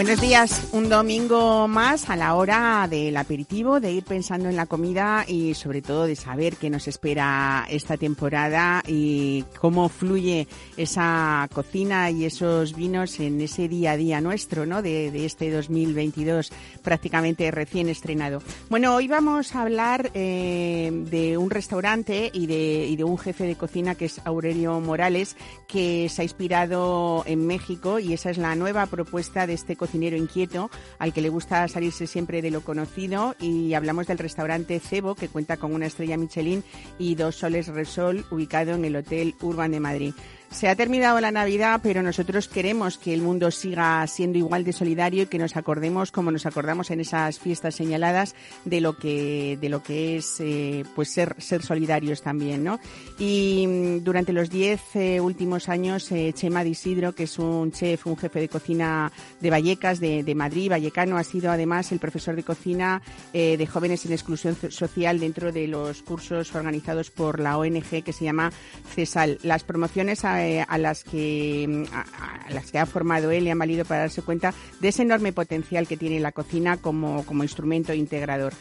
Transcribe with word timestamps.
Buenos 0.00 0.22
días, 0.22 0.68
un 0.72 0.88
domingo 0.88 1.68
más 1.68 2.08
a 2.08 2.16
la 2.16 2.34
hora 2.34 2.88
del 2.88 3.14
aperitivo, 3.18 3.80
de 3.80 3.92
ir 3.92 4.02
pensando 4.02 4.48
en 4.48 4.56
la 4.56 4.64
comida 4.64 5.26
y 5.28 5.52
sobre 5.52 5.82
todo 5.82 6.06
de 6.06 6.16
saber 6.16 6.56
qué 6.56 6.70
nos 6.70 6.88
espera 6.88 7.66
esta 7.68 7.98
temporada 7.98 8.82
y 8.86 9.44
cómo 9.60 9.90
fluye 9.90 10.48
esa 10.78 11.46
cocina 11.52 12.10
y 12.10 12.24
esos 12.24 12.74
vinos 12.74 13.20
en 13.20 13.42
ese 13.42 13.68
día 13.68 13.92
a 13.92 13.96
día 13.98 14.22
nuestro, 14.22 14.64
¿no? 14.64 14.80
De, 14.80 15.26
este 15.26 15.50
2022 15.50 16.50
prácticamente 16.82 17.50
recién 17.50 17.90
estrenado. 17.90 18.42
Bueno, 18.70 18.94
hoy 18.94 19.06
vamos 19.06 19.54
a 19.54 19.60
hablar 19.60 20.10
eh, 20.14 20.90
de 21.10 21.36
un 21.36 21.50
restaurante 21.50 22.30
y 22.32 22.46
de, 22.46 22.86
y 22.86 22.96
de 22.96 23.04
un 23.04 23.18
jefe 23.18 23.44
de 23.44 23.56
cocina 23.56 23.96
que 23.96 24.06
es 24.06 24.18
Aurelio 24.24 24.80
Morales, 24.80 25.36
que 25.68 26.08
se 26.08 26.22
ha 26.22 26.24
inspirado 26.24 27.22
en 27.26 27.46
México 27.46 27.98
y 27.98 28.14
esa 28.14 28.30
es 28.30 28.38
la 28.38 28.54
nueva 28.54 28.86
propuesta 28.86 29.46
de 29.46 29.52
este 29.52 29.76
cocinero 29.76 29.89
inquieto 29.94 30.70
al 30.98 31.12
que 31.12 31.20
le 31.20 31.28
gusta 31.28 31.66
salirse 31.68 32.06
siempre 32.06 32.42
de 32.42 32.50
lo 32.50 32.62
conocido 32.62 33.34
y 33.40 33.74
hablamos 33.74 34.06
del 34.06 34.18
restaurante 34.18 34.80
Cebo 34.80 35.14
que 35.14 35.28
cuenta 35.28 35.56
con 35.56 35.74
una 35.74 35.86
estrella 35.86 36.16
Michelin 36.16 36.64
y 36.98 37.14
dos 37.14 37.36
soles 37.36 37.68
Resol 37.68 38.24
ubicado 38.30 38.72
en 38.72 38.84
el 38.84 38.96
Hotel 38.96 39.34
Urban 39.40 39.70
de 39.72 39.80
Madrid. 39.80 40.14
Se 40.50 40.68
ha 40.68 40.74
terminado 40.74 41.20
la 41.20 41.30
Navidad, 41.30 41.78
pero 41.80 42.02
nosotros 42.02 42.48
queremos 42.48 42.98
que 42.98 43.14
el 43.14 43.22
mundo 43.22 43.52
siga 43.52 44.04
siendo 44.08 44.36
igual 44.36 44.64
de 44.64 44.72
solidario 44.72 45.22
y 45.22 45.26
que 45.26 45.38
nos 45.38 45.56
acordemos, 45.56 46.10
como 46.10 46.32
nos 46.32 46.44
acordamos 46.44 46.90
en 46.90 47.00
esas 47.00 47.38
fiestas 47.38 47.76
señaladas, 47.76 48.34
de 48.64 48.80
lo 48.80 48.98
que 48.98 49.56
de 49.60 49.68
lo 49.68 49.80
que 49.82 50.16
es 50.16 50.40
eh, 50.40 50.84
pues 50.96 51.08
ser 51.08 51.36
ser 51.38 51.62
solidarios 51.62 52.20
también, 52.22 52.64
¿no? 52.64 52.80
Y 53.16 53.64
mm, 53.66 54.02
durante 54.02 54.32
los 54.32 54.50
diez 54.50 54.80
eh, 54.94 55.20
últimos 55.20 55.68
años, 55.68 56.10
eh, 56.10 56.32
Chema 56.34 56.64
de 56.64 56.70
Isidro, 56.70 57.14
que 57.14 57.24
es 57.24 57.38
un 57.38 57.70
chef, 57.70 58.08
un 58.08 58.16
jefe 58.16 58.40
de 58.40 58.48
cocina 58.48 59.12
de 59.38 59.50
Vallecas, 59.50 60.00
de, 60.00 60.24
de 60.24 60.34
Madrid, 60.34 60.68
vallecano, 60.68 61.16
ha 61.16 61.24
sido 61.24 61.52
además 61.52 61.92
el 61.92 62.00
profesor 62.00 62.34
de 62.34 62.42
cocina 62.42 63.00
de 63.32 63.66
jóvenes 63.66 64.04
en 64.04 64.12
exclusión 64.12 64.56
social 64.70 65.20
dentro 65.20 65.52
de 65.52 65.68
los 65.68 66.02
cursos 66.02 66.54
organizados 66.54 67.10
por 67.10 67.38
la 67.38 67.56
ONG 67.56 68.02
que 68.02 68.12
se 68.12 68.24
llama 68.24 68.52
CESAL. 68.94 69.38
Las 69.42 69.62
promociones 69.62 70.24
a 70.24 70.39
eh, 70.46 70.64
a 70.66 70.78
las 70.78 71.04
que 71.04 71.86
a, 71.92 72.50
las 72.50 72.70
que 72.70 72.78
ha 72.78 72.86
formado 72.86 73.30
él 73.30 73.46
y 73.46 73.50
han 73.50 73.58
valido 73.58 73.84
para 73.84 74.00
darse 74.00 74.22
cuenta 74.22 74.54
de 74.80 74.88
ese 74.88 75.02
enorme 75.02 75.32
potencial 75.32 75.86
que 75.86 75.96
tiene 75.96 76.20
la 76.20 76.32
cocina 76.32 76.76
como, 76.76 77.24
como 77.26 77.42
instrumento 77.42 77.92
integrador. 77.92 78.52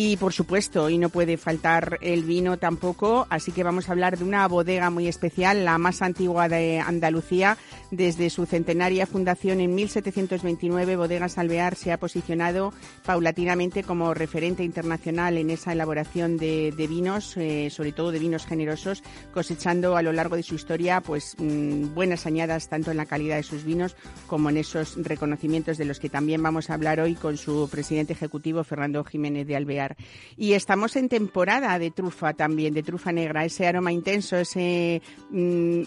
Y 0.00 0.16
por 0.16 0.32
supuesto, 0.32 0.88
y 0.90 0.96
no 0.96 1.08
puede 1.08 1.36
faltar 1.38 1.98
el 2.02 2.22
vino 2.22 2.56
tampoco, 2.56 3.26
así 3.30 3.50
que 3.50 3.64
vamos 3.64 3.88
a 3.88 3.92
hablar 3.92 4.16
de 4.16 4.22
una 4.22 4.46
bodega 4.46 4.90
muy 4.90 5.08
especial, 5.08 5.64
la 5.64 5.76
más 5.76 6.02
antigua 6.02 6.48
de 6.48 6.78
Andalucía. 6.78 7.58
Desde 7.90 8.30
su 8.30 8.46
centenaria 8.46 9.08
fundación 9.08 9.58
en 9.60 9.74
1729, 9.74 10.94
Bodegas 10.94 11.36
Alvear 11.36 11.74
se 11.74 11.90
ha 11.90 11.98
posicionado 11.98 12.72
paulatinamente 13.04 13.82
como 13.82 14.14
referente 14.14 14.62
internacional 14.62 15.36
en 15.36 15.50
esa 15.50 15.72
elaboración 15.72 16.36
de, 16.36 16.72
vinos, 16.88 17.36
eh, 17.36 17.68
sobre 17.68 17.90
todo 17.90 18.12
de 18.12 18.20
vinos 18.20 18.46
generosos, 18.46 19.02
cosechando 19.34 19.96
a 19.96 20.02
lo 20.02 20.12
largo 20.12 20.36
de 20.36 20.44
su 20.44 20.54
historia 20.54 21.00
pues 21.00 21.34
mmm, 21.38 21.92
buenas 21.94 22.24
añadas 22.24 22.68
tanto 22.68 22.92
en 22.92 22.98
la 22.98 23.06
calidad 23.06 23.34
de 23.34 23.42
sus 23.42 23.64
vinos 23.64 23.96
como 24.28 24.48
en 24.50 24.58
esos 24.58 24.94
reconocimientos 24.96 25.76
de 25.76 25.86
los 25.86 25.98
que 25.98 26.08
también 26.08 26.40
vamos 26.40 26.70
a 26.70 26.74
hablar 26.74 27.00
hoy 27.00 27.16
con 27.16 27.36
su 27.36 27.68
presidente 27.68 28.12
ejecutivo, 28.12 28.62
Fernando 28.62 29.02
Jiménez 29.02 29.44
de 29.44 29.56
Alvear. 29.56 29.87
Y 30.36 30.52
estamos 30.52 30.96
en 30.96 31.08
temporada 31.08 31.78
de 31.78 31.90
trufa 31.90 32.34
también, 32.34 32.74
de 32.74 32.82
trufa 32.82 33.12
negra, 33.12 33.44
ese 33.44 33.66
aroma 33.66 33.92
intenso, 33.92 34.36
ese, 34.36 35.02
mm, 35.30 35.82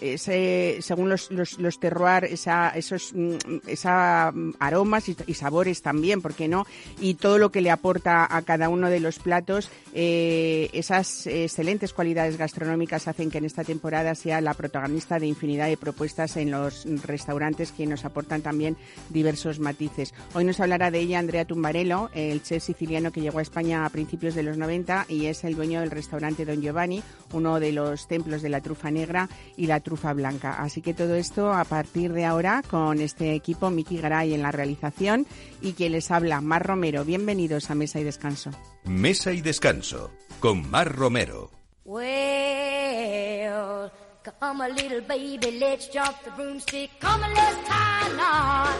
según 0.80 1.10
los, 1.10 1.32
los, 1.32 1.60
los 1.60 1.80
terroir, 1.80 2.26
esa, 2.26 2.70
esos 2.70 3.14
mm, 3.14 3.36
esa 3.68 4.34
aromas 4.60 5.10
y, 5.10 5.16
y, 5.28 5.34
sabores 5.34 5.82
también, 5.82 6.22
¿por 6.22 6.34
qué 6.34 6.48
no? 6.48 6.66
Y 7.00 7.16
todo 7.16 7.38
lo 7.38 7.52
que 7.52 7.62
le 7.62 7.72
aporta 7.72 8.28
a 8.30 8.42
cada 8.42 8.70
uno 8.70 8.90
de 8.90 9.00
los 9.00 9.20
platos, 9.20 9.70
eh, 9.94 10.70
esas 10.74 11.28
excelentes 11.28 11.94
cualidades 11.94 12.38
gastronómicas 12.38 13.08
hacen 13.08 13.32
que 13.32 13.38
en 13.38 13.46
esta 13.46 13.64
temporada 13.64 14.16
sea 14.16 14.42
la 14.42 14.54
protagonista 14.54 15.20
de 15.20 15.28
infinidad 15.28 15.68
de 15.68 15.78
propuestas 15.78 16.38
en 16.38 16.52
los 16.52 16.86
restaurantes 17.04 17.72
que 17.72 17.86
nos 17.86 18.06
aportan 18.06 18.42
también 18.42 18.78
diversos 19.10 19.60
matices. 19.60 20.14
Hoy 20.34 20.44
nos 20.44 20.60
hablará 20.60 20.92
de 20.92 21.00
ella 21.00 21.20
Andrea 21.20 21.46
Tumbarello, 21.46 22.10
el 22.14 22.44
chef 22.44 22.64
siciliano 22.64 23.12
que 23.12 23.22
llegó 23.22 23.40
a 23.40 23.42
España 23.42 23.81
a 23.86 23.90
principios 23.90 24.36
de 24.36 24.44
los 24.44 24.58
90 24.58 25.06
y 25.10 25.26
es 25.26 25.44
el 25.44 25.56
dueño 25.56 25.82
del 25.82 25.92
restaurante 25.92 26.46
Don 26.46 26.62
Giovanni, 26.62 27.04
uno 27.34 27.60
de 27.60 27.72
los 27.72 28.08
templos 28.08 28.42
de 28.42 28.50
la 28.50 28.62
trufa 28.62 28.92
negra 28.92 29.30
y 29.58 29.68
la 29.68 29.80
trufa 29.80 30.14
blanca. 30.14 30.62
Así 30.62 30.82
que 30.82 30.94
todo 30.94 31.16
esto 31.16 31.54
a 31.54 31.66
partir 31.66 32.14
de 32.14 32.26
ahora 32.26 32.64
con 32.70 33.02
este 33.02 33.34
equipo, 33.34 33.70
Miki 33.70 33.98
Garay 33.98 34.34
en 34.34 34.42
la 34.42 34.52
realización 34.52 35.26
y 35.62 35.74
quien 35.74 35.94
les 35.94 36.12
habla, 36.12 36.42
Mar 36.42 36.66
Romero. 36.66 37.06
Bienvenidos 37.06 37.70
a 37.70 37.76
Mesa 37.76 38.00
y 38.00 38.04
Descanso. 38.04 38.52
Mesa 38.84 39.32
y 39.32 39.42
Descanso 39.42 40.12
con 40.40 40.70
Mar 40.70 40.96
Romero. 40.96 41.52
Well, 41.84 43.92
come 44.24 44.62
a 44.62 44.70
little 44.70 45.02
baby, 45.02 45.58
let's 45.60 45.88
jump 45.88 46.16
the 46.24 46.30
broomstick. 46.32 46.92
Come 47.00 47.24
and 47.24 47.34
let's 47.34 47.58
tie 47.68 48.08
a 48.08 48.16
knot. 48.16 48.78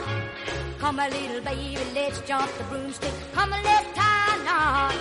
Come 0.78 1.00
a 1.00 1.10
little 1.10 1.42
baby, 1.42 1.82
let's 1.96 2.22
jump 2.22 2.52
the 2.58 2.64
broomstick. 2.66 3.14
Come 3.34 3.54
and 3.54 3.64
let's 3.64 3.88
tie 3.98 4.38
a 4.38 4.44
knot. 4.46 4.94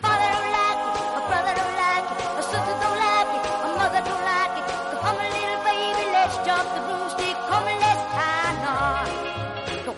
Father 0.00 0.28
don't 0.32 0.50
like 0.56 0.80
it, 0.80 0.96
a 1.12 1.20
brother 1.28 1.54
don't 1.60 1.76
like 1.76 2.08
it, 2.08 2.18
a 2.40 2.42
sister 2.42 2.76
don't 2.80 2.98
like 3.04 3.30
it, 3.36 3.44
a 3.60 3.68
mother 3.76 4.02
don't 4.08 4.24
like 4.24 4.54
it. 4.56 4.66
So 4.88 4.96
come 5.04 5.18
a 5.20 5.28
little 5.28 5.60
baby, 5.68 6.04
let's 6.16 6.36
jump 6.40 6.66
the 6.72 6.80
broomstick. 6.88 7.36
Come 7.52 7.66
and 7.68 7.80
let's 7.84 8.04
tie 8.16 8.48
a 8.48 8.64
knot. 8.64 9.08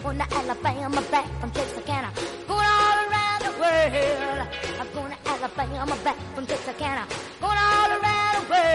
Going 0.03 0.19
to 0.19 0.35
Alabama, 0.35 1.03
back 1.13 1.29
from 1.41 1.51
Texarkana. 1.53 2.11
Going 2.49 2.67
all 2.67 2.99
around 3.07 3.41
the 3.47 3.53
world. 3.63 4.49
I'm 4.81 4.91
going 4.93 5.13
to 5.13 5.31
Alabama, 5.31 5.97
back 6.03 6.19
from 6.35 6.47
Texarkana. 6.47 7.07
Going 7.41 7.57
all 7.57 7.91
around 7.93 8.12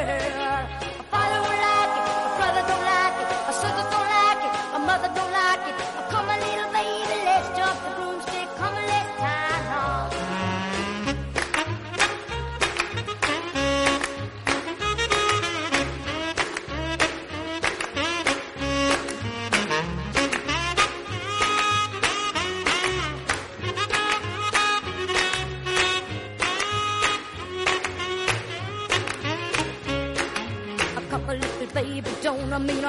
yeah. 0.07 0.86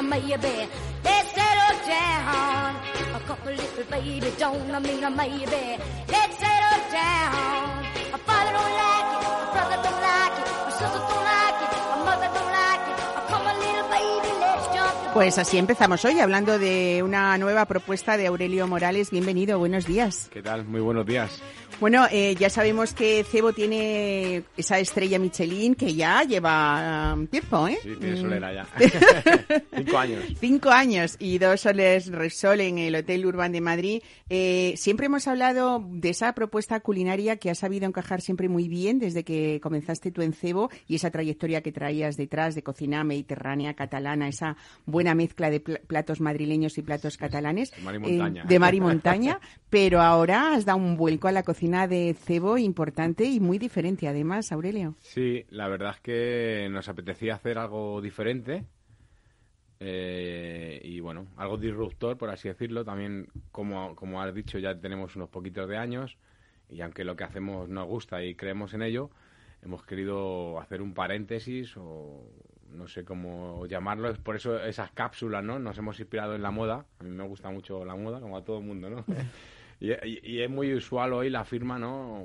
Maybe. 0.09 0.69
Let's 1.05 1.29
settle 1.37 1.75
down. 1.87 2.75
A 3.15 3.21
couple 3.27 3.53
little 3.53 3.85
baby 3.91 4.33
don't 4.39 4.71
I 4.71 4.79
mean 4.81 5.05
a 5.05 5.11
maybe. 5.11 5.65
Let's 6.09 6.35
settle 6.43 6.81
down. 6.93 7.85
A 8.13 8.19
father 8.27 8.53
don't 8.57 8.75
like 8.85 9.11
it, 9.15 9.23
a 9.29 9.47
brother 9.53 9.79
don't 9.85 10.01
like 10.01 10.37
it, 10.41 10.49
a 10.49 10.73
sister 10.73 11.03
don't 11.11 11.25
like 11.33 11.61
it, 11.65 11.71
a 11.93 11.97
mother 12.09 12.31
don't 12.37 12.53
like 12.61 12.85
it. 12.91 12.99
A 13.19 13.23
come 13.29 13.47
a 13.47 13.55
little 13.63 13.89
baby, 13.93 14.33
let's 14.41 14.67
jump. 14.75 14.95
the 15.05 15.11
Pues 15.13 15.39
así 15.39 15.59
empezamos 15.59 16.05
hoy 16.05 16.21
hablando 16.21 16.59
de 16.59 17.03
una 17.05 17.37
nueva 17.39 17.67
propuesta 17.67 18.17
de 18.17 18.27
Aurelio 18.27 18.67
Morales. 18.67 19.11
Bienvenido, 19.11 19.59
buenos 19.59 19.87
días. 19.87 20.31
¿Qué 20.33 20.43
tal? 20.43 20.65
Muy 20.65 20.81
buenos 20.81 21.07
días. 21.07 21.41
Bueno, 21.81 22.07
eh, 22.11 22.35
ya 22.37 22.51
sabemos 22.51 22.93
que 22.93 23.23
Cebo 23.23 23.53
tiene 23.53 24.43
esa 24.57 24.81
estrella 24.81 25.21
Michelin 25.21 25.77
que 25.77 25.95
ya 25.95 26.25
lleva 26.25 27.15
um, 27.15 27.29
tiempo, 27.29 27.69
¿eh? 27.69 27.79
Sí, 27.81 27.91
tiene 28.01 28.17
Mm. 28.17 28.21
solera 28.21 28.53
ya. 28.53 28.67
Cinco 29.77 29.99
años. 29.99 30.25
Cinco 30.41 30.71
años 30.71 31.17
y 31.21 31.39
dos 31.39 31.61
soles 31.61 32.09
Resol 32.11 32.61
en 32.63 32.79
el 32.79 32.97
Hotel 32.97 33.25
Urban 33.25 33.53
de 33.53 33.61
Madrid. 33.61 34.03
Eh, 34.29 34.75
siempre 34.77 35.07
hemos 35.07 35.29
hablado 35.29 35.85
de 35.89 36.09
esa 36.11 36.33
propuesta 36.33 36.81
culinaria 36.81 37.37
que 37.37 37.49
ha 37.49 37.55
sabido 37.55 37.87
encajar 37.87 38.23
siempre 38.23 38.49
muy 38.49 38.67
bien 38.67 38.99
desde 38.99 39.23
que 39.23 39.61
comenzaste 39.63 40.11
tú 40.11 40.23
en 40.23 40.33
Cebo 40.33 40.71
y 40.89 40.97
esa 40.97 41.13
trayectoria 41.13 41.61
que 41.63 41.71
traías 41.71 42.17
detrás 42.17 42.57
de 42.57 42.65
cocina 42.65 43.05
mediterránea, 43.05 43.75
catalana, 43.75 44.27
esa 44.27 44.57
buena 44.85 45.15
mezcla 45.15 45.49
de 45.49 45.61
pl- 45.61 45.81
platos 45.87 46.21
madrileños 46.21 46.77
y 46.77 46.83
platos 46.83 47.17
catalanes. 47.17 47.71
De 47.71 47.83
mar 47.83 47.95
y 47.95 47.99
montaña. 48.01 48.43
Eh, 48.43 48.47
de 48.49 48.59
mar 48.59 48.75
y 48.75 48.81
montaña. 48.81 49.41
pero 49.71 50.01
ahora 50.01 50.55
has 50.55 50.65
dado 50.65 50.79
un 50.79 50.97
vuelco 50.97 51.29
a 51.29 51.33
la 51.33 51.45
cocina 51.45 51.68
de 51.89 52.15
Cebo 52.15 52.59
importante 52.59 53.25
y 53.25 53.41
muy 53.41 53.59
diferente 53.59 54.09
además, 54.09 54.53
Aurelio. 54.53 54.95
Sí, 55.01 55.45
la 55.51 55.69
verdad 55.69 55.95
es 55.97 56.01
que 56.01 56.69
nos 56.71 56.89
apetecía 56.89 57.35
hacer 57.35 57.59
algo 57.59 58.01
diferente 58.01 58.65
eh, 59.81 60.81
y 60.83 61.01
bueno, 61.01 61.27
algo 61.37 61.57
disruptor, 61.57 62.17
por 62.17 62.31
así 62.31 62.49
decirlo. 62.49 62.85
También, 62.85 63.29
como, 63.53 63.95
como 63.95 64.23
has 64.23 64.35
dicho, 64.35 64.59
ya 64.59 64.79
tenemos 64.79 65.15
unos 65.17 65.29
poquitos 65.29 65.69
de 65.69 65.77
años 65.77 66.17
y 66.69 66.81
aunque 66.81 67.05
lo 67.05 67.17
que 67.17 67.25
hacemos 67.25 67.69
nos 67.69 67.87
gusta 67.87 68.25
y 68.25 68.35
creemos 68.35 68.75
en 68.75 68.83
ello, 68.83 69.11
hemos 69.63 69.85
querido 69.85 70.61
hacer 70.61 70.83
un 70.83 70.95
paréntesis 70.95 71.77
o 71.77 72.25
no 72.71 72.87
sé 72.87 73.05
cómo 73.05 73.67
llamarlo, 73.67 74.11
es 74.11 74.19
por 74.19 74.37
eso 74.37 74.63
esas 74.63 74.91
cápsulas, 74.93 75.43
¿no? 75.43 75.59
Nos 75.59 75.79
hemos 75.79 75.99
inspirado 76.01 76.35
en 76.35 76.43
la 76.43 76.51
moda, 76.51 76.85
a 76.99 77.05
mí 77.05 77.11
me 77.11 77.25
gusta 77.25 77.51
mucho 77.51 77.85
la 77.85 77.97
moda, 77.97 78.21
como 78.21 78.37
a 78.37 78.45
todo 78.45 78.59
el 78.59 78.65
mundo, 78.65 78.91
¿no? 78.91 79.05
y, 79.81 79.93
y- 79.93 80.21
y 80.23 80.41
es 80.43 80.51
muy 80.51 80.75
usual 80.75 81.13
hoy 81.13 81.31
la 81.31 81.45
firma, 81.45 81.79
¿no? 81.79 82.25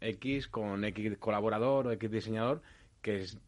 X 0.00 0.48
con 0.48 0.84
X 0.84 1.16
colaborador 1.18 1.86
o 1.88 1.92
X 1.92 2.10
diseñador, 2.10 2.62
que 3.02 3.16
es- 3.20 3.38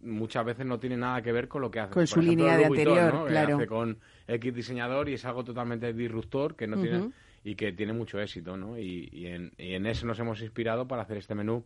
muchas 0.00 0.44
veces 0.44 0.66
no 0.66 0.78
tiene 0.78 0.96
nada 0.96 1.22
que 1.22 1.32
ver 1.32 1.48
con 1.48 1.62
lo 1.62 1.70
que 1.70 1.80
hace. 1.80 1.92
Con 1.94 2.02
Por 2.02 2.08
su 2.08 2.20
ejemplo, 2.20 2.44
línea 2.44 2.58
de 2.58 2.68
Vuitton, 2.68 2.88
anterior, 2.98 3.14
¿no? 3.14 3.24
Que 3.24 3.30
claro. 3.30 3.56
hace 3.56 3.66
con 3.66 3.98
X 4.28 4.54
diseñador 4.54 5.08
y 5.08 5.14
es 5.14 5.24
algo 5.24 5.44
totalmente 5.44 5.92
disruptor 5.92 6.56
que 6.56 6.66
no 6.66 6.80
tiene 6.80 7.10
y 7.42 7.54
que 7.56 7.72
tiene 7.72 7.92
mucho 7.92 8.20
éxito, 8.20 8.56
¿no? 8.56 8.78
Y, 8.78 9.08
y 9.12 9.26
en, 9.26 9.52
y 9.58 9.74
en 9.74 9.86
eso 9.86 10.06
nos 10.06 10.18
hemos 10.18 10.40
inspirado 10.42 10.86
para 10.88 11.02
hacer 11.02 11.16
este 11.18 11.34
menú 11.34 11.64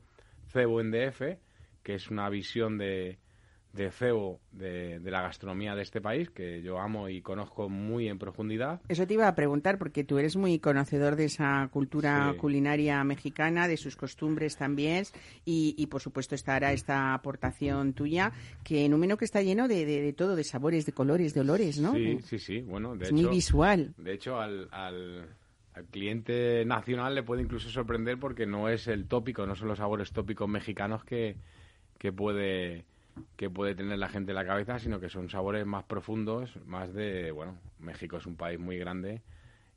cebo 0.52 0.80
en 0.80 0.90
DF, 0.90 1.36
que 1.82 1.94
es 1.94 2.10
una 2.10 2.28
visión 2.30 2.78
de, 2.78 3.18
de 3.72 3.90
cebo 3.90 4.40
de, 4.52 4.98
de 4.98 5.10
la 5.10 5.22
gastronomía 5.22 5.74
de 5.74 5.82
este 5.82 6.00
país, 6.00 6.30
que 6.30 6.62
yo 6.62 6.78
amo 6.80 7.08
y 7.08 7.20
conozco 7.20 7.68
muy 7.68 8.08
en 8.08 8.18
profundidad. 8.18 8.80
Eso 8.88 9.06
te 9.06 9.14
iba 9.14 9.28
a 9.28 9.34
preguntar 9.34 9.78
porque 9.78 10.02
tú 10.04 10.18
eres 10.18 10.36
muy 10.36 10.58
conocedor 10.58 11.16
de 11.16 11.26
esa 11.26 11.68
cultura 11.70 12.30
Sí. 12.32 12.38
culinaria 12.38 13.04
mexicana, 13.04 13.68
de 13.68 13.76
sus 13.76 13.94
costumbres 13.94 14.56
también 14.56 15.04
y, 15.44 15.74
y, 15.76 15.86
por 15.86 16.00
supuesto 16.00 16.34
estará 16.34 16.72
esta 16.72 17.14
aportación 17.14 17.92
tuya 17.92 18.32
que 18.64 18.84
en 18.84 18.94
un 18.94 19.00
menú 19.00 19.16
que 19.16 19.26
está 19.26 19.42
lleno 19.42 19.68
de, 19.68 19.84
de- 19.84 20.00
de 20.00 20.12
todo, 20.12 20.34
de 20.34 20.44
sabores, 20.44 20.86
de 20.86 20.92
colores, 20.92 21.34
de 21.34 21.40
olores, 21.40 21.78
¿no? 21.78 21.92
Sí, 21.94 22.18
sí, 22.24 22.38
sí. 22.38 22.60
Bueno, 22.62 22.96
de 22.96 23.04
es 23.04 23.10
hecho, 23.12 23.22
muy 23.28 23.36
visual. 23.36 23.94
De 23.98 24.12
hecho, 24.14 24.40
al, 24.40 24.68
al, 24.72 25.28
al 25.74 25.84
cliente 25.86 26.64
nacional 26.64 27.14
le 27.14 27.22
puede 27.22 27.42
incluso 27.42 27.68
sorprender 27.68 28.18
porque 28.18 28.46
no 28.46 28.68
es 28.68 28.88
el 28.88 29.06
tópico, 29.06 29.46
no 29.46 29.54
son 29.54 29.68
los 29.68 29.78
sabores 29.78 30.10
tópicos 30.12 30.48
mexicanos 30.48 31.04
que, 31.04 31.36
que 31.98 32.12
puede 32.12 32.84
que 33.36 33.50
puede 33.50 33.74
tener 33.74 33.98
la 33.98 34.08
gente 34.08 34.32
en 34.32 34.36
la 34.36 34.46
cabeza, 34.46 34.78
sino 34.78 35.00
que 35.00 35.08
son 35.08 35.28
sabores 35.28 35.66
más 35.66 35.84
profundos, 35.84 36.58
más 36.66 36.92
de, 36.92 37.30
bueno, 37.30 37.58
México 37.78 38.16
es 38.16 38.26
un 38.26 38.36
país 38.36 38.58
muy 38.58 38.78
grande 38.78 39.22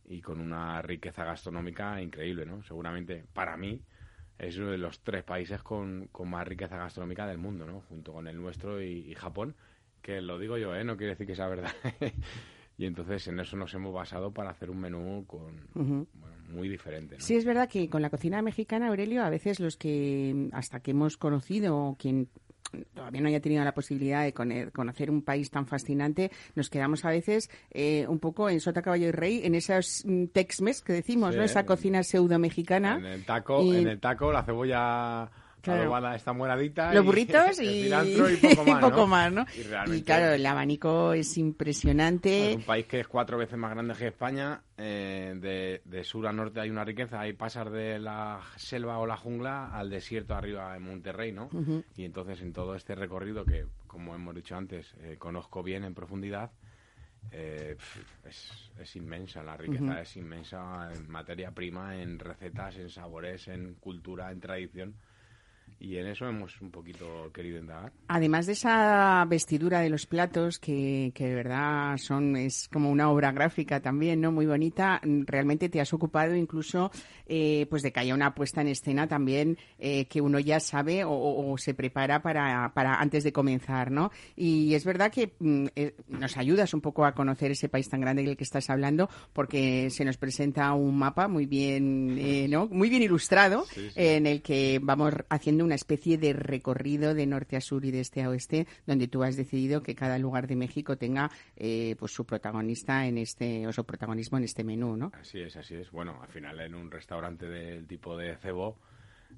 y 0.06 0.22
con 0.22 0.42
una 0.42 0.82
riqueza 0.82 1.24
gastronómica 1.24 2.02
increíble, 2.02 2.46
¿no? 2.46 2.64
Seguramente, 2.64 3.26
para 3.34 3.58
mí, 3.58 3.82
es 4.38 4.58
uno 4.58 4.72
de 4.72 4.78
los 4.78 5.00
tres 5.02 5.24
países 5.24 5.62
con, 5.62 6.08
con 6.12 6.30
más 6.30 6.48
riqueza 6.48 6.78
gastronómica 6.78 7.28
del 7.28 7.38
mundo, 7.38 7.66
¿no? 7.66 7.82
Junto 7.82 8.14
con 8.14 8.28
el 8.28 8.36
nuestro 8.36 8.82
y, 8.82 9.10
y 9.10 9.16
Japón, 9.16 9.56
que 10.02 10.22
lo 10.22 10.40
digo 10.40 10.58
yo, 10.58 10.76
¿eh? 10.76 10.84
No 10.84 10.98
quiere 10.98 11.12
decir 11.12 11.28
que 11.28 11.36
sea 11.36 11.48
verdad. 11.48 11.72
y 12.78 12.86
entonces 12.86 13.28
en 13.28 13.40
eso 13.40 13.56
nos 13.56 13.74
hemos 13.74 13.94
basado 13.94 14.32
para 14.32 14.50
hacer 14.50 14.70
un 14.70 14.80
menú 14.80 15.26
con, 15.28 15.68
bueno, 15.74 16.08
muy 16.50 16.68
diferente, 16.68 17.16
¿no? 17.16 17.22
Sí, 17.22 17.36
es 17.36 17.46
verdad 17.46 17.70
que 17.70 17.90
con 17.90 18.02
la 18.02 18.10
cocina 18.10 18.42
mexicana, 18.42 18.88
Aurelio, 18.88 19.24
a 19.24 19.30
veces 19.30 19.60
los 19.60 19.78
que, 19.78 20.50
hasta 20.52 20.80
que 20.80 20.92
hemos 20.92 21.18
conocido, 21.18 21.78
o 21.78 21.96
quien 21.96 22.28
todavía 22.94 23.22
no 23.22 23.28
haya 23.28 23.40
tenido 23.42 23.64
la 23.64 23.74
posibilidad 23.74 24.24
de 24.24 24.34
conocer 24.72 25.10
un 25.12 25.22
país 25.22 25.50
tan 25.52 25.66
fascinante, 25.68 26.32
nos 26.56 26.70
quedamos 26.70 27.04
a 27.06 27.10
veces 27.10 27.50
eh, 27.72 28.06
un 28.08 28.20
poco 28.20 28.50
en 28.50 28.60
sota, 28.60 28.82
caballo 28.82 29.08
y 29.08 29.12
rey, 29.12 29.42
en 29.44 29.56
esos 29.56 30.04
mm, 30.06 30.26
Tex-Mex 30.34 30.82
que 30.82 30.94
decimos, 30.94 31.32
Sí, 31.34 31.38
¿no? 31.38 31.44
Esa 31.44 31.66
cocina 31.66 32.04
pseudo-mexicana. 32.04 32.98
En 32.98 33.06
el 33.06 33.26
taco, 33.26 33.62
Y- 33.64 33.78
en 33.78 33.88
el 33.88 34.00
taco 34.00 34.32
la 34.32 34.44
cebolla 34.44 35.30
Claro. 35.62 35.82
adobada 35.84 36.16
está 36.16 36.34
moradita. 36.34 36.94
Los 36.94 37.04
y 37.04 37.06
burritos 37.06 37.60
y, 37.62 37.88
y 37.88 38.56
poco 38.56 38.66
más, 38.66 38.82
¿no? 38.82 39.08
más, 39.08 39.32
¿no? 39.32 39.46
Y 39.58 39.64
realmente- 39.64 40.04
claro, 40.06 40.34
el 40.34 40.46
abanico 40.46 41.14
es 41.14 41.38
impresionante. 41.38 42.52
Es 42.52 42.56
un 42.58 42.64
país 42.64 42.86
que 42.86 43.00
es 43.02 43.08
cuatro 43.08 43.38
veces 43.38 43.58
más 43.58 43.72
grande 43.72 43.94
que 43.96 44.08
España. 44.08 44.62
eh, 44.78 45.34
de, 45.40 45.82
de 45.86 46.04
sur 46.04 46.26
a 46.28 46.34
norte 46.34 46.60
hay 46.60 46.70
una 46.70 46.84
riqueza. 46.84 47.20
Hay 47.22 47.34
pasar 47.34 47.70
de 47.70 48.00
la 48.00 48.42
selva 48.58 48.98
o 49.00 49.06
la 49.06 49.18
jungla 49.18 49.68
al 49.72 49.90
desierto 49.90 50.34
arriba 50.36 50.76
en 50.76 50.84
Monterrey, 50.84 51.32
¿no? 51.32 51.50
Y 51.96 52.06
entonces 52.06 52.42
en 52.42 52.54
todo 52.54 52.76
este 52.76 52.96
recorrido 52.96 53.46
que, 53.46 53.66
como 53.88 54.16
hemos 54.16 54.34
dicho 54.36 54.56
antes, 54.56 54.94
eh, 55.02 55.16
conozco 55.20 55.62
bien 55.64 55.84
en 55.84 55.94
profundidad, 55.94 56.52
eh, 57.32 57.78
es, 58.28 58.72
es 58.80 58.96
inmensa. 58.96 59.44
La 59.44 59.56
riqueza 59.56 60.02
es 60.02 60.18
inmensa 60.18 60.90
en 60.94 61.10
materia 61.10 61.52
prima, 61.52 61.96
en 62.02 62.18
recetas, 62.18 62.76
en 62.78 62.90
sabores, 62.90 63.48
en 63.48 63.76
cultura, 63.76 64.32
en 64.32 64.40
tradición. 64.40 64.96
Y 65.84 65.98
en 65.98 66.06
eso 66.06 66.28
hemos 66.28 66.62
un 66.62 66.70
poquito 66.70 67.32
querido 67.34 67.58
indagar. 67.60 67.92
Además 68.08 68.46
de 68.46 68.52
esa 68.54 69.26
vestidura 69.28 69.80
de 69.80 69.90
los 69.90 70.06
platos, 70.06 70.60
que, 70.60 71.12
que 71.16 71.26
de 71.30 71.34
verdad 71.34 71.98
son, 71.98 72.36
es 72.36 72.68
como 72.72 72.92
una 72.92 73.10
obra 73.10 73.32
gráfica 73.32 73.80
también, 73.80 74.22
¿no? 74.22 74.32
Muy 74.32 74.46
bonita, 74.46 75.02
realmente 75.26 75.70
te 75.70 75.82
has 75.82 75.92
ocupado 75.92 76.36
incluso, 76.36 76.92
eh, 77.26 77.66
pues 77.70 77.82
de 77.82 77.92
que 77.92 78.00
haya 78.00 78.14
una 78.14 78.36
puesta 78.36 78.62
en 78.62 78.68
escena 78.68 79.08
también 79.08 79.58
eh, 79.80 80.06
que 80.06 80.22
uno 80.22 80.40
ya 80.40 80.60
sabe 80.60 81.04
o, 81.04 81.10
o- 81.12 81.58
se 81.58 81.74
prepara 81.74 82.22
para, 82.22 82.72
para 82.76 82.96
antes 83.02 83.24
de 83.24 83.34
comenzar, 83.34 83.90
¿no? 83.90 84.12
Y 84.36 84.76
es 84.76 84.86
verdad 84.86 85.12
que 85.12 85.34
mm, 85.40 85.66
eh, 85.76 85.96
nos 86.10 86.38
ayudas 86.38 86.76
un 86.76 86.82
poco 86.82 87.06
a 87.06 87.14
conocer 87.16 87.50
ese 87.50 87.70
país 87.70 87.90
tan 87.90 88.02
grande 88.02 88.22
del 88.24 88.38
que 88.38 88.44
estás 88.44 88.70
hablando, 88.70 89.10
porque 89.34 89.90
se 89.90 90.06
nos 90.06 90.18
presenta 90.18 90.72
un 90.74 90.96
mapa 91.00 91.28
muy 91.28 91.48
bien, 91.48 92.18
eh, 92.20 92.48
¿no? 92.48 92.68
Muy 92.68 92.90
bien 92.92 93.02
ilustrado, 93.02 93.66
Sí, 93.66 93.90
sí. 93.90 93.94
en 93.96 94.28
el 94.28 94.44
que 94.44 94.80
vamos 94.84 95.16
haciendo 95.30 95.71
una 95.72 95.76
especie 95.78 96.18
de 96.18 96.34
recorrido 96.34 97.14
de 97.14 97.26
norte 97.26 97.56
a 97.56 97.62
sur 97.62 97.86
y 97.86 97.92
de 97.92 98.02
este 98.02 98.22
a 98.22 98.30
oeste, 98.30 98.68
donde 98.86 99.08
tú 99.08 99.24
has 99.24 99.38
decidido 99.38 99.82
que 99.82 99.96
cada 99.96 100.20
lugar 100.20 100.46
de 100.48 100.58
México 100.58 100.98
tenga 100.98 101.32
eh, 101.56 101.96
pues 101.98 102.12
su 102.12 102.26
protagonista 102.26 103.06
en 103.06 103.18
este 103.18 103.66
o 103.66 103.72
su 103.72 103.86
protagonismo 103.86 104.38
en 104.38 104.44
este 104.44 104.66
menú, 104.66 104.98
¿no? 104.98 105.14
Así 105.14 105.40
es, 105.40 105.56
así 105.56 105.76
es. 105.76 105.90
Bueno, 105.90 106.20
al 106.22 106.28
final 106.28 106.60
en 106.60 106.76
un 106.76 106.92
restaurante 106.92 107.48
del 107.48 107.88
tipo 107.88 108.18
de 108.18 108.36
cebo, 108.36 108.80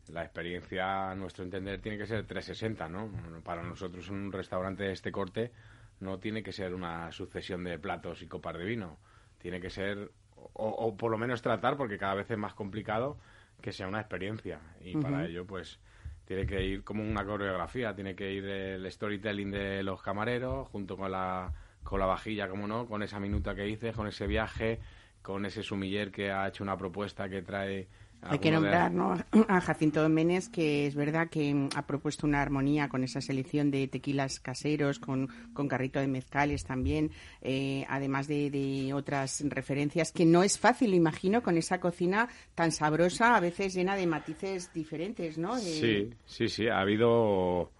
la 0.08 0.24
experiencia, 0.24 1.12
a 1.12 1.16
nuestro 1.16 1.44
entender, 1.44 1.80
tiene 1.80 2.00
que 2.00 2.08
ser 2.08 2.26
360, 2.26 2.90
¿no? 2.90 3.12
Para 3.44 3.62
nosotros 3.62 4.10
un 4.10 4.32
restaurante 4.32 4.86
de 4.86 4.94
este 4.94 5.12
corte 5.12 5.52
no 6.00 6.18
tiene 6.18 6.42
que 6.42 6.52
ser 6.52 6.74
una 6.74 7.12
sucesión 7.12 7.64
de 7.64 7.78
platos 7.78 8.24
y 8.24 8.28
copas 8.28 8.58
de 8.58 8.66
vino. 8.66 8.98
Tiene 9.38 9.62
que 9.62 9.70
ser, 9.70 10.10
o, 10.36 10.68
o 10.68 10.98
por 10.98 11.12
lo 11.12 11.20
menos 11.20 11.44
tratar, 11.44 11.78
porque 11.78 12.00
cada 12.00 12.16
vez 12.16 12.32
es 12.32 12.40
más 12.40 12.56
complicado, 12.56 13.20
que 13.62 13.72
sea 13.72 13.88
una 13.88 14.02
experiencia. 14.02 14.60
Y 14.82 14.98
para 14.98 15.26
ello, 15.26 15.46
pues, 15.46 15.80
tiene 16.26 16.46
que 16.46 16.64
ir 16.64 16.84
como 16.84 17.04
una 17.04 17.26
coreografía, 17.26 17.94
tiene 17.94 18.16
que 18.16 18.32
ir 18.32 18.46
el 18.46 18.92
storytelling 18.92 19.52
de 19.52 19.84
los 19.84 20.02
camareros, 20.02 20.68
junto 20.70 20.96
con 20.98 21.12
la, 21.12 21.52
con 21.84 22.00
la 22.00 22.06
vajilla, 22.06 22.48
como 22.50 22.68
no, 22.68 22.88
con 22.88 23.04
esa 23.04 23.20
minuta 23.20 23.56
que 23.56 23.68
hice, 23.68 23.92
con 23.92 24.08
ese 24.08 24.28
viaje, 24.28 24.80
con 25.22 25.46
ese 25.46 25.64
sumiller 25.64 26.12
que 26.12 26.32
ha 26.32 26.48
hecho 26.48 26.64
una 26.64 26.78
propuesta 26.78 27.30
que 27.30 27.42
trae... 27.42 27.88
Hay 28.26 28.40
que 28.40 28.52
nombrar 28.52 28.92
¿no? 28.92 29.16
a 29.48 29.62
Jacinto 29.62 30.02
Doménez, 30.02 30.50
que 30.50 30.88
es 30.88 30.96
verdad 30.96 31.30
que 31.30 31.54
mm, 31.54 31.70
ha 31.76 31.86
propuesto 31.86 32.26
una 32.28 32.42
armonía 32.42 32.90
con 32.90 33.04
esa 33.04 33.22
selección 33.22 33.72
de 33.72 33.88
tequilas 33.88 34.40
caseros, 34.40 35.00
con, 35.00 35.28
con 35.54 35.68
carrito 35.68 36.00
de 36.00 36.08
mezcales 36.08 36.64
también, 36.64 37.12
eh, 37.42 37.86
además 37.90 38.28
de, 38.28 38.50
de 38.50 38.94
otras 38.94 39.44
referencias, 39.48 40.12
que 40.12 40.26
no 40.26 40.44
es 40.44 40.60
fácil, 40.60 40.94
imagino, 40.94 41.42
con 41.44 41.58
esa 41.58 41.80
cocina 41.80 42.30
tan 42.56 42.72
sabrosa, 42.72 43.36
a 43.36 43.40
veces 43.40 43.74
llena 43.74 43.96
de 43.96 44.08
matices 44.08 44.74
diferentes, 44.74 45.38
¿no? 45.38 45.58
Eh, 45.58 45.62
Sí, 45.62 46.10
sí, 46.26 46.50
sí. 46.50 46.68
Ha 46.68 46.80
habido, 46.80 47.72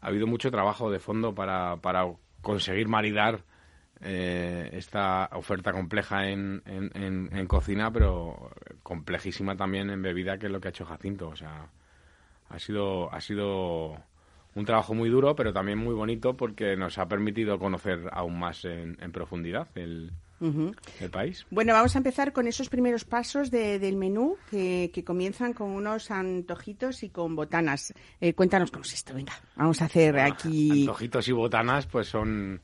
ha 0.00 0.06
habido 0.08 0.26
mucho 0.26 0.50
trabajo 0.50 0.90
de 0.90 0.98
fondo 0.98 1.34
para, 1.34 1.76
para 1.76 2.06
conseguir 2.42 2.88
maridar 2.88 3.42
eh, 4.04 4.70
esta 4.72 5.28
oferta 5.32 5.72
compleja 5.72 6.28
en, 6.28 6.62
en, 6.66 6.90
en- 6.94 7.28
en 7.36 7.46
cocina, 7.46 7.90
pero 7.90 8.50
complejísima 8.82 9.56
también 9.56 9.90
en 9.90 10.02
bebida, 10.02 10.38
que 10.38 10.46
es 10.46 10.52
lo 10.52 10.60
que 10.60 10.68
ha 10.68 10.70
hecho 10.70 10.84
Jacinto. 10.84 11.28
O 11.28 11.36
sea, 11.36 11.66
ha 12.50 12.58
sido, 12.58 13.12
ha 13.12 13.20
sido 13.20 13.96
un 14.54 14.64
trabajo 14.64 14.94
muy 14.94 15.08
duro, 15.08 15.34
pero 15.34 15.52
también 15.52 15.78
muy 15.78 15.94
bonito 15.94 16.36
porque 16.36 16.76
nos 16.76 16.98
ha 16.98 17.08
permitido 17.08 17.58
conocer 17.58 18.08
aún 18.12 18.38
más 18.38 18.64
en, 18.64 18.96
en 19.00 19.10
profundidad 19.10 19.66
el, 19.74 20.12
el 21.00 21.10
país. 21.10 21.46
Bueno, 21.50 21.72
vamos 21.72 21.94
a 21.96 21.98
empezar 21.98 22.32
con 22.32 22.46
esos 22.46 22.68
primeros 22.68 23.04
pasos 23.04 23.50
de- 23.50 23.78
del 23.78 23.96
menú 23.96 24.36
que, 24.50 24.90
que 24.92 25.02
comienzan 25.02 25.54
con 25.54 25.70
unos 25.70 26.10
antojitos 26.10 27.02
y 27.02 27.08
con 27.08 27.34
botanas. 27.34 27.94
Eh, 28.20 28.34
cuéntanos 28.34 28.70
cómo 28.70 28.84
es 28.84 28.92
esto, 28.92 29.14
venga. 29.14 29.32
Vamos 29.56 29.80
a 29.82 29.86
hacer 29.86 30.18
aquí... 30.20 30.82
Antojitos 30.82 31.26
y 31.28 31.32
botanas, 31.32 31.86
pues 31.86 32.06
son 32.08 32.60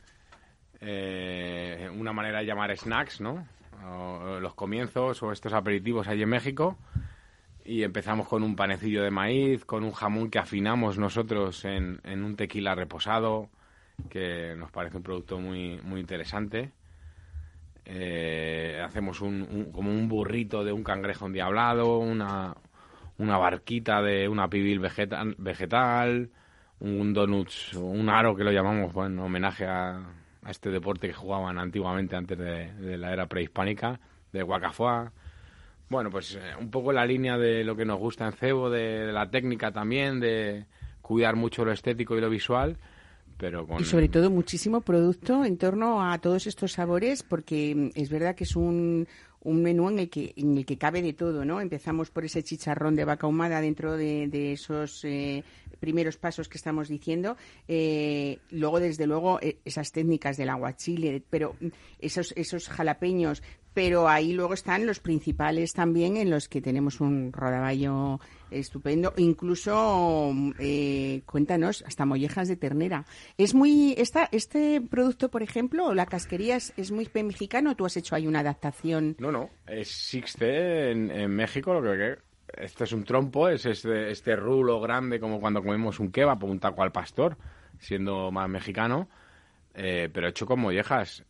eh, 0.81 1.91
una 1.95 2.13
manera 2.13 2.41
de 2.41 2.47
llamar 2.47 2.77
snacks, 2.77 3.21
¿no? 3.21 3.47
Los 4.41 4.55
comienzos 4.55 5.23
o 5.23 5.33
estos 5.33 5.53
aperitivos 5.53 6.09
ahí 6.09 6.23
en 6.23 6.29
México. 6.29 6.79
Y 7.65 7.83
empezamos 7.83 8.29
con 8.29 8.43
un 8.43 8.57
panecillo 8.57 9.03
de 9.03 9.11
maíz, 9.11 9.65
con 9.65 9.85
un 9.85 9.93
jamón 9.93 10.31
que 10.31 10.39
afinamos 10.39 10.99
nosotros 10.99 11.65
en, 11.65 12.01
un 12.05 12.37
tequila 12.37 12.75
reposado, 12.75 13.49
que 14.09 14.55
nos 14.57 14.71
parece 14.71 14.97
un 14.97 15.03
producto 15.03 15.39
muy, 15.39 15.81
muy 15.83 16.01
interesante. 16.01 16.73
Eh, 17.85 18.81
hacemos 18.85 19.21
un, 19.21 19.71
como 19.73 19.91
un 19.91 20.09
burrito 20.09 20.65
de 20.65 20.73
un 20.73 20.83
cangrejo 20.83 21.27
endiablado, 21.27 21.99
una, 21.99 22.57
una 23.19 23.39
barquita 23.39 24.03
de 24.03 24.29
una 24.29 24.49
pibil 24.49 24.79
vegetal, 24.79 25.35
vegetal 25.39 26.31
un 26.81 27.13
donuts, 27.13 27.75
un 27.75 28.09
aro 28.09 28.35
que 28.35 28.43
lo 28.43 28.53
llamamos 28.53 28.95
en 29.07 29.19
homenaje 29.19 29.67
a, 29.67 30.03
a 30.43 30.51
este 30.51 30.71
deporte 30.71 31.09
que 31.09 31.15
jugaban 31.15 31.59
antiguamente 31.59 32.17
antes 32.17 32.39
de, 32.39 32.97
la 32.97 33.13
era 33.13 33.27
prehispánica, 33.27 34.01
de 34.33 34.43
Guacafoa. 34.43 35.13
Bueno, 35.89 36.11
pues 36.11 36.37
eh, 36.37 36.41
un 36.59 36.71
poco 36.71 36.93
la 36.93 37.05
línea 37.05 37.37
de 37.37 37.65
lo 37.65 37.77
que 37.77 37.85
nos 37.85 37.99
gusta 37.99 38.27
en 38.27 38.33
Cebo, 38.33 38.71
de, 38.71 39.13
la 39.13 39.31
técnica 39.31 39.73
también, 39.73 40.21
de 40.21 40.67
cuidar 41.03 41.37
mucho 41.37 41.65
lo 41.65 41.73
estético 41.73 42.17
y 42.17 42.21
lo 42.21 42.31
visual. 42.31 42.77
Pero 43.37 43.67
con... 43.67 43.81
Y 43.81 43.85
sobre 43.85 44.09
todo 44.09 44.31
muchísimo 44.31 44.83
producto 44.83 45.45
en 45.45 45.57
torno 45.57 46.03
a 46.03 46.19
todos 46.19 46.47
estos 46.47 46.73
sabores, 46.73 47.23
porque 47.23 47.75
mm, 47.75 47.91
es 47.95 48.11
verdad 48.11 48.35
que 48.35 48.45
es 48.45 48.55
un, 48.55 49.09
un 49.43 49.63
menú 49.63 49.89
en 49.89 49.99
el 50.01 50.11
que 50.11 50.33
en 50.37 50.59
el 50.59 50.67
que 50.67 50.77
cabe 50.77 51.03
de 51.03 51.13
todo, 51.13 51.45
¿no? 51.45 51.61
Empezamos 51.61 52.11
por 52.11 52.25
ese 52.25 52.43
chicharrón 52.43 52.97
de 52.97 53.05
vaca 53.05 53.27
ahumada 53.27 53.61
dentro 53.61 53.97
de, 53.97 54.53
esos 54.53 55.05
eh, 55.05 55.43
primeros 55.79 56.17
pasos 56.17 56.49
que 56.49 56.59
estamos 56.59 56.89
diciendo. 56.89 57.37
Eh, 57.67 58.39
luego, 58.51 58.81
desde 58.81 59.07
luego, 59.07 59.41
eh, 59.41 59.59
esas 59.65 59.93
técnicas 59.93 60.37
del 60.37 60.51
aguachile, 60.51 61.23
pero 61.31 61.57
mm, 61.61 61.69
esos 62.01 62.33
esos 62.37 62.69
jalapeños, 62.69 63.43
pero 63.83 64.11
ahí 64.11 64.35
luego 64.35 64.53
están 64.53 64.85
los 64.85 65.01
principales 65.01 65.73
también 65.73 66.19
en 66.19 66.29
los 66.29 66.51
que 66.51 66.61
tenemos 66.61 67.01
un 67.01 67.33
rodaballo 67.33 68.21
estupendo. 68.51 69.15
Incluso, 69.17 70.35
eh, 70.59 71.23
cuéntanos, 71.25 71.83
hasta 71.87 72.05
mollejas 72.05 72.47
de 72.49 72.57
ternera. 72.57 73.07
¿Es 73.39 73.55
muy, 73.55 73.95
esta, 73.97 74.29
este 74.33 74.83
producto, 74.83 75.31
por 75.31 75.43
ejemplo, 75.43 75.95
la 75.95 76.05
casquería 76.05 76.57
es, 76.57 76.93
muy 76.93 77.09
mexicano 77.15 77.71
o 77.71 77.75
tú 77.75 77.87
has 77.87 77.97
hecho 77.97 78.15
ahí 78.15 78.27
una 78.27 78.41
adaptación? 78.41 79.17
No, 79.19 79.33
no, 79.33 79.49
es 79.67 79.89
Sixte 79.89 80.91
en, 80.91 81.11
en 81.11 81.31
México, 81.31 81.73
lo 81.73 81.81
que 81.81 82.19
este 82.59 82.85
es 82.85 82.93
un 82.93 83.05
trompo, 83.05 83.49
es 83.49 83.65
este, 83.65 84.11
este 84.11 84.37
rulo 84.37 84.79
grande 84.83 85.19
como 85.19 85.41
cuando 85.41 85.63
comemos 85.63 86.01
un 86.01 86.13
kebab 86.13 86.45
o 86.45 86.47
un 86.49 86.61
taco 86.61 86.83
al 86.83 86.93
pastor, 86.93 87.39
siendo 87.79 88.31
más 88.31 88.47
mexicano, 88.47 89.09
eh, 89.73 90.11
pero 90.13 90.29
hecho 90.29 90.45
con 90.45 90.61
mollejas 90.61 91.25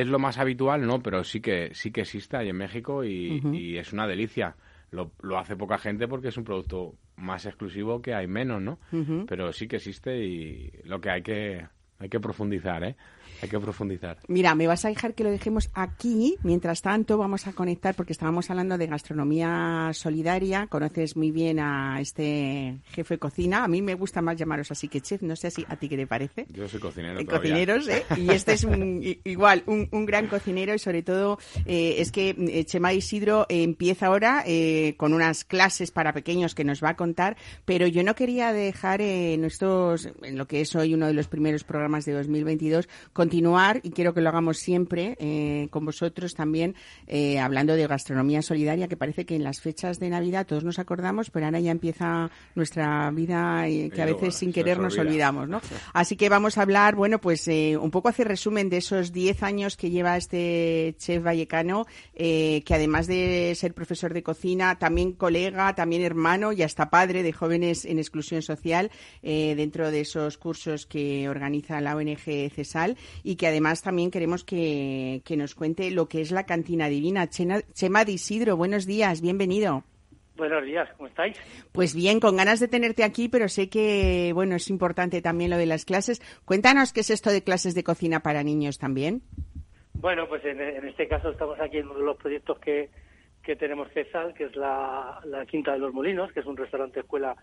es 0.00 0.06
lo 0.08 0.18
más 0.18 0.38
habitual, 0.38 0.86
no, 0.86 1.02
pero 1.02 1.24
sí 1.24 1.40
que 1.40 1.70
sí 1.72 1.90
que 1.90 2.02
existe 2.02 2.36
ahí 2.36 2.50
en 2.50 2.56
México 2.56 3.02
y, 3.02 3.78
es 3.78 3.92
una 3.92 4.06
delicia. 4.06 4.56
Lo, 4.90 5.10
lo, 5.22 5.38
hace 5.38 5.56
poca 5.56 5.78
gente 5.78 6.06
porque 6.06 6.28
es 6.28 6.36
un 6.36 6.44
producto 6.44 6.94
más 7.16 7.46
exclusivo 7.46 8.02
que 8.02 8.14
hay 8.14 8.26
menos, 8.26 8.60
¿no? 8.60 8.78
Pero 9.26 9.52
sí 9.52 9.66
que 9.66 9.76
existe 9.76 10.18
y 10.22 10.70
lo 10.84 11.00
que 11.00 11.10
hay 11.10 11.22
que 11.22 11.66
hay 11.98 12.08
que 12.08 12.20
profundizar, 12.20 12.84
¿eh? 12.84 12.96
Hay 13.42 13.48
que 13.48 13.60
profundizar. 13.60 14.18
Mira, 14.28 14.54
me 14.54 14.66
vas 14.66 14.84
a 14.84 14.88
dejar 14.88 15.14
que 15.14 15.22
lo 15.22 15.30
dejemos 15.30 15.70
aquí. 15.74 16.36
Mientras 16.42 16.80
tanto, 16.80 17.18
vamos 17.18 17.46
a 17.46 17.52
conectar 17.52 17.94
porque 17.94 18.12
estábamos 18.12 18.50
hablando 18.50 18.78
de 18.78 18.86
gastronomía 18.86 19.90
solidaria. 19.92 20.66
Conoces 20.68 21.16
muy 21.16 21.30
bien 21.30 21.60
a 21.60 22.00
este 22.00 22.78
jefe 22.86 23.14
de 23.14 23.18
cocina. 23.18 23.64
A 23.64 23.68
mí 23.68 23.82
me 23.82 23.94
gusta 23.94 24.22
más 24.22 24.36
llamaros 24.36 24.70
así 24.70 24.88
que 24.88 25.02
chef. 25.02 25.20
No 25.22 25.36
sé 25.36 25.50
si 25.50 25.66
a 25.68 25.76
ti 25.76 25.88
qué 25.88 25.96
te 25.96 26.06
parece. 26.06 26.46
Yo 26.48 26.66
soy 26.66 26.80
cocinero. 26.80 27.20
Eh, 27.20 27.26
cocineros, 27.26 27.86
¿eh? 27.88 28.04
Y 28.16 28.30
este 28.30 28.54
es 28.54 28.66
igual, 29.24 29.62
un, 29.66 30.06
gran 30.06 30.28
cocinero 30.28 30.74
y 30.74 30.78
sobre 30.78 31.02
todo 31.02 31.38
eh, 31.66 31.96
es 31.98 32.12
que 32.12 32.30
eh, 32.38 32.64
Chema 32.64 32.92
Isidro 32.92 33.46
empieza 33.48 34.06
ahora 34.06 34.44
con 34.96 35.12
unas 35.12 35.44
clases 35.44 35.90
para 35.90 36.12
pequeños 36.12 36.54
que 36.54 36.64
nos 36.64 36.82
va 36.82 36.90
a 36.90 36.96
contar, 36.96 37.36
pero 37.64 37.86
yo 37.86 38.02
no 38.02 38.14
quería 38.14 38.52
dejar 38.52 39.00
en 39.02 39.44
estos, 39.44 40.08
en 40.22 40.38
lo 40.38 40.46
que 40.46 40.60
es 40.60 40.74
hoy 40.74 40.94
uno 40.94 41.06
de 41.06 41.12
los 41.12 41.26
primeros 41.26 41.64
programas 41.64 41.85
de 41.86 42.12
2022, 42.12 42.88
con 43.12 43.26
continuar, 43.26 43.80
y 43.82 43.90
quiero 43.90 44.14
que 44.14 44.20
lo 44.20 44.28
hagamos 44.28 44.58
siempre 44.58 45.16
eh, 45.18 45.66
con 45.70 45.84
vosotros 45.84 46.34
también, 46.34 46.76
eh, 47.08 47.40
hablando 47.40 47.74
de 47.74 47.84
gastronomía 47.88 48.40
solidaria, 48.40 48.86
que 48.86 48.96
parece 48.96 49.26
que 49.26 49.34
en 49.34 49.42
las 49.42 49.60
fechas 49.60 49.98
de 49.98 50.08
Navidad 50.08 50.46
todos 50.46 50.62
nos 50.62 50.78
acordamos, 50.78 51.30
pero 51.30 51.46
ahora 51.46 51.58
ya 51.58 51.72
empieza 51.72 52.30
nuestra 52.54 53.10
vida 53.10 53.66
eh, 53.66 53.90
que 53.92 54.00
a 54.00 54.04
veces 54.04 54.36
sin 54.36 54.52
querer 54.52 54.78
nos 54.78 54.96
olvidamos, 54.96 55.48
¿no? 55.48 55.60
Así 55.92 56.14
que 56.14 56.28
vamos 56.28 56.56
a 56.56 56.62
hablar, 56.62 56.94
bueno, 56.94 57.20
pues 57.20 57.48
un 57.48 57.90
poco 57.90 58.08
hacer 58.08 58.28
resumen 58.28 58.70
de 58.70 58.76
esos 58.76 59.12
10 59.12 59.42
años 59.42 59.76
que 59.76 59.90
lleva 59.90 60.16
este 60.16 60.94
chef 60.98 61.24
vallecano, 61.24 61.86
que 62.14 62.64
además 62.70 63.08
de 63.08 63.54
ser 63.56 63.74
profesor 63.74 64.14
de 64.14 64.22
cocina, 64.22 64.78
también 64.78 65.14
colega, 65.14 65.74
también 65.74 66.02
hermano 66.02 66.52
y 66.52 66.62
hasta 66.62 66.90
padre 66.90 67.24
de 67.24 67.32
jóvenes 67.32 67.84
en 67.84 67.98
exclusión 67.98 68.42
social 68.42 68.92
dentro 69.22 69.90
de 69.90 70.02
esos 70.02 70.38
cursos 70.38 70.86
que 70.86 71.28
organiza 71.28 71.75
la 71.80 71.96
ONG 71.96 72.50
CESAL 72.50 72.96
y 73.22 73.36
que 73.36 73.46
además 73.46 73.82
también 73.82 74.10
queremos 74.10 74.44
que, 74.44 75.22
nos 75.36 75.54
cuente 75.54 75.90
lo 75.90 76.08
que 76.08 76.20
es 76.20 76.30
la 76.30 76.46
cantina 76.46 76.88
divina. 76.88 77.28
Chema 77.28 78.04
de 78.04 78.12
Isidro, 78.12 78.56
buenos 78.56 78.86
días, 78.86 79.20
bienvenido. 79.20 79.84
Buenos 80.36 80.64
días, 80.64 80.88
¿cómo 80.96 81.08
estáis? 81.08 81.38
Pues 81.72 81.94
bien, 81.94 82.20
con 82.20 82.36
ganas 82.36 82.60
de 82.60 82.68
tenerte 82.68 83.04
aquí, 83.04 83.28
pero 83.28 83.48
sé 83.48 83.70
que, 83.70 84.32
bueno, 84.34 84.56
es 84.56 84.68
importante 84.68 85.22
también 85.22 85.50
lo 85.50 85.56
de 85.56 85.64
las 85.64 85.86
clases. 85.86 86.20
Cuéntanos 86.44 86.92
qué 86.92 87.00
es 87.00 87.10
esto 87.10 87.30
de 87.30 87.42
clases 87.42 87.74
de 87.74 87.82
cocina 87.82 88.20
para 88.20 88.42
niños 88.42 88.78
también. 88.78 89.22
Bueno, 89.94 90.28
pues 90.28 90.44
en, 90.44 90.60
este 90.86 91.08
caso 91.08 91.30
estamos 91.30 91.58
aquí 91.58 91.78
en 91.78 91.86
uno 91.86 92.00
de 92.00 92.04
los 92.04 92.16
proyectos 92.18 92.58
que, 92.58 92.90
que 93.42 93.56
tenemos 93.56 93.90
CESAL, 93.92 94.34
que 94.34 94.44
es 94.44 94.56
la, 94.56 95.20
la 95.24 95.46
Quinta 95.46 95.72
de 95.72 95.78
los 95.78 95.94
Molinos, 95.94 96.30
que 96.32 96.40
es 96.40 96.46
un 96.46 96.56
restaurante 96.56 97.00
escuela 97.00 97.34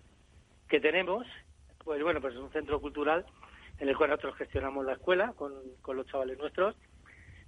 que 0.70 0.80
tenemos. 0.80 1.26
Pues 1.84 2.02
bueno, 2.04 2.22
pues 2.22 2.36
es 2.36 2.40
un 2.40 2.52
centro 2.52 2.80
cultural 2.80 3.26
en 3.84 3.90
el 3.90 3.98
cual 3.98 4.12
nosotros 4.12 4.38
gestionamos 4.38 4.86
la 4.86 4.94
escuela 4.94 5.34
con, 5.36 5.52
con 5.82 5.98
los 5.98 6.08
chavales 6.08 6.38
nuestros. 6.38 6.74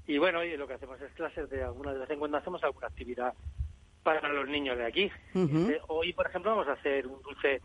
Y 0.06 0.18
bueno, 0.18 0.44
y 0.44 0.58
lo 0.58 0.68
que 0.68 0.74
hacemos 0.74 1.00
es 1.00 1.14
clases 1.14 1.50
de 1.50 1.64
alguna 1.64 1.94
de 1.94 2.00
vez 2.00 2.10
en 2.10 2.20
cuando 2.20 2.38
hacemos 2.38 2.62
alguna 2.62 2.88
actividad 2.88 3.34
para 4.04 4.28
los 4.28 4.46
niños 4.50 4.78
de 4.78 4.86
aquí. 4.86 5.10
Eh, 5.34 5.80
hoy, 5.88 6.12
por 6.12 6.28
ejemplo, 6.28 6.52
vamos 6.52 6.68
a 6.68 6.74
hacer 6.74 7.08
un 7.08 7.22
dulce 7.22 7.62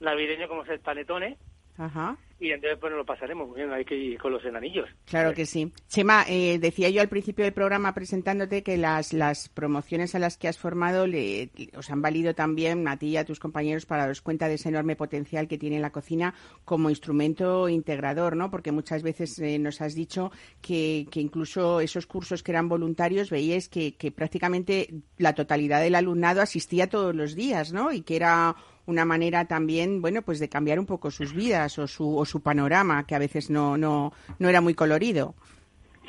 navideño 0.00 0.48
como 0.48 0.64
es 0.64 0.68
el 0.68 0.80
panetone, 0.80 1.38
Ajá. 1.78 2.18
Y 2.40 2.52
entonces, 2.52 2.78
pues 2.80 2.92
lo 2.92 3.04
pasaremos 3.04 3.50
hay 3.56 3.84
que 3.84 3.96
ir 3.96 4.18
con 4.18 4.32
los 4.32 4.44
enanillos. 4.44 4.88
Claro 5.06 5.34
que 5.34 5.44
sí. 5.44 5.72
Chema, 5.88 6.24
eh, 6.28 6.58
decía 6.60 6.88
yo 6.88 7.00
al 7.00 7.08
principio 7.08 7.44
del 7.44 7.52
programa 7.52 7.94
presentándote 7.94 8.62
que 8.62 8.76
las, 8.76 9.12
las 9.12 9.48
promociones 9.48 10.14
a 10.14 10.20
las 10.20 10.36
que 10.36 10.46
has 10.46 10.56
formado 10.56 11.08
le, 11.08 11.50
os 11.76 11.90
han 11.90 12.00
valido 12.00 12.34
también 12.34 12.86
a 12.86 12.96
ti 12.96 13.08
y 13.08 13.16
a 13.16 13.24
tus 13.24 13.40
compañeros 13.40 13.86
para 13.86 14.02
daros 14.02 14.22
cuenta 14.22 14.46
de 14.46 14.54
ese 14.54 14.68
enorme 14.68 14.94
potencial 14.94 15.48
que 15.48 15.58
tiene 15.58 15.80
la 15.80 15.90
cocina 15.90 16.34
como 16.64 16.90
instrumento 16.90 17.68
integrador, 17.68 18.36
¿no? 18.36 18.52
Porque 18.52 18.70
muchas 18.70 19.02
veces 19.02 19.36
eh, 19.40 19.58
nos 19.58 19.80
has 19.80 19.94
dicho 19.94 20.30
que, 20.60 21.08
que, 21.10 21.20
incluso 21.20 21.80
esos 21.80 22.06
cursos 22.06 22.44
que 22.44 22.52
eran 22.52 22.68
voluntarios 22.68 23.30
veíais 23.30 23.68
que, 23.68 23.96
que 23.96 24.12
prácticamente 24.12 24.94
la 25.16 25.34
totalidad 25.34 25.80
del 25.80 25.96
alumnado 25.96 26.40
asistía 26.40 26.88
todos 26.88 27.16
los 27.16 27.34
días, 27.34 27.72
¿no? 27.72 27.92
Y 27.92 28.02
que 28.02 28.14
era 28.14 28.54
una 28.88 29.04
manera 29.04 29.44
también, 29.44 30.00
bueno, 30.00 30.22
pues 30.22 30.40
de 30.40 30.48
cambiar 30.48 30.78
un 30.78 30.86
poco 30.86 31.10
sus 31.10 31.34
vidas 31.34 31.78
o 31.78 31.86
su, 31.86 32.16
o 32.16 32.24
su 32.24 32.42
panorama, 32.42 33.06
que 33.06 33.14
a 33.14 33.18
veces 33.18 33.50
no, 33.50 33.76
no, 33.76 34.14
no 34.38 34.48
era 34.48 34.62
muy 34.62 34.72
colorido. 34.72 35.34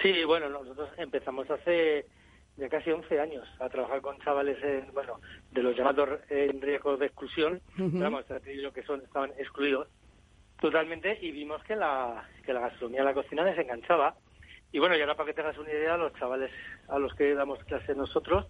Sí, 0.02 0.24
bueno, 0.24 0.48
nosotros 0.48 0.90
empezamos 0.98 1.52
hace 1.52 2.06
ya 2.56 2.70
casi 2.70 2.90
11 2.92 3.20
años 3.20 3.46
a 3.60 3.68
trabajar 3.68 4.00
con 4.00 4.18
chavales, 4.20 4.64
en, 4.64 4.94
bueno, 4.94 5.20
de 5.52 5.62
los 5.62 5.76
llamados 5.76 6.22
en 6.30 6.62
riesgo 6.62 6.96
de 6.96 7.08
exclusión, 7.08 7.62
uh 7.78 8.72
que 8.74 8.84
son, 8.84 9.02
estaban 9.02 9.32
excluidos 9.38 9.90
totalmente 10.62 11.18
y 11.22 11.32
vimos 11.32 11.62
que 11.64 11.76
la, 11.76 12.30
que 12.46 12.54
la 12.54 12.62
gastronomía, 12.62 13.04
la 13.04 13.14
cocina 13.14 13.44
les 13.44 13.60
enganchaba. 13.60 14.16
Y 14.72 14.80
bueno, 14.80 14.96
y 14.96 15.02
ahora 15.02 15.16
para 15.16 15.28
que 15.28 15.34
tengas 15.34 15.58
una 15.58 15.72
idea, 15.72 15.98
los 15.98 16.14
chavales 16.14 16.52
a 16.88 16.98
los 16.98 17.14
que 17.16 17.34
damos 17.34 17.62
clase 17.66 17.94
nosotros, 17.94 18.46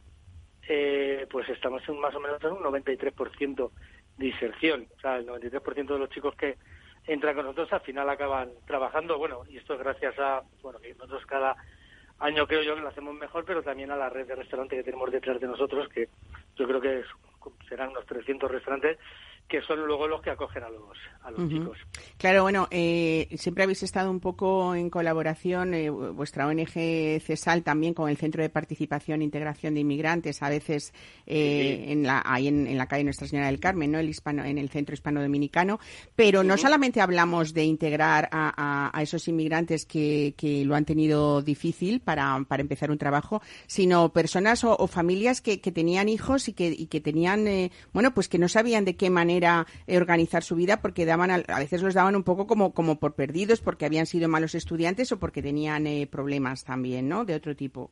eh, 0.67 1.25
pues 1.31 1.50
estamos 1.50 1.81
en 1.89 2.00
más 2.00 2.13
o 2.13 2.19
menos 2.19 2.43
en 2.43 2.51
un 2.51 2.59
93% 2.59 3.71
diserción. 4.19 4.88
O 4.97 4.99
sea, 4.99 5.17
el 5.17 5.25
93% 5.25 5.88
de 5.88 5.99
los 5.99 6.09
chicos 6.09 6.35
que 6.35 6.57
entran 7.07 7.35
con 7.35 7.45
nosotros 7.45 7.71
al 7.73 7.81
final 7.81 8.09
acaban 8.09 8.51
trabajando. 8.67 9.17
Bueno, 9.17 9.41
y 9.49 9.57
esto 9.57 9.73
es 9.73 9.79
gracias 9.79 10.19
a, 10.19 10.43
bueno, 10.61 10.79
que 10.79 10.93
nosotros 10.93 11.25
cada 11.25 11.55
año 12.19 12.45
creo 12.45 12.61
yo 12.61 12.75
que 12.75 12.81
lo 12.81 12.89
hacemos 12.89 13.15
mejor, 13.15 13.45
pero 13.45 13.63
también 13.63 13.91
a 13.91 13.95
la 13.95 14.09
red 14.09 14.27
de 14.27 14.35
restaurantes 14.35 14.77
que 14.77 14.83
tenemos 14.83 15.09
detrás 15.11 15.39
de 15.39 15.47
nosotros, 15.47 15.88
que 15.89 16.09
yo 16.57 16.67
creo 16.67 16.81
que 16.81 17.03
serán 17.67 17.89
unos 17.89 18.05
300 18.05 18.51
restaurantes 18.51 18.99
que 19.49 19.61
son 19.63 19.85
luego 19.85 20.07
los 20.07 20.21
que 20.21 20.29
acogen 20.29 20.63
a 20.63 20.69
los, 20.69 20.95
a 21.23 21.31
los 21.31 21.49
chicos. 21.49 21.77
Claro, 22.17 22.43
bueno, 22.43 22.67
eh, 22.69 23.27
siempre 23.35 23.63
habéis 23.63 23.81
estado 23.81 24.11
un 24.11 24.19
poco 24.19 24.75
en 24.75 24.91
colaboración, 24.91 25.73
eh, 25.73 25.89
vuestra 25.89 26.45
ONG 26.45 26.69
CESAL 27.19 27.63
también 27.63 27.95
con 27.95 28.09
el 28.09 28.17
Centro 28.17 28.43
de 28.43 28.49
Participación 28.49 29.21
e 29.21 29.23
Integración 29.23 29.73
de 29.73 29.79
Inmigrantes, 29.79 30.43
a 30.43 30.49
veces 30.49 30.93
eh, 31.25 31.85
en 31.87 32.03
la, 32.03 32.21
ahí 32.23 32.47
en, 32.47 32.77
la 32.77 32.85
calle 32.85 33.03
Nuestra 33.03 33.27
Señora 33.27 33.47
del 33.47 33.59
Carmen, 33.59 33.91
¿no? 33.91 33.97
el 33.97 34.07
hispano, 34.07 34.45
en 34.45 34.59
el 34.59 34.69
Centro 34.69 34.93
Hispano 34.93 35.19
Dominicano, 35.19 35.79
pero 36.15 36.43
no 36.43 36.55
solamente 36.55 37.01
hablamos 37.01 37.55
de 37.55 37.63
integrar 37.63 38.29
a, 38.31 38.91
a, 38.95 39.01
esos 39.01 39.27
inmigrantes 39.27 39.87
que, 39.87 40.35
que, 40.37 40.63
lo 40.63 40.75
han 40.75 40.85
tenido 40.85 41.41
difícil 41.41 42.01
para, 42.01 42.45
para 42.47 42.61
empezar 42.61 42.91
un 42.91 42.99
trabajo, 42.99 43.41
sino 43.65 44.13
personas 44.13 44.63
o, 44.63 44.85
familias 44.85 45.41
que, 45.41 45.59
que, 45.59 45.71
tenían 45.71 46.07
hijos 46.07 46.47
y 46.49 46.53
que, 46.53 46.67
y 46.67 46.85
que 46.85 47.01
tenían, 47.01 47.47
bueno, 47.93 48.13
pues 48.13 48.27
que 48.27 48.37
no 48.37 48.47
sabían 48.47 48.85
de 48.85 48.95
qué 48.95 49.09
manera 49.09 49.38
eh, 49.43 49.98
organizar 49.98 50.43
su 50.43 50.55
vida 50.55 50.81
porque 50.81 51.05
daban 51.05 51.31
a, 51.31 51.60
veces 51.60 51.81
los 51.81 51.93
daban 51.93 52.15
un 52.15 52.24
poco 52.24 52.48
como, 52.48 52.74
como 52.74 53.00
por 53.00 53.15
perdidos 53.15 53.62
porque 53.62 53.86
habían 53.86 54.05
sido 54.05 54.27
malos 54.29 54.55
estudiantes 54.55 55.12
o 55.12 55.19
porque 55.19 55.41
tenían 55.41 55.88
eh, 55.88 56.08
problemas 56.10 56.63
también, 56.63 57.10
¿no? 57.10 57.25
De 57.25 57.36
otro 57.36 57.55
tipo. 57.55 57.89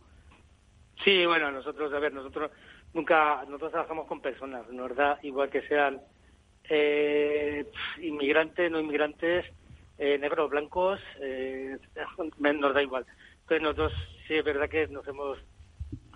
Sí, 1.03 1.25
bueno, 1.25 1.51
nosotros, 1.51 1.93
a 1.93 1.99
ver, 1.99 2.13
nosotros 2.13 2.51
nunca, 2.93 3.43
nosotros 3.45 3.71
trabajamos 3.71 4.07
con 4.07 4.21
personas, 4.21 4.67
¿no? 4.69 4.83
¿verdad? 4.83 5.19
Igual 5.23 5.49
que 5.49 5.61
sean 5.67 6.01
eh, 6.69 7.65
inmigrantes, 8.01 8.71
no 8.71 8.79
inmigrantes 8.79 9.45
eh, 9.97 10.17
negros, 10.17 10.49
blancos, 10.49 10.99
eh, 11.21 11.77
nos 12.39 12.73
da 12.73 12.81
igual. 12.81 13.05
Entonces 13.41 13.61
nosotros 13.61 13.93
sí 14.27 14.35
es 14.35 14.43
verdad 14.43 14.69
que 14.69 14.87
nos 14.87 15.07
hemos 15.07 15.39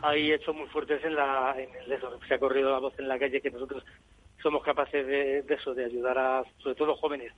ahí 0.02 0.32
hecho 0.32 0.54
muy 0.54 0.68
fuertes 0.68 1.04
en 1.04 1.16
la 1.16 1.56
en 1.58 1.70
eso, 1.92 2.20
se 2.28 2.34
ha 2.34 2.40
corrido 2.40 2.72
la 2.72 2.80
voz 2.80 2.98
en 3.00 3.08
la 3.08 3.20
calle 3.20 3.42
que 3.42 3.52
nosotros 3.52 3.84
somos 4.42 4.64
capaces 4.64 5.06
de, 5.06 5.46
eso, 5.48 5.74
de 5.74 5.86
ayudar 5.86 6.18
a 6.18 6.44
sobre 6.60 6.76
todo 6.76 6.96
jóvenes. 6.96 7.34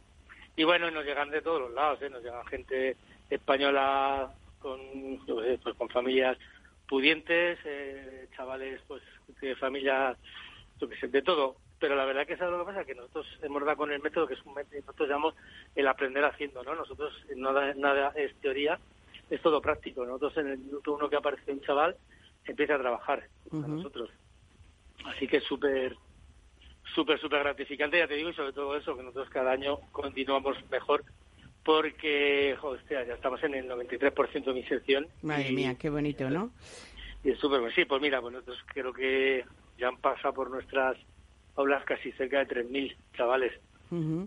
Y 0.55 0.63
bueno, 0.63 0.89
nos 0.91 1.05
llegan 1.05 1.29
de 1.29 1.41
todos 1.41 1.62
los 1.62 1.72
lados, 1.74 2.01
¿eh? 2.01 2.10
nos 2.10 2.24
llega 2.24 2.45
gente 2.45 2.95
española 3.29 4.31
con, 4.60 4.79
pues 5.25 5.75
con 5.77 5.89
familias 5.89 6.38
pudientes, 6.88 7.60
eh, 7.65 8.27
chavales 8.36 8.81
pues 8.88 9.01
de 9.41 9.55
familias, 9.55 10.17
de 10.79 11.22
todo. 11.22 11.55
Pero 11.79 11.95
la 11.95 12.05
verdad 12.05 12.25
que 12.25 12.33
es 12.33 12.39
lo 12.39 12.60
que 12.60 12.65
pasa, 12.65 12.86
que 12.86 12.95
nosotros 12.95 13.27
hemos 13.41 13.65
dado 13.65 13.77
con 13.77 13.91
el 13.91 14.01
método 14.01 14.27
que 14.27 14.36
es 14.36 14.45
un 14.45 14.53
método, 14.53 14.79
nosotros 14.79 15.10
llamamos 15.10 15.36
el 15.75 15.88
aprender 15.88 16.24
haciendo, 16.24 16.63
¿no? 16.63 16.75
Nosotros 16.75 17.13
nada, 17.36 17.74
nada 17.74 18.13
es 18.15 18.33
teoría, 18.36 18.79
es 19.29 19.41
todo 19.41 19.62
práctico. 19.62 20.05
Nosotros 20.05 20.38
en 20.38 20.48
el 20.48 20.57
minuto 20.60 20.93
uno 20.93 21.10
que 21.10 21.17
aparece 21.17 21.51
un 21.51 21.62
chaval, 21.62 21.98
empieza 22.45 22.75
a 22.75 22.79
trabajar 22.79 23.27
con 23.50 23.77
nosotros. 23.77 24.10
Así 25.05 25.27
que 25.27 25.38
es 25.38 25.43
súper, 25.43 25.95
súper, 26.94 27.20
súper 27.20 27.40
gratificante, 27.40 27.98
ya 27.98 28.08
te 28.08 28.16
digo, 28.16 28.30
y 28.30 28.34
sobre 28.34 28.54
todo 28.54 28.75
eso, 28.78 28.96
que 28.96 29.04
nosotros 29.04 29.30
cada 29.30 29.52
año 29.52 29.78
continuamos 29.92 30.58
mejor 30.70 31.04
porque, 31.63 32.58
joder, 32.60 32.82
ya 32.90 33.13
estamos 33.13 33.42
en 33.44 33.56
el 33.56 33.70
93% 33.70 34.44
de 34.44 34.54
mi 34.54 34.63
sección. 34.63 35.08
Madre 35.22 35.52
mía, 35.52 35.75
qué 35.75 35.90
bonito, 35.90 36.30
¿no? 36.30 36.52
Y 37.24 37.32
es 37.32 37.40
súper 37.40 37.62
bueno. 37.62 37.74
Sí, 37.74 37.86
pues 37.86 38.02
mira, 38.02 38.20
pues 38.20 38.34
nosotros 38.34 38.60
creo 38.68 38.92
que 38.92 39.46
ya 39.78 39.88
han 39.88 39.98
pasado 39.98 40.34
por 40.34 40.50
nuestras 40.50 40.98
aulas 41.56 41.84
casi 41.86 42.12
cerca 42.13 42.40
de 42.40 42.48
3.000 42.48 42.96
chavales 43.16 43.54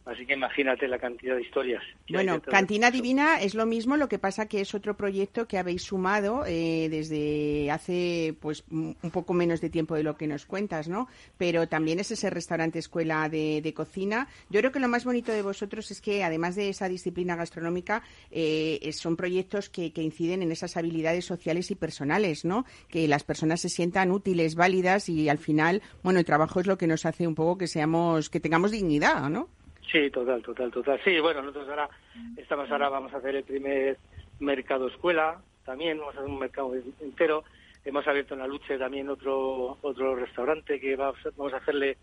Así 0.04 0.26
que 0.26 0.34
imagínate 0.34 0.86
la 0.88 0.98
cantidad 0.98 1.34
de 1.34 1.42
historias. 1.42 1.82
Bueno, 2.08 2.40
Cantina 2.42 2.90
Divina 2.90 3.40
es 3.40 3.54
lo 3.54 3.66
mismo, 3.66 3.96
lo 3.96 4.08
que 4.08 4.18
pasa 4.18 4.46
que 4.46 4.60
es 4.60 4.74
otro 4.74 4.96
proyecto 4.96 5.46
que 5.46 5.58
habéis 5.58 5.82
sumado 5.82 6.44
eh, 6.46 6.88
desde 6.90 7.70
hace 7.70 8.34
pues 8.40 8.64
un 8.70 8.96
poco 9.12 9.32
menos 9.32 9.60
de 9.60 9.70
tiempo 9.70 9.94
de 9.94 10.02
lo 10.02 10.16
que 10.16 10.26
nos 10.26 10.46
cuentas, 10.46 10.88
¿no? 10.88 11.08
Pero 11.38 11.68
también 11.68 11.98
es 11.98 12.10
ese 12.10 12.30
restaurante 12.30 12.78
escuela 12.78 13.28
de, 13.28 13.72
cocina. 13.74 14.28
Yo 14.48 14.60
creo 14.60 14.72
que 14.72 14.80
lo 14.80 14.88
más 14.88 15.04
bonito 15.04 15.32
de 15.32 15.42
vosotros 15.42 15.90
es 15.90 16.00
que 16.00 16.22
además 16.22 16.54
de 16.54 16.68
esa 16.68 16.88
disciplina 16.88 17.36
gastronómica 17.36 18.02
eh, 18.30 18.90
son 18.92 19.16
proyectos 19.16 19.68
que, 19.68 19.92
que 19.92 20.02
inciden 20.02 20.42
en 20.42 20.52
esas 20.52 20.76
habilidades 20.76 21.24
sociales 21.24 21.70
y 21.70 21.74
personales, 21.74 22.44
¿no? 22.44 22.64
Que 22.88 23.08
las 23.08 23.24
personas 23.24 23.60
se 23.60 23.68
sientan 23.68 24.12
útiles, 24.12 24.54
válidas 24.54 25.08
y 25.08 25.28
al 25.28 25.38
final, 25.38 25.82
bueno, 26.02 26.18
el 26.18 26.24
trabajo 26.24 26.60
es 26.60 26.66
lo 26.66 26.78
que 26.78 26.86
nos 26.86 27.04
hace 27.06 27.26
un 27.26 27.34
poco 27.34 27.58
que 27.58 27.66
seamos, 27.66 28.30
que 28.30 28.40
tengamos 28.40 28.70
dignidad, 28.70 29.28
¿no? 29.28 29.48
Sí, 29.90 30.10
total, 30.10 30.42
total, 30.42 30.70
total. 30.70 31.00
Sí, 31.04 31.18
bueno, 31.20 31.42
nosotros 31.42 31.68
ahora 31.68 31.88
estamos 32.36 32.70
ahora 32.70 32.88
vamos 32.88 33.12
a 33.14 33.18
hacer 33.18 33.36
el 33.36 33.44
primer 33.44 33.98
mercado 34.40 34.88
escuela, 34.88 35.40
también 35.64 35.98
vamos 35.98 36.14
a 36.16 36.18
hacer 36.18 36.30
un 36.30 36.38
mercado 36.38 36.74
entero. 37.00 37.44
Hemos 37.84 38.06
abierto 38.08 38.34
en 38.34 38.40
la 38.40 38.48
lucha 38.48 38.76
también 38.78 39.08
otro 39.08 39.78
otro 39.80 40.16
restaurante 40.16 40.80
que 40.80 40.96
va, 40.96 41.12
vamos 41.36 41.52
a 41.54 41.58
hacerle 41.58 41.98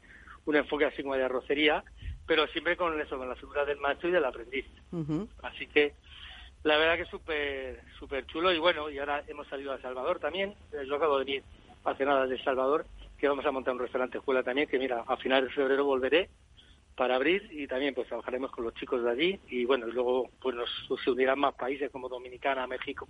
un 0.46 0.56
enfoque 0.56 0.86
así 0.86 1.04
como 1.04 1.16
de 1.16 1.24
arrocería, 1.24 1.84
pero 2.26 2.48
siempre 2.48 2.78
con 2.78 3.00
eso, 3.02 3.18
con 3.18 3.28
la 3.28 3.36
figura 3.36 3.66
del 3.66 3.80
maestro 3.80 4.08
y 4.10 4.14
del 4.14 4.26
aprendiz. 4.26 4.66
Así 5.42 5.68
que 5.68 5.94
la 6.64 6.78
verdad 6.78 6.96
que 6.96 7.02
es 7.02 7.10
súper 7.10 7.82
súper 8.00 8.26
chulo 8.28 8.54
y 8.54 8.60
bueno, 8.60 8.90
y 8.90 8.98
ahora 8.98 9.24
hemos 9.28 9.48
salido 9.48 9.74
a 9.74 9.82
Salvador 9.82 10.20
también. 10.20 10.54
Yo 10.88 10.96
acabo 10.96 11.20
de 11.20 11.26
venir 11.26 11.44
hace 11.84 12.06
nada 12.06 12.26
de 12.26 12.42
Salvador, 12.42 12.86
que 13.18 13.28
vamos 13.28 13.46
a 13.46 13.52
montar 13.52 13.74
un 13.74 13.82
restaurante 13.82 14.20
escuela 14.20 14.42
también, 14.42 14.70
que 14.70 14.80
mira, 14.80 15.04
a 15.06 15.18
finales 15.18 15.50
de 15.50 15.56
febrero 15.56 15.84
volveré 15.84 16.30
para 16.96 17.16
abrir 17.16 17.50
y 17.52 17.68
también 17.68 17.94
pues 17.94 18.08
trabajaremos 18.08 18.52
con 18.52 18.64
los 18.66 18.74
chicos 18.76 19.04
de 19.04 19.12
allí 19.12 19.40
y 19.50 19.66
bueno 19.66 19.88
y 19.88 19.92
luego 19.92 20.30
pues 20.42 20.56
nos 20.56 20.70
se 21.04 21.12
unirán 21.12 21.40
más 21.40 21.56
países 21.56 21.92
como 21.92 22.10
Dominicana, 22.10 22.68
México. 22.68 23.08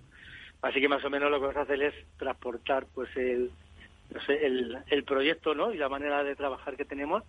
Así 0.62 0.80
que 0.80 0.88
más 0.88 1.04
o 1.04 1.10
menos 1.10 1.30
lo 1.30 1.38
que 1.38 1.48
vamos 1.48 1.58
a 1.58 1.62
hacer 1.62 1.82
es 1.84 1.94
transportar 2.18 2.86
pues 2.94 3.10
el 3.18 3.52
no 4.14 4.22
sé, 4.26 4.46
el, 4.46 4.78
el 4.88 5.04
proyecto 5.04 5.56
¿no? 5.56 5.74
y 5.74 5.78
la 5.78 5.90
manera 5.90 6.24
de 6.24 6.36
trabajar 6.36 6.78
que 6.78 6.86
tenemos 6.86 7.24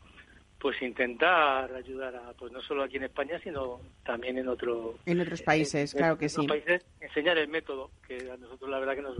pues 0.60 0.80
intentar 0.80 1.74
ayudar 1.74 2.16
a 2.16 2.32
pues 2.32 2.52
no 2.52 2.62
solo 2.62 2.84
aquí 2.84 2.96
en 2.96 3.04
España 3.04 3.38
sino 3.42 3.80
también 4.04 4.38
en 4.38 4.48
otro 4.48 4.94
en 5.04 5.20
otros 5.20 5.42
países 5.42 5.92
claro 5.94 6.16
que 6.16 6.28
sí 6.28 6.46
países, 6.46 6.84
enseñar 7.00 7.36
el 7.38 7.48
método 7.48 7.90
que 8.06 8.30
a 8.30 8.36
nosotros 8.36 8.70
la 8.70 8.78
verdad 8.78 8.94
que 8.94 9.02
nos 9.02 9.18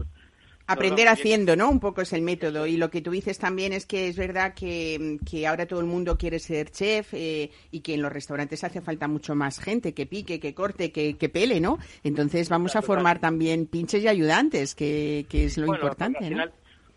Aprender 0.67 1.07
haciendo, 1.07 1.55
¿no? 1.55 1.69
Un 1.69 1.79
poco 1.79 2.01
es 2.01 2.11
el 2.13 2.23
método. 2.23 2.65
Y 2.65 2.77
lo 2.77 2.89
que 2.89 3.01
tú 3.01 3.11
dices 3.11 3.37
también 3.37 3.71
es 3.71 3.85
que 3.85 4.07
es 4.07 4.17
verdad 4.17 4.53
que, 4.55 5.19
que 5.29 5.45
ahora 5.45 5.67
todo 5.67 5.79
el 5.79 5.85
mundo 5.85 6.17
quiere 6.17 6.39
ser 6.39 6.71
chef 6.71 7.13
eh, 7.13 7.51
y 7.69 7.81
que 7.81 7.93
en 7.93 8.01
los 8.01 8.11
restaurantes 8.11 8.63
hace 8.63 8.81
falta 8.81 9.07
mucho 9.07 9.35
más 9.35 9.59
gente 9.59 9.93
que 9.93 10.07
pique, 10.07 10.39
que 10.39 10.55
corte, 10.55 10.91
que, 10.91 11.17
que 11.17 11.29
pele, 11.29 11.59
¿no? 11.59 11.77
Entonces 12.03 12.49
vamos 12.49 12.75
a 12.75 12.81
formar 12.81 13.19
también 13.19 13.67
pinches 13.67 14.03
y 14.03 14.07
ayudantes, 14.07 14.73
que, 14.73 15.27
que 15.29 15.45
es 15.45 15.57
lo 15.57 15.67
importante, 15.67 16.29
¿no? 16.29 16.45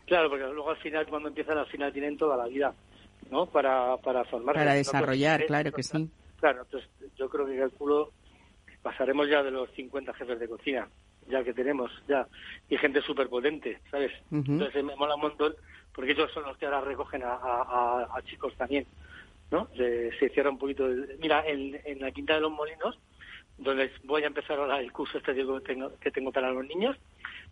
claro, 0.07 0.31
porque 0.31 0.45
luego 0.45 0.71
al 0.71 0.79
final, 0.79 1.07
cuando 1.07 1.29
empiezan, 1.29 1.59
al 1.59 1.67
final 1.67 1.93
tienen 1.93 2.17
toda 2.17 2.39
la 2.39 2.47
vida, 2.47 2.73
¿no? 3.31 3.47
Para, 3.47 3.99
para 3.99 4.25
formarse. 4.25 4.59
Para 4.61 4.73
desarrollar, 4.73 5.45
claro 5.45 5.73
que 5.73 5.83
sí. 5.83 6.09
Claro, 6.41 6.63
entonces 6.63 6.89
yo 7.19 7.29
creo 7.29 7.47
que 7.47 7.59
calculo 7.59 8.13
pasaremos 8.81 9.29
ya 9.29 9.43
de 9.43 9.51
los 9.51 9.69
50 9.73 10.15
jefes 10.15 10.39
de 10.39 10.49
cocina 10.49 10.89
ya 11.29 11.45
que 11.45 11.55
tenemos 11.55 11.91
ya 12.09 12.27
y 12.69 12.77
gente 12.77 13.01
súper 13.03 13.29
potente, 13.29 13.81
¿sabes? 13.91 14.13
Entonces 14.31 14.85
me 14.85 14.97
mola 14.97 15.15
un 15.15 15.23
montón 15.23 15.55
porque 15.95 16.13
ellos 16.13 16.31
son 16.33 16.45
los 16.45 16.57
que 16.57 16.67
ahora 16.67 16.81
recogen 16.81 17.23
a, 17.25 17.35
a, 17.35 18.23
chicos 18.25 18.55
también, 18.57 18.87
¿no? 19.51 19.69
Se, 19.77 20.29
cierra 20.31 20.51
un 20.51 20.59
poquito. 20.59 20.87
Mira, 21.19 21.45
en, 21.47 21.81
en, 21.85 22.01
la 22.01 22.13
Quinta 22.13 22.35
de 22.35 22.41
los 22.41 22.53
Molinos, 22.53 22.99
donde 23.59 23.91
voy 24.05 24.23
a 24.23 24.29
empezar 24.29 24.59
ahora 24.59 24.81
el 24.81 24.93
curso 24.93 25.19
este 25.19 25.35
que 25.35 25.45
tengo, 25.67 25.93
que 25.99 26.11
tengo 26.11 26.31
para 26.31 26.53
los 26.53 26.65
niños, 26.67 26.97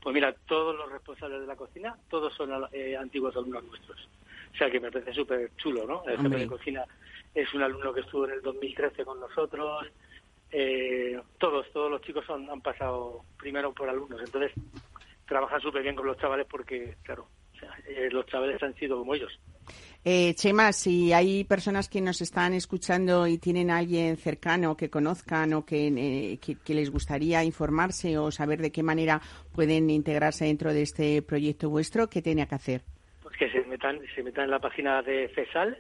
pues 0.01 0.15
mira, 0.15 0.33
todos 0.47 0.77
los 0.77 0.91
responsables 0.93 1.41
de 1.41 1.47
la 1.47 1.57
cocina, 1.57 1.97
todos 2.09 2.35
son 2.35 2.51
eh, 2.73 2.97
antiguos 2.97 3.35
alumnos 3.37 3.65
nuestros. 3.65 4.09
O 4.55 4.57
sea 4.57 4.71
que 4.71 4.81
me 4.81 4.91
parece 4.91 5.13
súper 5.13 5.51
chulo, 5.57 5.85
¿no? 5.87 6.05
El 6.07 6.19
jefe 6.19 6.37
de 6.37 6.47
cocina 6.47 6.85
es 7.35 7.53
un 7.53 7.63
alumno 7.63 7.93
que 7.93 8.01
estuvo 8.01 8.27
en 8.27 8.33
el 8.33 8.43
2013 8.43 9.05
con 9.05 9.21
nosotros, 9.21 9.89
eh, 10.59 11.21
todos, 11.37 11.71
todos 11.71 11.91
los 11.91 12.01
chicos 12.01 12.25
han, 12.31 12.63
pasado 12.63 13.27
primero 13.39 13.75
por 13.75 13.91
alumnos, 13.91 14.23
entonces 14.25 14.53
trabajan 15.29 15.61
súper 15.61 15.83
bien 15.83 15.95
con 15.95 16.07
los 16.07 16.17
chavales 16.17 16.47
porque, 16.49 16.97
claro, 17.03 17.29
eh, 17.87 18.09
los 18.11 18.25
chavales 18.25 18.63
han 18.63 18.75
sido 18.77 18.97
como 18.99 19.15
ellos. 19.15 19.39
Eh, 20.03 20.33
Chema, 20.35 20.73
si 20.73 21.13
hay 21.13 21.45
personas 21.45 21.91
que 21.91 22.01
nos 22.01 22.23
están 22.23 22.55
escuchando 22.55 23.27
y 23.27 23.37
tienen 23.37 23.71
a 23.71 23.77
alguien 23.77 24.17
cercano 24.17 24.79
que 24.79 24.89
conozcan 24.89 25.53
o 25.53 25.67
que, 25.67 26.39
que, 26.41 26.75
les 26.75 26.91
gustaría 26.91 27.45
informarse 27.45 28.17
o 28.17 28.31
saber 28.31 28.63
de 28.63 28.73
qué 28.73 28.83
manera 28.83 29.21
pueden 29.55 29.91
integrarse 29.91 30.47
dentro 30.47 30.73
de 30.73 30.81
este 30.81 31.21
proyecto 31.21 31.69
vuestro, 31.69 32.09
¿qué 32.09 32.23
tiene 32.23 32.49
que 32.49 32.55
hacer? 32.55 32.81
Pues 33.23 33.37
que 33.37 33.51
se 33.51 33.63
metan, 33.67 34.01
se 34.15 34.23
metan 34.23 34.45
en 34.45 34.53
la 34.53 34.61
página 34.61 35.03
de 35.03 35.29
CESAL, 35.35 35.77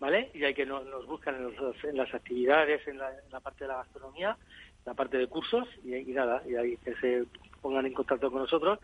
¿vale? 0.00 0.30
Y 0.34 0.44
hay 0.44 0.54
que 0.54 0.66
nos, 0.66 0.84
buscan 1.06 1.36
en, 1.36 1.96
las 1.96 2.14
actividades, 2.14 2.86
en 2.88 2.98
la, 2.98 3.40
parte 3.40 3.64
de 3.64 3.68
la 3.68 3.76
gastronomía, 3.78 4.36
la 4.84 4.94
parte 4.94 5.18
de 5.18 5.26
cursos, 5.26 5.66
y, 5.84 6.12
nada, 6.12 6.42
y 6.46 6.56
ahí 6.56 6.76
que 6.78 6.94
se 6.96 7.24
pongan 7.62 7.86
en 7.86 7.94
contacto 7.94 8.30
con 8.30 8.42
nosotros 8.42 8.78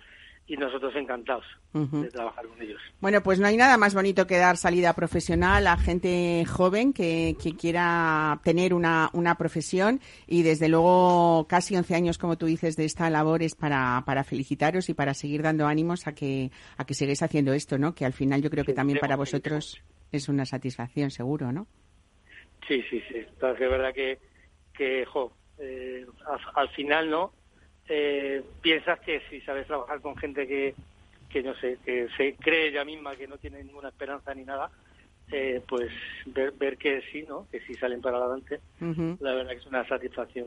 y 0.47 0.57
nosotros 0.57 0.93
encantados 0.97 1.45
de 1.73 2.09
trabajar 2.09 2.45
con 2.45 2.61
ellos. 2.61 2.81
Bueno, 3.01 3.23
pues 3.23 3.39
no 3.39 3.47
hay 3.47 3.57
nada 3.57 3.77
más 3.77 3.95
bonito 3.95 4.27
que 4.27 4.37
dar 4.37 4.57
salida 4.57 4.95
profesional 4.95 5.65
a 5.69 5.77
gente 5.77 6.45
joven 6.45 6.93
que, 6.93 7.37
quiera 7.57 8.41
tener 8.43 8.75
una, 8.75 9.11
una, 9.13 9.37
profesión 9.37 10.01
y 10.27 10.43
desde 10.43 10.69
luego 10.69 11.47
casi 11.49 11.77
11 11.77 11.95
años, 11.95 12.19
como 12.19 12.37
tú 12.37 12.47
dices, 12.47 12.75
de 12.75 12.85
esta 12.85 13.09
labor 13.11 13.45
es 13.45 13.55
para, 13.55 14.03
para 14.05 14.25
felicitaros 14.25 14.89
y 14.89 14.95
para 14.95 15.15
seguir 15.15 15.43
dando 15.43 15.69
ánimos 15.69 16.09
a 16.09 16.15
que, 16.15 16.51
a 16.77 16.85
que 16.85 16.95
sigáis 16.95 17.23
haciendo 17.23 17.53
esto, 17.53 17.79
¿no? 17.79 17.95
Que 17.95 18.05
al 18.05 18.13
final 18.13 18.43
yo 18.43 18.51
creo 18.51 18.65
que 18.65 18.73
también 18.73 18.99
para 18.99 19.15
vosotros 19.15 19.81
es 20.13 20.29
una 20.29 20.45
satisfacción, 20.47 21.11
seguro, 21.11 21.53
¿no? 21.53 21.67
Sí, 22.67 22.83
sí, 22.91 23.03
sí. 23.09 23.17
Entonces, 23.17 23.63
es 23.63 23.71
verdad 23.71 23.95
que, 23.95 24.19
que 24.73 25.05
jo, 25.07 25.33
eh, 25.59 26.07
al, 26.55 26.69
final, 26.71 27.11
¿no? 27.11 27.33
Eh, 27.89 28.43
piensas 28.61 29.01
que 29.01 29.21
si 29.29 29.41
sabes 29.41 29.67
trabajar 29.67 30.01
con 30.01 30.17
gente 30.17 30.47
que, 30.47 30.75
que, 31.29 31.43
no 31.43 31.55
sé, 31.57 31.79
que 31.85 32.09
se 32.17 32.35
cree 32.35 32.69
ella 32.69 32.85
misma 32.85 33.17
que 33.17 33.27
no 33.27 33.39
tiene 33.39 33.63
ninguna 33.65 33.89
esperanza 33.89 34.35
ni 34.35 34.45
nada, 34.45 34.71
eh, 35.33 35.63
pues 35.69 35.91
ver, 36.27 36.53
ver 36.53 36.77
que 36.77 37.03
sí, 37.13 37.25
¿no? 37.29 37.47
Que 37.51 37.61
sí 37.61 37.75
salen 37.75 38.01
para 38.01 38.19
adelante, 38.19 38.61
la 39.21 39.35
verdad 39.35 39.53
que 39.53 39.59
es 39.59 39.67
una 39.67 39.87
satisfacción 39.87 40.47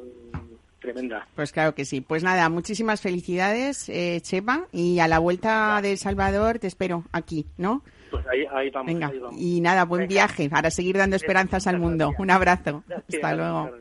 tremenda. 0.80 1.26
Pues 1.36 1.52
claro 1.52 1.74
que 1.74 1.86
sí. 1.86 2.02
Pues 2.02 2.24
nada, 2.24 2.50
muchísimas 2.50 3.02
felicidades, 3.02 3.88
eh, 3.90 4.20
Chepa, 4.22 4.68
y 4.72 5.00
a 5.00 5.08
la 5.08 5.20
vuelta 5.20 5.80
de 5.82 5.92
El 5.92 5.98
Salvador 5.98 6.60
te 6.60 6.68
espero 6.68 7.06
aquí, 7.12 7.48
¿no? 7.58 7.82
Pues 8.14 8.28
ahí, 8.28 8.70
vamos, 8.70 8.94
Venga. 8.94 9.12
Y 9.36 9.60
nada, 9.60 9.86
buen 9.86 10.08
viaje 10.08 10.48
para 10.48 10.70
seguir 10.70 10.98
dando 10.98 11.16
esperanzas 11.16 11.66
al 11.66 11.80
mundo. 11.80 12.14
Un 12.20 12.30
abrazo. 12.30 12.84
Hasta 13.08 13.34
luego. 13.34 13.72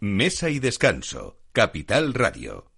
Mesa 0.00 0.50
y 0.50 0.58
descanso. 0.58 1.38
Capital 1.52 2.12
Radio. 2.12 2.70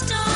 Oh 0.00 0.31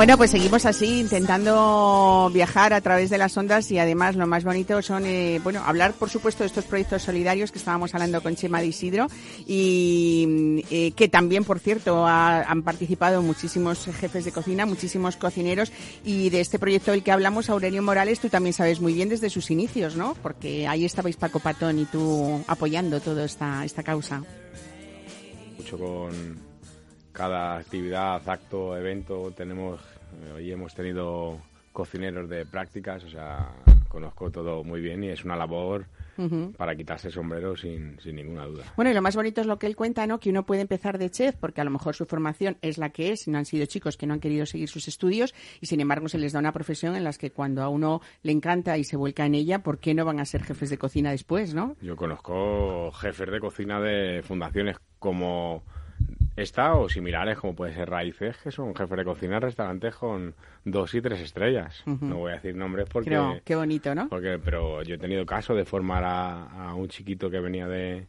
Bueno, 0.00 0.16
pues 0.16 0.30
seguimos 0.30 0.64
así 0.64 1.00
intentando 1.00 2.30
viajar 2.32 2.72
a 2.72 2.80
través 2.80 3.10
de 3.10 3.18
las 3.18 3.36
ondas 3.36 3.70
y 3.70 3.78
además 3.78 4.16
lo 4.16 4.26
más 4.26 4.44
bonito 4.44 4.80
son, 4.80 5.04
eh, 5.04 5.40
bueno, 5.44 5.62
hablar 5.62 5.92
por 5.92 6.08
supuesto 6.08 6.42
de 6.42 6.46
estos 6.46 6.64
proyectos 6.64 7.02
solidarios 7.02 7.52
que 7.52 7.58
estábamos 7.58 7.92
hablando 7.94 8.22
con 8.22 8.34
Chema 8.34 8.62
de 8.62 8.68
Isidro 8.68 9.08
y 9.46 10.64
eh, 10.70 10.92
que 10.92 11.08
también, 11.10 11.44
por 11.44 11.58
cierto, 11.58 12.06
ha- 12.06 12.44
han 12.44 12.62
participado 12.62 13.20
muchísimos 13.20 13.84
jefes 13.84 14.24
de 14.24 14.32
cocina, 14.32 14.64
muchísimos 14.64 15.18
cocineros 15.18 15.70
y 16.02 16.30
de 16.30 16.40
este 16.40 16.58
proyecto 16.58 16.92
del 16.92 17.02
que 17.02 17.12
hablamos, 17.12 17.50
Aurelio 17.50 17.82
Morales, 17.82 18.20
tú 18.20 18.30
también 18.30 18.54
sabes 18.54 18.80
muy 18.80 18.94
bien 18.94 19.10
desde 19.10 19.28
sus 19.28 19.50
inicios, 19.50 19.96
¿no? 19.96 20.14
Porque 20.22 20.66
ahí 20.66 20.86
estabais 20.86 21.16
Paco 21.18 21.40
Patón 21.40 21.78
y 21.78 21.84
tú 21.84 22.42
apoyando 22.46 23.00
toda 23.00 23.26
esta, 23.26 23.66
esta 23.66 23.82
causa. 23.82 24.22
mucho 25.58 25.76
con 25.78 26.48
cada 27.12 27.58
actividad, 27.58 28.22
acto, 28.26 28.74
evento. 28.78 29.30
Tenemos, 29.36 29.78
hoy 30.34 30.50
hemos 30.52 30.74
tenido 30.74 31.38
cocineros 31.72 32.28
de 32.28 32.46
prácticas, 32.46 33.04
o 33.04 33.08
sea, 33.10 33.52
conozco 33.88 34.30
todo 34.30 34.64
muy 34.64 34.80
bien 34.80 35.04
y 35.04 35.08
es 35.08 35.24
una 35.24 35.36
labor 35.36 35.86
para 36.58 36.76
quitarse 36.76 37.08
el 37.08 37.14
sombrero 37.14 37.56
sin, 37.56 37.98
sin 37.98 38.16
ninguna 38.16 38.44
duda. 38.44 38.64
Bueno, 38.76 38.90
y 38.90 38.94
lo 38.94 39.00
más 39.00 39.16
bonito 39.16 39.40
es 39.40 39.46
lo 39.46 39.58
que 39.58 39.66
él 39.66 39.74
cuenta, 39.74 40.06
¿no? 40.06 40.20
Que 40.20 40.28
uno 40.28 40.44
puede 40.44 40.60
empezar 40.60 40.98
de 40.98 41.10
chef, 41.10 41.34
porque 41.36 41.62
a 41.62 41.64
lo 41.64 41.70
mejor 41.70 41.94
su 41.94 42.04
formación 42.04 42.58
es 42.60 42.76
la 42.76 42.90
que 42.90 43.10
es, 43.10 43.26
no 43.26 43.38
han 43.38 43.46
sido 43.46 43.64
chicos 43.64 43.96
que 43.96 44.06
no 44.06 44.12
han 44.12 44.20
querido 44.20 44.44
seguir 44.44 44.68
sus 44.68 44.86
estudios, 44.86 45.34
y 45.62 45.66
sin 45.66 45.80
embargo 45.80 46.08
se 46.08 46.18
les 46.18 46.34
da 46.34 46.38
una 46.38 46.52
profesión 46.52 46.94
en 46.94 47.04
la 47.04 47.12
que 47.14 47.30
cuando 47.30 47.62
a 47.62 47.68
uno 47.70 48.02
le 48.22 48.32
encanta 48.32 48.76
y 48.76 48.84
se 48.84 48.96
vuelca 48.96 49.24
en 49.24 49.34
ella, 49.34 49.62
¿por 49.62 49.78
qué 49.78 49.94
no 49.94 50.04
van 50.04 50.20
a 50.20 50.26
ser 50.26 50.42
jefes 50.42 50.68
de 50.68 50.76
cocina 50.76 51.10
después, 51.10 51.54
no? 51.54 51.74
Yo 51.80 51.96
conozco 51.96 52.92
jefes 52.92 53.30
de 53.30 53.40
cocina 53.40 53.80
de 53.80 54.22
fundaciones 54.22 54.76
como 54.98 55.62
esta 56.40 56.74
o 56.74 56.88
similares, 56.88 57.38
como 57.38 57.54
puede 57.54 57.74
ser 57.74 57.90
Raíces, 57.90 58.36
que 58.38 58.50
son 58.50 58.74
jefes 58.74 58.96
de 58.96 59.04
cocina 59.04 59.34
de 59.34 59.40
restaurantes 59.40 59.94
con 59.94 60.34
dos 60.64 60.94
y 60.94 61.00
tres 61.00 61.20
estrellas. 61.20 61.82
No 61.86 62.16
voy 62.16 62.32
a 62.32 62.34
decir 62.36 62.54
nombres 62.54 62.86
porque... 62.90 63.10
Creo, 63.10 63.40
qué 63.44 63.56
bonito, 63.56 63.94
¿no? 63.94 64.08
Porque, 64.08 64.38
pero 64.42 64.82
yo 64.82 64.94
he 64.94 64.98
tenido 64.98 65.24
caso 65.26 65.54
de 65.54 65.64
formar 65.64 66.04
a, 66.04 66.68
a 66.68 66.74
un 66.74 66.88
chiquito 66.88 67.30
que 67.30 67.40
venía 67.40 67.68
de, 67.68 68.06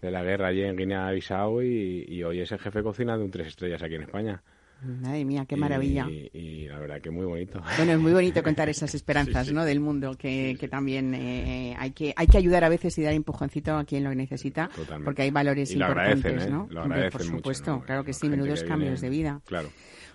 de 0.00 0.10
la 0.10 0.22
guerra 0.22 0.48
allí 0.48 0.62
en 0.62 0.76
Guinea-Bissau 0.76 1.62
y, 1.62 2.04
y 2.08 2.22
hoy 2.22 2.40
es 2.40 2.52
el 2.52 2.58
jefe 2.58 2.78
de 2.78 2.84
cocina 2.84 3.16
de 3.16 3.24
un 3.24 3.30
tres 3.30 3.48
estrellas 3.48 3.82
aquí 3.82 3.94
en 3.94 4.02
España. 4.02 4.42
Madre 4.84 5.24
mía, 5.24 5.44
qué 5.46 5.56
maravilla. 5.56 6.06
Y, 6.10 6.30
y 6.32 6.66
la 6.68 6.78
verdad 6.78 7.00
que 7.00 7.10
muy 7.10 7.24
bonito. 7.26 7.62
Bueno, 7.76 7.92
es 7.92 7.98
muy 7.98 8.12
bonito 8.12 8.42
contar 8.42 8.68
esas 8.68 8.94
esperanzas, 8.94 9.44
Sí, 9.44 9.50
sí. 9.50 9.54
¿no? 9.54 9.64
Del 9.64 9.80
mundo, 9.80 10.16
que, 10.18 10.56
que 10.58 10.68
también 10.68 11.14
eh, 11.14 11.74
hay 11.78 11.92
que 11.92 12.12
hay 12.16 12.26
que 12.26 12.38
ayudar 12.38 12.64
a 12.64 12.68
veces 12.68 12.96
y 12.98 13.02
dar 13.02 13.14
empujoncito 13.14 13.76
a 13.76 13.84
quien 13.84 14.04
lo 14.04 14.14
necesita, 14.14 14.68
Totalmente. 14.68 15.04
porque 15.04 15.22
hay 15.22 15.30
valores 15.30 15.70
Y 15.70 15.74
importantes, 15.74 16.46
¿eh? 16.46 16.50
¿no? 16.50 16.66
Lo 16.70 16.82
Hombre, 16.82 17.10
por 17.10 17.22
mucho, 17.24 17.36
supuesto, 17.36 17.70
¿no? 17.72 17.82
claro 17.82 18.04
que 18.04 18.10
La 18.12 18.18
sí, 18.18 18.28
menudos 18.28 18.62
que 18.62 18.68
cambios 18.68 19.00
viene- 19.00 19.16
de 19.16 19.22
vida. 19.22 19.40
Claro. 19.46 19.70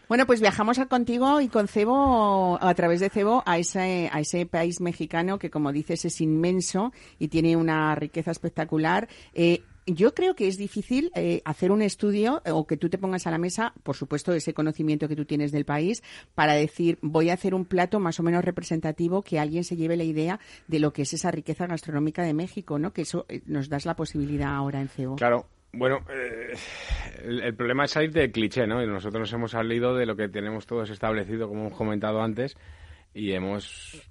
Bueno, 0.10 0.26
pues 0.26 0.40
viajamos 0.40 0.80
a 0.80 0.86
contigo 0.86 1.42
y 1.42 1.50
con 1.50 1.68
Cebo, 1.68 2.58
a 2.62 2.74
través 2.76 3.02
de 3.02 3.10
Cebo, 3.10 3.44
a 3.46 3.58
ese, 3.58 4.10
a 4.12 4.22
ese 4.22 4.46
país 4.46 4.80
mexicano 4.80 5.38
que, 5.38 5.50
como 5.50 5.74
dices, 5.74 6.06
es 6.06 6.22
inmenso 6.22 6.94
y 7.20 7.28
tiene 7.28 7.58
una 7.58 7.94
riqueza 7.96 8.32
espectacular. 8.32 9.10
Eh, 9.34 9.64
yo 9.88 10.14
creo 10.14 10.36
que 10.36 10.48
es 10.48 10.58
difícil 10.58 11.12
eh, 11.16 11.42
hacer 11.46 11.72
un 11.72 11.82
estudio 11.82 12.42
eh, 12.46 12.52
o 12.52 12.68
que 12.68 12.78
tú 12.78 12.90
te 12.90 12.98
pongas 12.98 13.26
a 13.26 13.32
la 13.32 13.38
mesa, 13.38 13.74
por 13.84 13.96
supuesto, 13.96 14.34
ese 14.34 14.54
conocimiento 14.54 15.08
que 15.08 15.16
tú 15.16 15.26
tienes 15.26 15.52
del 15.52 15.66
país, 15.66 16.04
para 16.36 16.54
decir, 16.54 17.00
voy 17.02 17.30
a 17.30 17.34
hacer 17.34 17.56
un 17.56 17.66
plato 17.66 18.00
más 18.00 18.20
o 18.20 18.24
menos 18.24 18.44
representativo 18.44 19.24
que 19.24 19.40
alguien 19.40 19.64
se 19.64 19.78
lleve 19.78 19.96
la 19.96 20.04
idea 20.04 20.40
de 20.68 20.80
lo 20.80 20.92
que 20.92 21.04
es 21.04 21.14
esa 21.14 21.32
riqueza 21.32 21.66
gastronómica 21.68 22.24
de 22.24 22.34
México, 22.34 22.78
¿no? 22.78 22.92
Que 22.92 23.04
eso 23.04 23.26
eh, 23.30 23.42
nos 23.46 23.70
das 23.70 23.86
la 23.86 23.96
posibilidad 23.96 24.54
ahora 24.54 24.82
en 24.82 24.90
Cebo. 24.90 25.16
Claro. 25.16 25.48
Bueno, 25.74 26.00
eh, 26.10 26.54
el, 27.24 27.56
problema 27.56 27.86
es 27.86 27.92
salir 27.92 28.12
del 28.12 28.32
cliché, 28.32 28.66
¿no? 28.66 28.82
Y 28.82 28.88
nosotros 28.88 29.20
nos 29.20 29.34
hemos 29.34 29.52
salido 29.52 29.96
de 29.96 30.06
lo 30.06 30.16
que 30.16 30.28
tenemos 30.28 30.66
todos 30.66 30.90
establecido, 30.90 31.48
como 31.48 31.68
hemos 31.68 31.78
comentado 31.78 32.22
antes, 32.22 32.58
y 33.14 33.34
hemos 33.34 34.02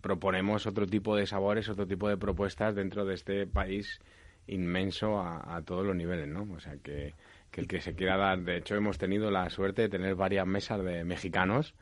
proponemos 0.00 0.66
otro 0.66 0.86
tipo 0.86 1.14
de 1.14 1.26
sabores, 1.26 1.68
otro 1.68 1.86
tipo 1.86 2.08
de 2.08 2.16
propuestas 2.16 2.74
dentro 2.74 3.04
de 3.04 3.14
este 3.14 3.46
país 3.46 4.00
inmenso 4.46 5.18
a, 5.20 5.56
a 5.56 5.62
todos 5.62 5.84
los 5.86 5.96
niveles, 5.96 6.28
¿no? 6.28 6.46
O 6.54 6.60
sea, 6.60 6.76
que, 6.78 7.14
que 7.50 7.60
el 7.62 7.66
que 7.68 7.80
se 7.80 7.94
quiera 7.94 8.16
dar... 8.16 8.38
De 8.40 8.56
hecho, 8.58 8.74
hemos 8.76 8.98
tenido 8.98 9.30
la 9.30 9.48
suerte 9.50 9.82
de 9.82 9.88
tener 9.88 10.14
varias 10.14 10.46
mesas 10.46 10.82
de 10.84 11.04
mexicanos 11.04 11.74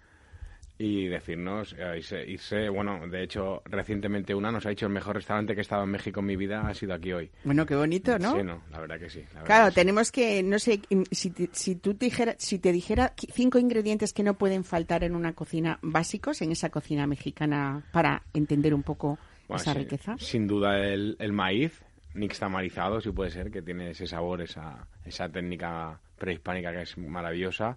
y 0.77 1.07
decirnos, 1.07 1.75
eh, 1.79 1.95
irse, 1.99 2.27
irse- 2.27 2.73
bueno, 2.73 3.07
de 3.07 3.23
hecho, 3.23 3.63
recientemente 3.67 4.35
una 4.35 4.51
nos 4.51 4.67
ha 4.67 4.71
dicho 4.71 4.87
el 4.87 4.93
mejor 4.93 5.15
restaurante 5.17 5.55
que 5.55 5.61
he 5.61 5.63
estado 5.63 5.85
en 5.85 5.91
México 5.91 6.21
en 6.21 6.27
mi 6.27 6.37
vida 6.37 6.67
ha 6.69 6.75
sido 6.75 6.95
aquí 6.95 7.13
hoy. 7.13 7.31
Bueno, 7.45 7.65
qué 7.65 7.77
bonito, 7.77 8.19
¿no? 8.19 8.33
Sí, 8.33 8.43
no, 8.43 8.63
la 8.73 8.81
verdad 8.81 8.99
que 8.99 9.09
sí. 9.09 9.21
verdad 9.21 9.47
Claro, 9.47 9.67
que 9.67 9.71
sí. 9.73 9.77
tenemos 9.77 10.11
que, 10.11 10.43
no 10.43 10.59
sé, 10.59 10.81
si, 11.13 11.33
si 11.53 11.77
tú 11.77 11.95
te 11.95 12.07
dijera, 12.07 12.35
si 12.39 12.59
te 12.59 12.73
dijera 12.73 13.13
cinco 13.17 13.59
ingredientes 13.59 14.13
que 14.13 14.23
no 14.25 14.35
pueden 14.35 14.65
faltar 14.65 15.05
en 15.05 15.15
una 15.15 15.33
cocina 15.35 15.79
básicos, 15.83 16.43
en 16.43 16.51
esa 16.51 16.71
cocina 16.71 17.07
mexicana, 17.07 17.83
para 17.93 18.23
entender 18.33 18.75
un 18.75 18.83
poco 18.83 19.19
Bueno, 19.47 19.63
esa 19.63 19.75
sí, 19.75 19.79
riqueza. 19.81 20.17
Sin 20.19 20.47
duda 20.49 20.79
el, 20.79 21.17
el 21.21 21.33
maíz, 21.33 21.84
nixtamarizado, 22.15 23.01
si 23.01 23.11
puede 23.11 23.31
ser, 23.31 23.51
que 23.51 23.63
tiene 23.63 23.91
ese 23.91 24.07
sabor, 24.07 24.41
esa, 24.41 24.87
esa 25.05 25.29
técnica 25.29 26.01
prehispánica 26.17 26.73
que 26.73 26.83
es 26.83 26.97
maravillosa. 26.97 27.77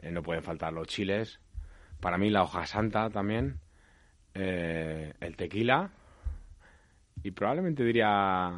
Eh, 0.00 0.10
no 0.10 0.22
pueden 0.22 0.42
faltar 0.42 0.72
los 0.72 0.86
chiles. 0.86 1.40
Para 2.00 2.18
mí 2.18 2.30
la 2.30 2.42
hoja 2.42 2.66
santa 2.66 3.10
también. 3.10 3.60
Eh, 4.34 5.12
el 5.20 5.36
tequila. 5.36 5.90
Y 7.22 7.30
probablemente 7.32 7.84
diría, 7.84 8.52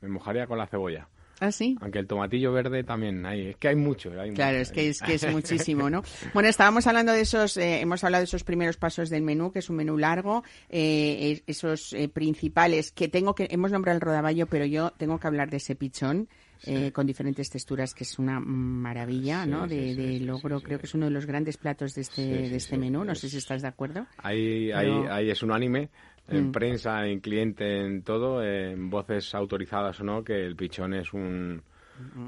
me 0.00 0.08
mojaría 0.08 0.46
con 0.46 0.58
la 0.58 0.66
cebolla. 0.66 1.08
Ah, 1.40 1.52
sí. 1.52 1.76
Aunque 1.80 2.00
el 2.00 2.06
tomatillo 2.06 2.52
verde 2.52 2.82
también 2.84 3.24
hay. 3.24 3.48
Es 3.48 3.56
que 3.56 3.68
hay 3.68 3.76
mucho. 3.76 4.10
hay 4.20 4.32
Claro, 4.32 4.58
mucho, 4.58 4.62
es 4.62 4.72
que 4.72 4.80
hay- 4.80 4.86
es 4.88 5.00
que 5.02 5.14
es 5.14 5.22
muchísimo, 5.32 5.88
¿no? 5.88 6.02
Bueno, 6.34 6.48
estábamos 6.48 6.86
hablando 6.86 7.12
de 7.12 7.20
esos, 7.20 7.56
eh, 7.56 7.80
hemos 7.80 8.02
hablado 8.04 8.22
de 8.22 8.24
esos 8.26 8.42
primeros 8.44 8.76
pasos 8.76 9.08
del 9.10 9.22
menú, 9.22 9.52
que 9.52 9.60
es 9.60 9.70
un 9.70 9.76
menú 9.76 9.98
largo, 9.98 10.42
eh, 10.68 11.32
es- 11.32 11.42
esos 11.46 11.92
eh, 11.92 12.08
principales 12.08 12.90
que 12.92 13.08
tengo 13.08 13.34
que 13.34 13.46
hemos 13.50 13.70
nombrado 13.72 13.96
el 13.96 14.00
rodaballo, 14.00 14.46
pero 14.46 14.64
yo 14.64 14.90
tengo 14.96 15.18
que 15.20 15.26
hablar 15.26 15.50
de 15.50 15.58
ese 15.58 15.74
pichón. 15.76 16.28
eh, 16.64 16.90
con 16.90 17.06
diferentes 17.06 17.48
texturas 17.50 17.94
que 17.94 18.02
es 18.02 18.18
una 18.18 18.40
maravilla, 18.40 19.44
Sí, 19.44 19.50
¿no? 19.50 19.68
sí, 19.68 19.76
De, 19.76 19.88
sí, 19.90 19.94
de 19.94 20.18
sí, 20.18 20.24
logro, 20.24 20.58
sí, 20.58 20.64
creo 20.64 20.78
sí. 20.78 20.80
que 20.80 20.86
es 20.88 20.94
uno 20.94 21.04
de 21.06 21.12
los 21.12 21.24
grandes 21.24 21.56
platos 21.56 21.94
de 21.94 22.00
este, 22.02 22.16
Sí, 22.16 22.22
sí, 22.44 22.48
de 22.50 22.56
este 22.56 22.74
sí, 22.74 22.78
menú. 22.80 23.04
No 23.04 23.14
sé 23.14 23.28
si 23.28 23.36
estás 23.36 23.62
de 23.62 23.68
acuerdo. 23.68 24.08
Ahí, 24.18 24.66
Pero- 24.74 24.78
ahí, 24.78 25.06
ahí 25.26 25.30
es 25.30 25.40
unánime, 25.40 25.88
en 26.28 26.48
Mm. 26.48 26.52
prensa, 26.52 27.06
en 27.06 27.20
cliente, 27.20 27.80
en 27.80 28.02
todo, 28.02 28.44
en 28.44 28.90
voces 28.90 29.34
autorizadas 29.34 29.98
o 30.00 30.04
no, 30.04 30.22
que 30.22 30.44
el 30.44 30.56
pichón 30.56 30.94
es 30.94 31.12
un... 31.12 31.62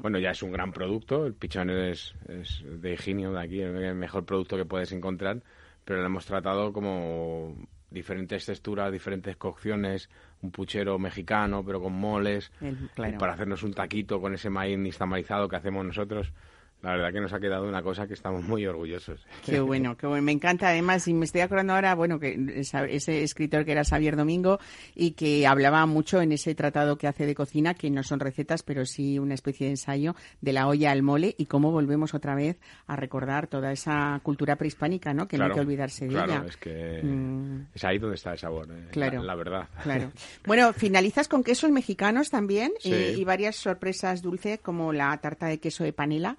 Bueno, 0.01 0.19
ya 0.19 0.31
es 0.31 0.43
un 0.43 0.51
gran 0.51 0.73
producto, 0.73 1.25
el 1.25 1.33
pichón 1.33 1.69
es, 1.69 2.13
es 2.27 2.61
de 2.65 2.93
Higinio 2.93 3.31
de 3.31 3.39
aquí, 3.41 3.61
el 3.61 3.95
mejor 3.95 4.25
producto 4.25 4.57
que 4.57 4.65
puedes 4.65 4.91
encontrar, 4.91 5.41
pero 5.85 5.99
lo 6.01 6.05
hemos 6.07 6.25
tratado 6.25 6.73
como 6.73 7.55
diferentes 7.89 8.45
texturas, 8.45 8.91
diferentes 8.91 9.37
cocciones, 9.37 10.09
un 10.41 10.51
puchero 10.51 10.99
mexicano, 10.99 11.63
pero 11.65 11.79
con 11.81 11.93
moles, 11.93 12.51
El- 12.59 12.89
claro. 12.95 13.17
para 13.17 13.33
hacernos 13.33 13.63
un 13.63 13.73
taquito 13.73 14.19
con 14.19 14.33
ese 14.33 14.49
maíz 14.49 14.77
nixtamalizado 14.77 15.47
que 15.47 15.55
hacemos 15.55 15.85
nosotros. 15.85 16.33
La 16.81 16.91
verdad 16.91 17.13
que 17.13 17.21
nos 17.21 17.31
ha 17.33 17.39
quedado 17.39 17.67
una 17.67 17.83
cosa 17.83 18.07
que 18.07 18.13
estamos 18.15 18.43
muy 18.43 18.65
orgullosos. 18.65 19.25
Qué 19.45 19.59
bueno, 19.59 19.95
qué 19.97 20.07
bueno. 20.07 20.23
Me 20.23 20.31
encanta 20.31 20.69
además, 20.69 21.07
y 21.07 21.13
me 21.13 21.25
estoy 21.25 21.41
acordando 21.41 21.73
ahora, 21.73 21.93
bueno, 21.95 22.19
que 22.19 22.37
ese 22.57 23.23
escritor 23.23 23.65
que 23.65 23.71
era 23.73 23.83
Xavier 23.83 24.15
Domingo 24.15 24.59
y 24.95 25.11
que 25.11 25.45
hablaba 25.45 25.85
mucho 25.85 26.21
en 26.21 26.31
ese 26.31 26.55
tratado 26.55 26.97
que 26.97 27.07
hace 27.07 27.25
de 27.25 27.35
cocina, 27.35 27.73
que 27.75 27.89
no 27.91 28.03
son 28.03 28.19
recetas, 28.19 28.63
pero 28.63 28.85
sí 28.85 29.19
una 29.19 29.33
especie 29.35 29.67
de 29.67 29.71
ensayo 29.73 30.15
de 30.41 30.53
la 30.53 30.67
olla 30.67 30.91
al 30.91 31.03
mole 31.03 31.35
y 31.37 31.45
cómo 31.45 31.71
volvemos 31.71 32.13
otra 32.13 32.35
vez 32.35 32.57
a 32.87 32.95
recordar 32.95 33.47
toda 33.47 33.71
esa 33.71 34.19
cultura 34.23 34.55
prehispánica, 34.55 35.13
¿no? 35.13 35.27
Que 35.27 35.37
no 35.37 35.45
hay 35.45 35.51
que 35.51 35.59
olvidarse 35.59 36.05
de 36.05 36.11
claro, 36.11 36.33
ella. 36.33 36.45
es 36.47 36.57
que 36.57 37.01
Mm. 37.03 37.67
es 37.73 37.83
ahí 37.83 37.97
donde 37.99 38.15
está 38.15 38.31
el 38.33 38.37
sabor, 38.39 38.67
eh, 38.71 38.87
Claro. 38.91 39.19
la, 39.19 39.25
la 39.27 39.35
verdad. 39.35 39.69
Claro. 39.83 40.11
Bueno, 40.45 40.73
finalizas 40.73 41.27
con 41.27 41.43
quesos 41.43 41.71
mexicanos 41.71 42.29
también 42.29 42.71
Sí. 42.79 42.93
eh, 42.93 43.15
y 43.17 43.23
varias 43.23 43.55
sorpresas 43.55 44.21
dulces 44.21 44.59
como 44.59 44.93
la 44.93 45.15
tarta 45.17 45.47
de 45.47 45.59
queso 45.59 45.83
de 45.83 45.93
panela, 45.93 46.37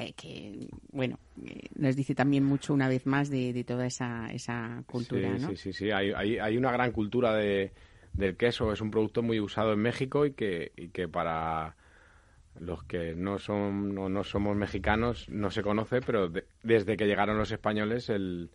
eh, 0.00 0.12
que, 0.14 0.68
bueno, 0.92 1.18
eh, 1.44 1.68
nos 1.76 1.96
dice 1.96 2.14
también 2.14 2.44
mucho 2.44 2.72
una 2.74 2.88
vez 2.88 3.06
más 3.06 3.30
de, 3.30 3.52
de 3.52 3.64
toda 3.64 3.86
esa, 3.86 4.30
esa 4.32 4.82
cultura, 4.86 5.36
sí, 5.38 5.42
¿no? 5.42 5.48
sí, 5.50 5.56
sí, 5.56 5.72
sí. 5.72 5.90
Hay, 5.90 6.12
hay, 6.12 6.38
hay 6.38 6.56
una 6.56 6.72
gran 6.72 6.92
cultura 6.92 7.34
de, 7.34 7.72
del 8.14 8.36
queso. 8.36 8.72
Es 8.72 8.80
un 8.80 8.90
producto 8.90 9.22
muy 9.22 9.40
usado 9.40 9.72
en 9.72 9.80
México 9.80 10.26
y 10.26 10.32
que, 10.32 10.72
y 10.76 10.88
que 10.88 11.08
para 11.08 11.76
los 12.58 12.82
que 12.84 13.14
no 13.14 13.38
son 13.38 13.94
no, 13.94 14.08
no 14.08 14.24
somos 14.24 14.56
mexicanos 14.56 15.28
no 15.28 15.50
se 15.50 15.62
conoce, 15.62 16.00
pero 16.02 16.28
de- 16.28 16.44
desde 16.62 16.96
que 16.96 17.06
llegaron 17.06 17.38
los 17.38 17.52
españoles 17.52 18.08
el, 18.10 18.50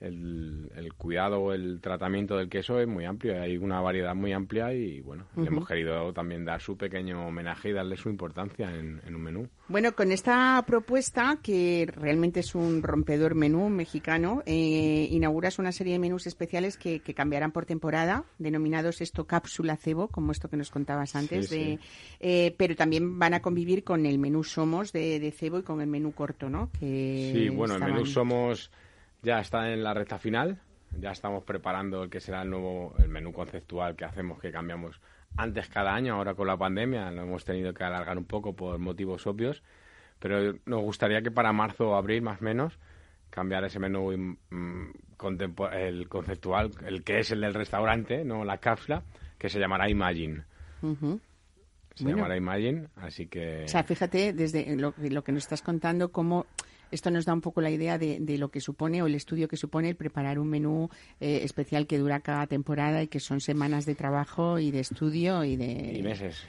el, 0.00 0.70
el 0.76 0.92
cuidado 0.94 1.40
o 1.40 1.52
el 1.52 1.80
tratamiento 1.80 2.36
del 2.36 2.48
queso 2.48 2.78
es 2.80 2.86
muy 2.86 3.04
amplio. 3.04 3.40
Hay 3.40 3.56
una 3.56 3.80
variedad 3.80 4.14
muy 4.14 4.32
amplia 4.32 4.72
y 4.72 5.00
bueno, 5.00 5.26
le 5.36 5.46
hemos 5.48 5.66
querido 5.66 6.12
también 6.12 6.44
dar 6.44 6.60
su 6.60 6.76
pequeño 6.76 7.26
homenaje 7.26 7.70
y 7.70 7.72
darle 7.72 7.96
su 7.96 8.08
importancia 8.08 8.72
en, 8.74 9.00
en 9.06 9.14
un 9.14 9.22
menú. 9.22 9.48
Bueno, 9.68 9.94
con 9.94 10.12
esta 10.12 10.62
propuesta, 10.66 11.38
que 11.42 11.88
realmente 11.92 12.40
es 12.40 12.54
un 12.54 12.82
rompedor 12.82 13.34
menú 13.34 13.68
mexicano, 13.68 14.42
eh, 14.46 15.08
inauguras 15.10 15.58
una 15.58 15.72
serie 15.72 15.94
de 15.94 15.98
menús 15.98 16.26
especiales 16.26 16.76
que, 16.78 17.00
que 17.00 17.14
cambiarán 17.14 17.52
por 17.52 17.66
temporada, 17.66 18.24
denominados 18.38 19.00
esto 19.00 19.26
cápsula 19.26 19.76
cebo, 19.76 20.08
como 20.08 20.32
esto 20.32 20.48
que 20.48 20.56
nos 20.56 20.70
contabas 20.70 21.16
antes, 21.16 21.48
Sí, 21.48 21.56
de, 21.58 21.64
sí. 21.76 21.78
eh, 22.20 22.54
pero 22.56 22.76
también 22.76 23.18
van 23.18 23.34
a 23.34 23.40
convivir 23.42 23.84
con 23.84 24.06
el 24.06 24.18
menú 24.18 24.44
Somos 24.44 24.92
de, 24.92 25.18
de 25.20 25.30
cebo 25.32 25.58
y 25.58 25.62
con 25.62 25.80
el 25.80 25.86
menú 25.88 26.12
corto, 26.12 26.48
¿no? 26.48 26.70
Que 26.78 27.32
Sí, 27.34 27.48
bueno, 27.48 27.74
el 27.74 27.82
menú 27.84 28.06
Somos 28.06 28.70
ya 29.22 29.40
está 29.40 29.72
en 29.72 29.82
la 29.82 29.94
recta 29.94 30.18
final. 30.18 30.58
Ya 30.98 31.10
estamos 31.12 31.44
preparando 31.44 32.04
el 32.04 32.10
que 32.10 32.20
será 32.20 32.42
el 32.42 32.50
nuevo 32.50 32.94
el 32.98 33.08
menú 33.08 33.32
conceptual 33.32 33.94
que 33.94 34.04
hacemos, 34.06 34.40
que 34.40 34.50
cambiamos 34.50 35.00
antes 35.36 35.68
cada 35.68 35.94
año. 35.94 36.14
Ahora 36.14 36.34
con 36.34 36.46
la 36.46 36.56
pandemia 36.56 37.10
lo 37.10 37.22
hemos 37.22 37.44
tenido 37.44 37.74
que 37.74 37.84
alargar 37.84 38.16
un 38.16 38.24
poco 38.24 38.54
por 38.56 38.78
motivos 38.78 39.26
obvios. 39.26 39.62
Pero 40.18 40.54
nos 40.64 40.82
gustaría 40.82 41.22
que 41.22 41.30
para 41.30 41.52
marzo 41.52 41.90
o 41.90 41.94
abril, 41.94 42.22
más 42.22 42.40
o 42.40 42.44
menos, 42.44 42.78
cambiar 43.30 43.64
ese 43.64 43.78
menú 43.78 44.10
mm, 44.50 44.90
contempo- 45.16 45.70
el 45.72 46.08
conceptual, 46.08 46.70
el 46.86 47.04
que 47.04 47.20
es 47.20 47.30
el 47.30 47.42
del 47.42 47.54
restaurante, 47.54 48.24
no 48.24 48.44
la 48.44 48.58
cápsula, 48.58 49.02
que 49.38 49.48
se 49.50 49.60
llamará 49.60 49.88
Imagine. 49.88 50.42
Ujú. 50.82 51.20
Se 51.94 52.04
Bueno. 52.04 52.16
llamará 52.18 52.36
Imagine, 52.36 52.88
así 52.96 53.26
que... 53.26 53.64
O 53.64 53.68
sea, 53.68 53.84
fíjate, 53.84 54.32
desde 54.32 54.74
lo, 54.76 54.94
lo 54.98 55.22
que 55.22 55.32
nos 55.32 55.42
estás 55.44 55.62
contando, 55.62 56.10
cómo 56.10 56.46
esto 56.90 57.10
nos 57.10 57.24
da 57.24 57.32
un 57.32 57.40
poco 57.40 57.60
la 57.60 57.70
idea 57.70 57.98
de, 57.98 58.18
de 58.20 58.38
lo 58.38 58.50
que 58.50 58.60
supone 58.60 59.02
o 59.02 59.06
el 59.06 59.14
estudio 59.14 59.48
que 59.48 59.56
supone 59.56 59.90
el 59.90 59.96
preparar 59.96 60.38
un 60.38 60.48
menú 60.48 60.90
eh, 61.20 61.40
especial 61.44 61.86
que 61.86 61.98
dura 61.98 62.20
cada 62.20 62.46
temporada 62.46 63.02
y 63.02 63.08
que 63.08 63.20
son 63.20 63.40
semanas 63.40 63.86
de 63.86 63.94
trabajo 63.94 64.58
y 64.58 64.70
de 64.70 64.80
estudio 64.80 65.44
y 65.44 65.56
de... 65.56 65.98
y 65.98 66.02
meses. 66.02 66.44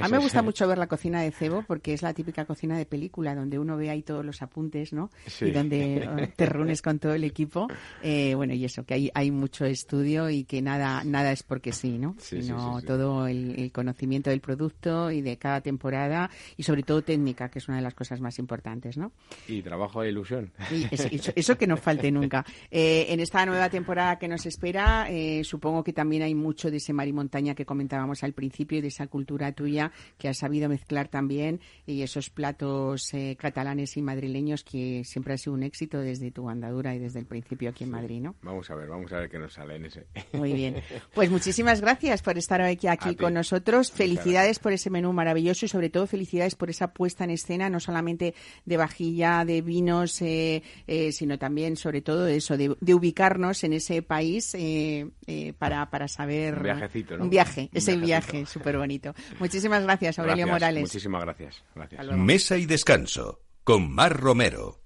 A 0.00 0.08
mí 0.08 0.12
me 0.12 0.18
gusta 0.18 0.42
mucho 0.42 0.66
ver 0.68 0.78
la 0.78 0.86
cocina 0.86 1.22
de 1.22 1.30
Cebo 1.30 1.62
porque 1.66 1.92
es 1.94 2.02
la 2.02 2.12
típica 2.14 2.44
cocina 2.44 2.76
de 2.76 2.86
película 2.86 3.34
donde 3.34 3.58
uno 3.58 3.76
ve 3.76 3.90
ahí 3.90 4.02
todos 4.02 4.24
los 4.24 4.42
apuntes, 4.42 4.92
¿no? 4.92 5.10
Sí. 5.26 5.46
Y 5.46 5.50
donde 5.52 5.96
eh, 5.96 6.32
te 6.36 6.46
reúnes 6.46 6.82
con 6.82 6.98
todo 6.98 7.14
el 7.14 7.24
equipo. 7.24 7.68
Eh, 8.02 8.34
bueno, 8.34 8.54
y 8.54 8.64
eso, 8.64 8.84
que 8.84 8.94
hay, 8.94 9.10
hay 9.14 9.30
mucho 9.30 9.64
estudio 9.64 10.28
y 10.30 10.44
que 10.44 10.60
nada, 10.62 11.02
nada 11.04 11.32
es 11.32 11.42
porque 11.42 11.72
sí, 11.72 11.98
¿no? 11.98 12.14
Sí, 12.18 12.42
Sino 12.42 12.80
todo 12.82 13.26
el, 13.26 13.58
el 13.58 13.72
conocimiento 13.72 14.30
del 14.30 14.40
producto 14.40 15.10
y 15.10 15.22
de 15.22 15.36
cada 15.38 15.60
temporada 15.60 16.30
y 16.56 16.62
sobre 16.64 16.82
todo 16.82 17.02
técnica, 17.02 17.48
que 17.50 17.58
es 17.58 17.68
una 17.68 17.76
de 17.78 17.82
las 17.84 17.94
cosas 17.94 18.20
más 18.20 18.38
importantes, 18.38 18.96
¿no? 18.98 19.12
Y 19.46 19.62
trabajo 19.62 20.02
de 20.02 20.10
ilusión. 20.10 20.52
Y 20.70 20.86
eso, 20.94 21.08
eso- 21.10 21.32
eso 21.34 21.56
que 21.56 21.66
no 21.66 21.76
falte 21.76 22.10
nunca. 22.10 22.44
Eh, 22.70 23.06
en 23.10 23.20
esta 23.20 23.46
nueva 23.46 23.70
temporada 23.70 24.18
que 24.18 24.28
nos 24.28 24.44
espera, 24.46 25.06
eh, 25.10 25.42
supongo 25.44 25.82
que 25.84 25.92
también 25.92 26.22
hay 26.22 26.34
mucho 26.34 26.70
de 26.70 26.78
ese 26.78 26.92
mar 26.92 27.06
y 27.08 27.12
montaña 27.12 27.54
que 27.54 27.64
comentábamos 27.64 28.22
al 28.24 28.32
principio 28.32 28.78
y 28.78 28.80
de 28.80 28.88
esa 28.88 29.06
cultura 29.06 29.37
tuya 29.52 29.92
que 30.18 30.28
has 30.28 30.38
sabido 30.38 30.68
mezclar 30.68 31.08
también 31.08 31.60
y 31.86 32.02
esos 32.02 32.30
platos 32.30 33.12
eh, 33.14 33.36
catalanes 33.38 33.96
y 33.96 34.02
madrileños 34.02 34.64
que 34.64 35.02
siempre 35.04 35.34
ha 35.34 35.38
sido 35.38 35.54
un 35.54 35.62
éxito 35.62 36.00
desde 36.00 36.30
tu 36.30 36.48
andadura 36.48 36.94
y 36.94 36.98
desde 36.98 37.18
el 37.20 37.26
principio 37.26 37.70
aquí 37.70 37.84
en 37.84 37.90
Madrid, 37.90 38.20
¿no? 38.20 38.34
Vamos 38.42 38.70
a 38.70 38.74
ver, 38.74 38.88
vamos 38.88 39.12
a 39.12 39.20
ver 39.20 39.30
qué 39.30 39.38
nos 39.38 39.52
sale 39.54 39.76
en 39.76 39.86
ese. 39.86 40.06
Muy 40.32 40.52
bien. 40.52 40.76
Pues 41.14 41.30
muchísimas 41.30 41.80
gracias 41.80 42.22
por 42.22 42.38
estar 42.38 42.60
hoy 42.60 42.72
aquí, 42.72 42.86
aquí 42.86 43.16
con 43.16 43.34
nosotros. 43.34 43.90
Felicidades 43.90 44.58
por 44.58 44.72
ese 44.72 44.90
menú 44.90 45.12
maravilloso 45.12 45.64
y 45.66 45.68
sobre 45.68 45.90
todo 45.90 46.06
felicidades 46.06 46.54
por 46.54 46.70
esa 46.70 46.92
puesta 46.92 47.24
en 47.24 47.30
escena, 47.30 47.68
no 47.70 47.80
solamente 47.80 48.34
de 48.64 48.76
vajilla, 48.76 49.44
de 49.44 49.62
vinos, 49.62 50.20
eh, 50.22 50.62
eh, 50.86 51.12
sino 51.12 51.38
también 51.38 51.76
sobre 51.76 52.02
todo 52.02 52.28
eso, 52.28 52.56
de, 52.56 52.76
de 52.80 52.94
ubicarnos 52.94 53.64
en 53.64 53.72
ese 53.72 54.02
país 54.02 54.54
eh, 54.54 55.08
eh, 55.26 55.52
para, 55.58 55.90
para 55.90 56.08
saber... 56.08 56.56
Un 56.58 56.62
viajecito, 56.62 57.16
¿no? 57.16 57.24
Un 57.24 57.30
viaje, 57.30 57.62
Un 57.72 57.78
ese 57.78 57.96
viajecito. 57.96 58.32
viaje 58.32 58.46
súper 58.46 58.78
bonito. 58.78 59.14
Muchísimas 59.38 59.82
gracias, 59.82 60.18
Aurelio 60.18 60.46
Gracias, 60.46 60.60
Morales. 60.60 60.82
Muchísimas 60.82 61.22
gracias. 61.22 61.62
gracias. 61.74 62.06
Mesa 62.16 62.56
y 62.56 62.66
descanso 62.66 63.40
con 63.64 63.92
Mar 63.92 64.18
Romero. 64.18 64.80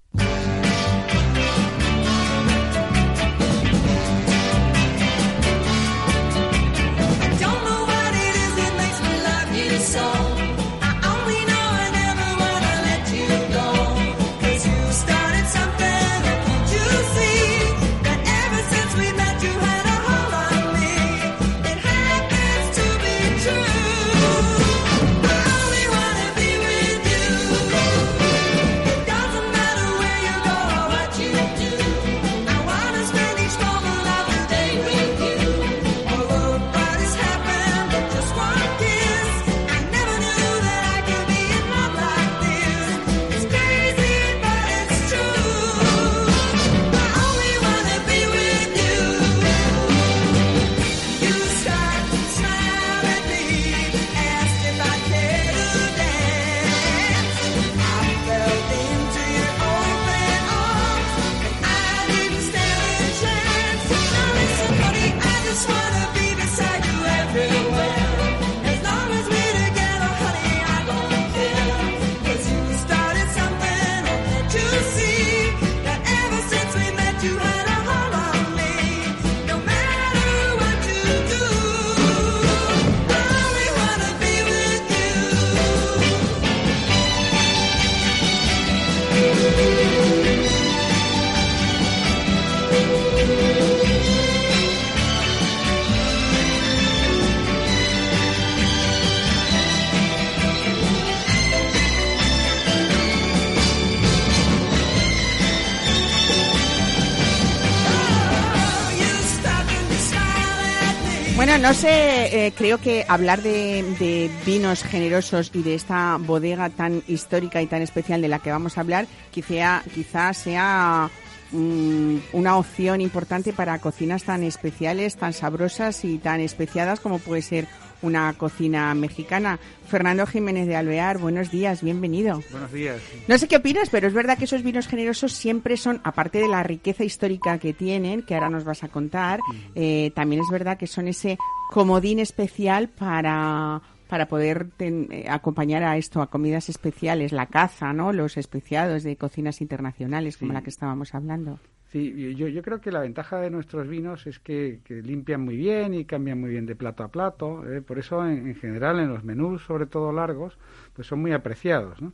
No 111.63 111.73
sé, 111.73 112.47
eh, 112.47 112.51
creo 112.57 112.77
que 112.77 113.05
hablar 113.07 113.41
de, 113.41 114.29
vinos 114.45 114.83
generosos 114.83 115.49
y 115.53 115.63
de 115.63 115.75
esta 115.75 116.17
bodega 116.19 116.69
tan 116.69 117.01
histórica 117.07 117.61
y 117.61 117.67
tan 117.67 117.81
especial 117.81 118.21
de 118.21 118.27
la 118.27 118.39
que 118.39 118.51
vamos 118.51 118.77
a 118.77 118.81
hablar, 118.81 119.07
quizá, 119.31 119.81
quizá 119.95 120.33
sea 120.33 121.09
mm, 121.53 122.17
una 122.33 122.57
opción 122.57 122.99
importante 122.99 123.53
para 123.53 123.79
cocinas 123.79 124.23
tan 124.23 124.43
especiales, 124.43 125.15
tan 125.15 125.31
sabrosas 125.31 126.03
y 126.03 126.17
tan 126.17 126.41
especiadas 126.41 126.99
como 126.99 127.19
puede 127.19 127.41
ser 127.41 127.65
una 128.03 128.31
cocina 128.33 128.93
mexicana. 128.93 129.59
Fernando 129.87 130.25
Jiménez 130.27 130.67
de 130.67 130.75
Alvear, 130.75 131.17
buenos 131.17 131.49
días, 131.51 131.81
bienvenido. 131.81 132.41
Buenos 132.51 132.71
días. 132.71 133.01
No 133.27 133.37
sé 133.37 133.47
qué 133.47 133.57
opinas, 133.57 133.89
pero 133.89 134.07
es 134.07 134.13
verdad 134.13 134.37
que 134.37 134.45
esos 134.45 134.61
vinos 134.63 134.87
generosos 134.87 135.33
siempre 135.33 135.77
son, 135.77 135.99
aparte 136.03 136.37
de 136.39 136.47
la 136.47 136.63
riqueza 136.63 137.03
histórica 137.03 137.57
que 137.57 137.73
tienen, 137.73 138.21
que 138.21 138.35
ahora 138.35 138.49
nos 138.49 138.63
vas 138.63 138.83
a 138.83 138.89
contar, 138.89 139.39
eh, 139.75 140.11
también 140.15 140.41
es 140.41 140.49
verdad 140.51 140.77
que 140.77 140.87
son 140.87 141.07
ese 141.07 141.37
comodín 141.71 142.19
especial 142.19 142.89
para 142.89 143.81
para 144.07 144.27
poder 144.27 144.69
ten- 144.77 145.07
eh, 145.09 145.25
acompañar 145.27 145.81
a 145.83 145.97
esto, 145.97 146.21
a 146.21 146.29
comidas 146.29 146.69
especiales, 146.69 147.31
la 147.31 147.47
caza, 147.47 147.93
¿no? 147.93 148.13
Los 148.13 148.37
especiados 148.37 149.01
de 149.01 149.15
cocinas 149.15 149.59
internacionales, 149.59 150.37
como 150.37 150.51
Sí. 150.51 150.53
la 150.53 150.61
que 150.61 150.69
estábamos 150.69 151.15
hablando. 151.15 151.59
Sí, 151.93 152.33
yo, 152.35 152.47
yo 152.47 152.63
creo 152.63 152.81
que 152.81 152.91
la 152.91 153.01
ventaja 153.01 153.39
de 153.39 153.51
nuestros 153.51 153.87
vinos 153.87 154.25
es 154.25 154.39
que, 154.39 154.79
que 154.83 155.03
limpian 155.03 155.41
muy 155.41 155.55
bien 155.55 155.93
y 155.93 156.05
cambian 156.05 156.41
muy 156.41 156.49
bien 156.49 156.65
de 156.65 156.75
plato 156.75 157.03
a 157.03 157.09
plato. 157.09 157.71
¿eh? 157.71 157.83
Por 157.83 157.99
eso, 157.99 158.25
en, 158.25 158.47
en 158.47 158.55
general, 158.55 158.99
en 158.99 159.09
los 159.09 159.23
menús, 159.23 159.61
sobre 159.61 159.85
todo 159.85 160.11
largos, 160.11 160.57
pues 160.95 161.05
son 161.05 161.21
muy 161.21 161.33
apreciados. 161.33 162.01
¿no? 162.01 162.11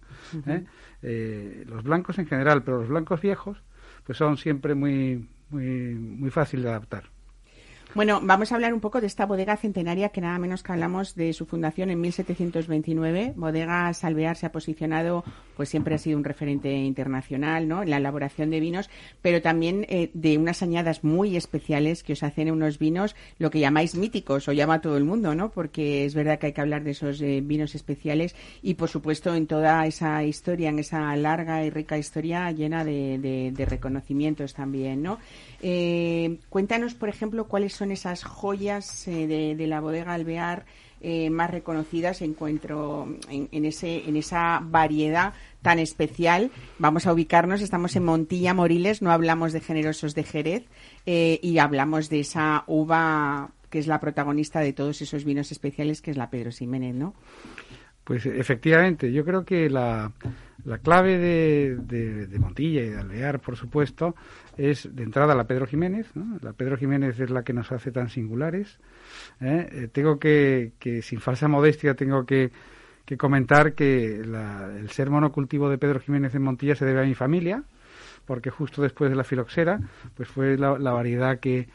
¿Eh? 0.48 0.66
Eh, 1.02 1.64
los 1.66 1.84
blancos 1.84 2.20
en 2.20 2.28
general, 2.28 2.62
pero 2.62 2.80
los 2.80 2.90
blancos 2.90 3.22
viejos, 3.22 3.64
pues 4.04 4.18
son 4.18 4.36
siempre 4.36 4.76
muy, 4.76 5.30
muy, 5.50 5.96
muy 5.96 6.30
fácil 6.30 6.62
de 6.62 6.68
adaptar. 6.68 7.06
Bueno, 7.96 8.20
vamos 8.22 8.52
a 8.52 8.56
hablar 8.56 8.72
un 8.76 8.82
poco 8.82 9.02
de 9.02 9.08
esta 9.08 9.26
bodega 9.26 9.58
centenaria 9.58 10.10
que 10.10 10.22
nada 10.22 10.38
menos 10.38 10.62
que 10.62 10.72
hablamos 10.72 11.16
de 11.16 11.34
su 11.34 11.48
fundación 11.48 11.90
en 11.90 12.00
1729. 12.00 13.34
Bodega 13.36 13.92
Salvear 13.96 14.36
se 14.38 14.46
ha 14.46 14.52
posicionado, 14.52 15.24
pues 15.58 15.70
siempre 15.70 15.96
ha 15.96 15.98
sido 15.98 16.16
un 16.20 16.24
referente 16.24 16.72
internacional, 16.72 17.68
¿no? 17.68 17.82
En 17.82 17.90
la 17.90 17.98
elaboración 17.98 18.52
de 18.52 18.60
vinos, 18.60 18.92
pero 19.24 19.42
también 19.42 19.88
eh, 19.90 20.12
de 20.14 20.38
unas 20.38 20.62
añadas 20.62 21.04
muy 21.04 21.36
especiales 21.36 22.04
que 22.04 22.14
os 22.14 22.22
hacen 22.22 22.52
unos 22.52 22.78
vinos, 22.78 23.16
lo 23.40 23.50
que 23.50 23.60
llamáis 23.60 23.96
míticos, 23.96 24.48
o 24.48 24.52
llama 24.54 24.82
todo 24.82 24.96
el 24.96 25.04
mundo, 25.04 25.34
¿no? 25.34 25.50
Porque 25.50 26.06
es 26.06 26.14
verdad 26.14 26.38
que 26.38 26.46
hay 26.46 26.54
que 26.54 26.62
hablar 26.62 26.84
de 26.84 26.92
esos 26.92 27.20
eh, 27.22 27.42
vinos 27.44 27.74
especiales 27.74 28.36
y, 28.62 28.76
por 28.76 28.90
supuesto, 28.90 29.34
en 29.34 29.48
toda 29.48 29.88
esa 29.88 30.24
historia, 30.24 30.70
en 30.70 30.78
esa 30.78 31.16
larga 31.16 31.66
y 31.66 31.72
rica 31.72 31.98
historia 31.98 32.52
llena 32.52 32.86
de- 32.86 33.52
de 33.52 33.66
reconocimientos 33.66 34.54
también, 34.54 35.02
¿no? 35.02 35.18
Eh, 35.62 36.40
cuéntanos, 36.50 36.94
por 36.94 37.10
ejemplo, 37.10 37.48
cuáles 37.48 37.74
son 37.74 37.92
esas 37.92 38.24
joyas 38.24 39.08
eh, 39.08 39.28
de, 39.28 39.56
de 39.56 39.68
la 39.68 39.82
bodega 39.82 40.14
Alvear 40.14 40.66
eh, 41.02 41.30
más 41.30 41.50
reconocidas 41.50 42.22
encuentro 42.22 43.08
en, 43.30 43.48
en 43.52 43.66
ese 43.66 44.08
en 44.10 44.18
esa 44.18 44.60
variedad 44.64 45.34
tan 45.62 45.80
especial. 45.80 46.52
Vamos 46.78 47.08
a 47.08 47.14
ubicarnos, 47.14 47.62
estamos 47.62 47.96
en 47.96 48.04
Montilla, 48.04 48.54
Moriles, 48.54 49.02
no 49.02 49.12
hablamos 49.12 49.54
de 49.54 49.62
generosos 49.62 50.16
de 50.16 50.24
Jerez 50.24 50.66
eh, 51.06 51.40
y 51.42 51.58
hablamos 51.60 52.10
de 52.10 52.20
esa 52.22 52.64
uva 52.68 53.52
que 53.70 53.80
es 53.80 53.88
la 53.88 54.00
protagonista 54.00 54.62
de 54.62 54.74
todos 54.74 55.02
esos 55.02 55.24
vinos 55.26 55.52
especiales, 55.52 56.02
que 56.02 56.12
es 56.12 56.18
la 56.18 56.30
Pedro 56.30 56.52
Ximénez, 56.52 56.96
¿no? 56.96 57.14
Pues 58.04 58.26
efectivamente, 58.26 59.12
yo 59.14 59.24
creo 59.24 59.46
que 59.46 59.70
la, 59.70 60.12
la 60.66 60.80
clave 60.80 61.20
de, 61.20 61.78
de- 61.78 62.26
de 62.26 62.40
Montilla 62.40 62.82
y 62.82 62.90
de 62.90 62.98
Alvear, 62.98 63.40
por 63.40 63.56
supuesto, 63.56 64.16
es 64.60 64.94
de 64.96 65.04
entrada 65.04 65.34
la 65.36 65.46
Pedro 65.48 65.66
Jiménez. 65.66 66.08
¿no? 66.16 66.38
La 66.42 66.54
Pedro 66.54 66.78
Jiménez 66.78 67.20
es 67.20 67.30
la 67.30 67.44
que 67.44 67.54
nos 67.54 67.72
hace 67.72 67.92
tan 67.92 68.10
singulares. 68.10 68.80
¿eh? 69.42 69.68
Eh, 69.72 69.88
tengo 69.92 70.20
que, 70.20 70.74
que, 70.80 71.02
sin 71.02 71.20
falsa 71.22 71.48
modestia, 71.48 71.94
tengo 71.96 72.26
que, 72.26 72.52
que 73.06 73.18
comentar 73.18 73.74
que 73.74 74.22
la- 74.26 74.70
el 74.78 74.90
ser 74.90 75.10
monocultivo 75.10 75.70
de 75.70 75.78
Pedro 75.78 76.00
Jiménez 76.00 76.36
en 76.36 76.44
Montilla 76.44 76.76
se 76.76 76.86
debe 76.86 77.02
a 77.02 77.06
mi 77.06 77.16
familia, 77.16 77.64
porque 78.26 78.50
justo 78.52 78.82
después 78.82 79.10
de 79.10 79.16
la 79.16 79.24
filoxera, 79.24 79.80
pues 80.16 80.28
fue 80.30 80.58
la, 80.58 80.78
la 80.78 80.92
variedad 80.92 81.40
que, 81.40 81.68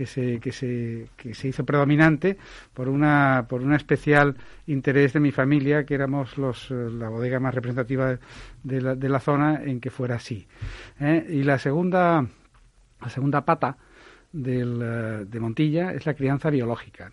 que 0.00 0.06
se, 0.06 0.40
que 0.40 0.50
se, 0.50 1.08
que 1.14 1.34
se 1.34 1.48
hizo 1.48 1.62
predominante 1.66 2.38
por 2.72 2.88
una, 2.88 3.44
por 3.46 3.60
un 3.60 3.74
especial 3.74 4.34
interés 4.66 5.12
de 5.12 5.20
mi 5.20 5.30
familia, 5.30 5.84
que 5.84 5.92
éramos 5.92 6.38
los, 6.38 6.70
eh, 6.70 6.88
la 6.90 7.10
bodega 7.10 7.38
más 7.38 7.54
representativa 7.54 8.18
de 8.62 8.80
la, 8.80 8.94
de 8.94 9.08
la 9.10 9.20
zona 9.20 9.62
en 9.62 9.78
que 9.78 9.90
fuera 9.90 10.14
así. 10.14 10.48
¿eh? 11.00 11.26
Y 11.28 11.42
la 11.42 11.58
segunda, 11.58 12.26
la 12.98 13.10
segunda 13.10 13.44
pata 13.44 13.76
del, 14.32 14.80
eh, 14.82 15.24
de 15.28 15.38
Montilla 15.38 15.92
es 15.92 16.06
la 16.06 16.14
crianza 16.14 16.48
biológica. 16.48 17.10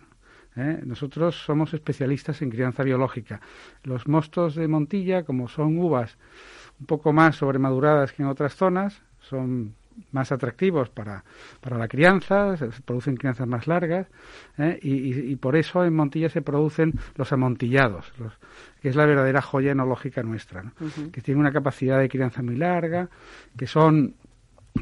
¿no? 0.56 0.78
Nosotros 0.86 1.36
somos 1.36 1.74
especialistas 1.74 2.40
en 2.40 2.48
crianza 2.48 2.84
biológica. 2.84 3.42
Los 3.82 4.08
mostos 4.08 4.54
de 4.54 4.66
Montilla, 4.66 5.24
como 5.24 5.48
son 5.48 5.76
uvas 5.76 6.16
un 6.80 6.86
poco 6.86 7.12
más 7.12 7.36
sobremaduradas 7.36 8.14
que 8.14 8.22
en 8.22 8.30
otras 8.30 8.54
zonas, 8.54 9.02
son 9.20 9.74
más 10.12 10.32
atractivos 10.32 10.88
para, 10.90 11.24
para 11.60 11.76
la 11.78 11.88
crianza, 11.88 12.56
se 12.56 12.68
producen 12.84 13.16
crianzas 13.16 13.46
más 13.46 13.66
largas 13.66 14.06
¿eh? 14.58 14.78
y, 14.82 14.92
y- 15.12 15.32
y 15.32 15.36
por 15.36 15.56
eso 15.56 15.84
en 15.84 15.94
Montilla 15.94 16.28
se 16.28 16.42
producen 16.42 16.92
los 17.16 17.32
amontillados, 17.32 18.12
los- 18.18 18.38
que 18.80 18.88
es 18.90 18.96
la 18.96 19.06
verdadera 19.06 19.42
joya 19.42 19.72
enológica 19.72 20.22
nuestra, 20.22 20.62
¿no? 20.62 20.72
que 21.10 21.20
tienen 21.20 21.40
una 21.40 21.52
capacidad 21.52 21.98
de 21.98 22.08
crianza 22.08 22.42
muy 22.42 22.56
larga, 22.56 23.08
que 23.56 23.66
son 23.66 24.14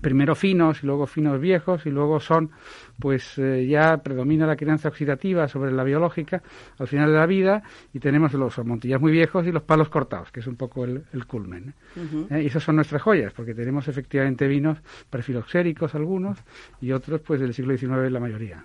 primero 0.01 0.35
finos 0.35 0.83
y 0.83 0.87
luego 0.87 1.07
finos 1.07 1.41
viejos 1.41 1.87
y 1.87 1.91
luego 1.91 2.21
son 2.21 2.51
pues 2.99 3.39
eh, 3.39 3.67
ya 3.67 3.99
predomina 3.99 4.47
la 4.47 4.57
crianza 4.57 4.89
oxidativa 4.89 5.49
sobre 5.49 5.73
la 5.73 5.85
biológica 5.85 6.43
al 6.79 6.87
final 6.87 7.11
de 7.11 7.19
la 7.19 7.27
vida 7.27 7.63
y 7.93 7.99
tenemos 7.99 8.33
los 8.35 8.59
amontillas 8.59 9.01
muy 9.01 9.13
viejos 9.13 9.47
y 9.47 9.53
los 9.53 9.63
palos 9.63 9.89
cortados 9.89 10.31
que 10.31 10.41
es 10.41 10.47
un 10.47 10.57
poco 10.57 10.85
el, 10.85 11.05
el 11.13 11.27
culmen 11.27 11.75
¿eh? 11.97 12.27
¿Eh? 12.31 12.43
y 12.43 12.47
esas 12.47 12.63
son 12.63 12.77
nuestras 12.77 13.03
joyas 13.03 13.33
porque 13.33 13.55
tenemos 13.55 13.89
efectivamente 13.89 14.47
vinos 14.47 14.79
prefiloxéricos 15.11 15.95
algunos 15.95 16.39
y 16.81 16.93
otros 16.93 17.21
pues 17.21 17.41
del 17.41 17.55
siglo 17.55 17.77
XIX 17.77 18.11
la 18.11 18.21
mayoría 18.21 18.65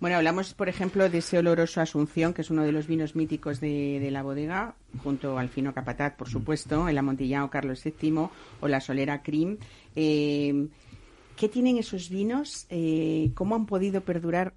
Bueno, 0.00 0.16
hablamos, 0.16 0.54
por 0.54 0.70
ejemplo, 0.70 1.10
de 1.10 1.18
ese 1.18 1.38
oloroso 1.38 1.82
Asunción, 1.82 2.32
que 2.32 2.40
es 2.40 2.50
uno 2.50 2.62
de 2.62 2.72
los 2.72 2.86
vinos 2.86 3.14
míticos 3.14 3.60
de, 3.60 4.08
la 4.10 4.22
bodega, 4.22 4.74
junto 5.04 5.38
al 5.38 5.50
fino 5.50 5.74
Capataz, 5.74 6.14
por 6.14 6.26
supuesto, 6.26 6.88
el 6.88 6.96
amontillado 6.96 7.50
Carlos 7.50 7.84
VII 7.84 8.28
o 8.60 8.68
la 8.68 8.80
Solera 8.80 9.22
Crim. 9.22 9.58
Eh, 9.94 10.68
¿Qué 11.36 11.48
tienen 11.50 11.76
esos 11.76 12.08
vinos? 12.08 12.66
Eh, 12.70 13.30
¿Cómo 13.34 13.54
han 13.54 13.66
podido 13.66 14.00
perdurar 14.00 14.54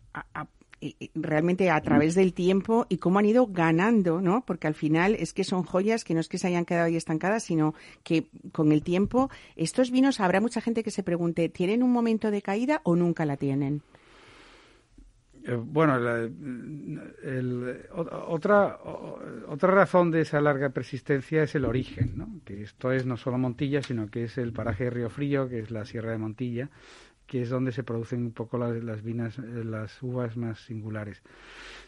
eh, 0.79 0.95
eh, 0.99 1.09
realmente 1.13 1.69
a 1.69 1.81
través 1.81 2.15
del 2.15 2.33
tiempo 2.33 2.85
y 2.87 2.97
cómo 2.97 3.19
han 3.19 3.25
ido 3.25 3.47
ganando, 3.47 4.21
¿no? 4.21 4.45
Porque 4.45 4.67
al 4.67 4.75
final 4.75 5.15
es 5.15 5.33
que 5.33 5.43
son 5.43 5.63
joyas 5.63 6.05
que 6.05 6.13
no 6.13 6.21
es 6.21 6.29
que 6.29 6.37
se 6.37 6.47
hayan 6.47 6.63
quedado 6.63 6.87
ahí 6.87 6.95
estancadas, 6.95 7.43
sino 7.43 7.73
que 8.03 8.27
con 8.53 8.71
el 8.71 8.81
tiempo 8.81 9.29
estos 9.57 9.91
vinos 9.91 10.21
habrá 10.21 10.39
mucha 10.39 10.61
gente 10.61 10.83
que 10.83 10.91
se 10.91 11.03
pregunte, 11.03 11.49
¿tienen 11.49 11.83
un 11.83 11.91
momento 11.91 12.31
de 12.31 12.41
caída 12.41 12.79
o 12.83 12.95
nunca 12.95 13.25
la 13.25 13.35
tienen? 13.35 13.81
Eh, 15.45 15.55
Bueno, 15.55 15.97
la- 15.99 16.29
otra, 18.27 18.79
otra 19.47 19.71
razón 19.71 20.11
de 20.11 20.21
esa 20.21 20.39
larga 20.41 20.69
persistencia 20.69 21.43
es 21.43 21.55
el 21.55 21.65
origen, 21.65 22.13
¿no? 22.15 22.29
que 22.45 22.61
esto 22.63 22.91
es 22.91 23.05
no 23.05 23.17
solo 23.17 23.37
Montilla, 23.37 23.81
sino 23.81 24.09
que 24.09 24.23
es 24.25 24.37
el 24.37 24.53
paraje 24.53 24.85
de 24.85 24.89
Río 24.91 25.09
Frío, 25.09 25.49
que 25.49 25.59
es 25.59 25.71
la 25.71 25.85
Sierra 25.85 26.11
de 26.11 26.17
Montilla, 26.17 26.69
que 27.27 27.41
es 27.41 27.49
donde 27.49 27.71
se 27.71 27.83
producen 27.83 28.21
un 28.23 28.31
poco 28.31 28.57
las, 28.57 28.81
las 28.83 29.01
vinas, 29.03 29.37
eh, 29.39 29.63
las 29.63 30.01
uvas 30.03 30.35
más 30.37 30.59
singulares. 30.59 31.21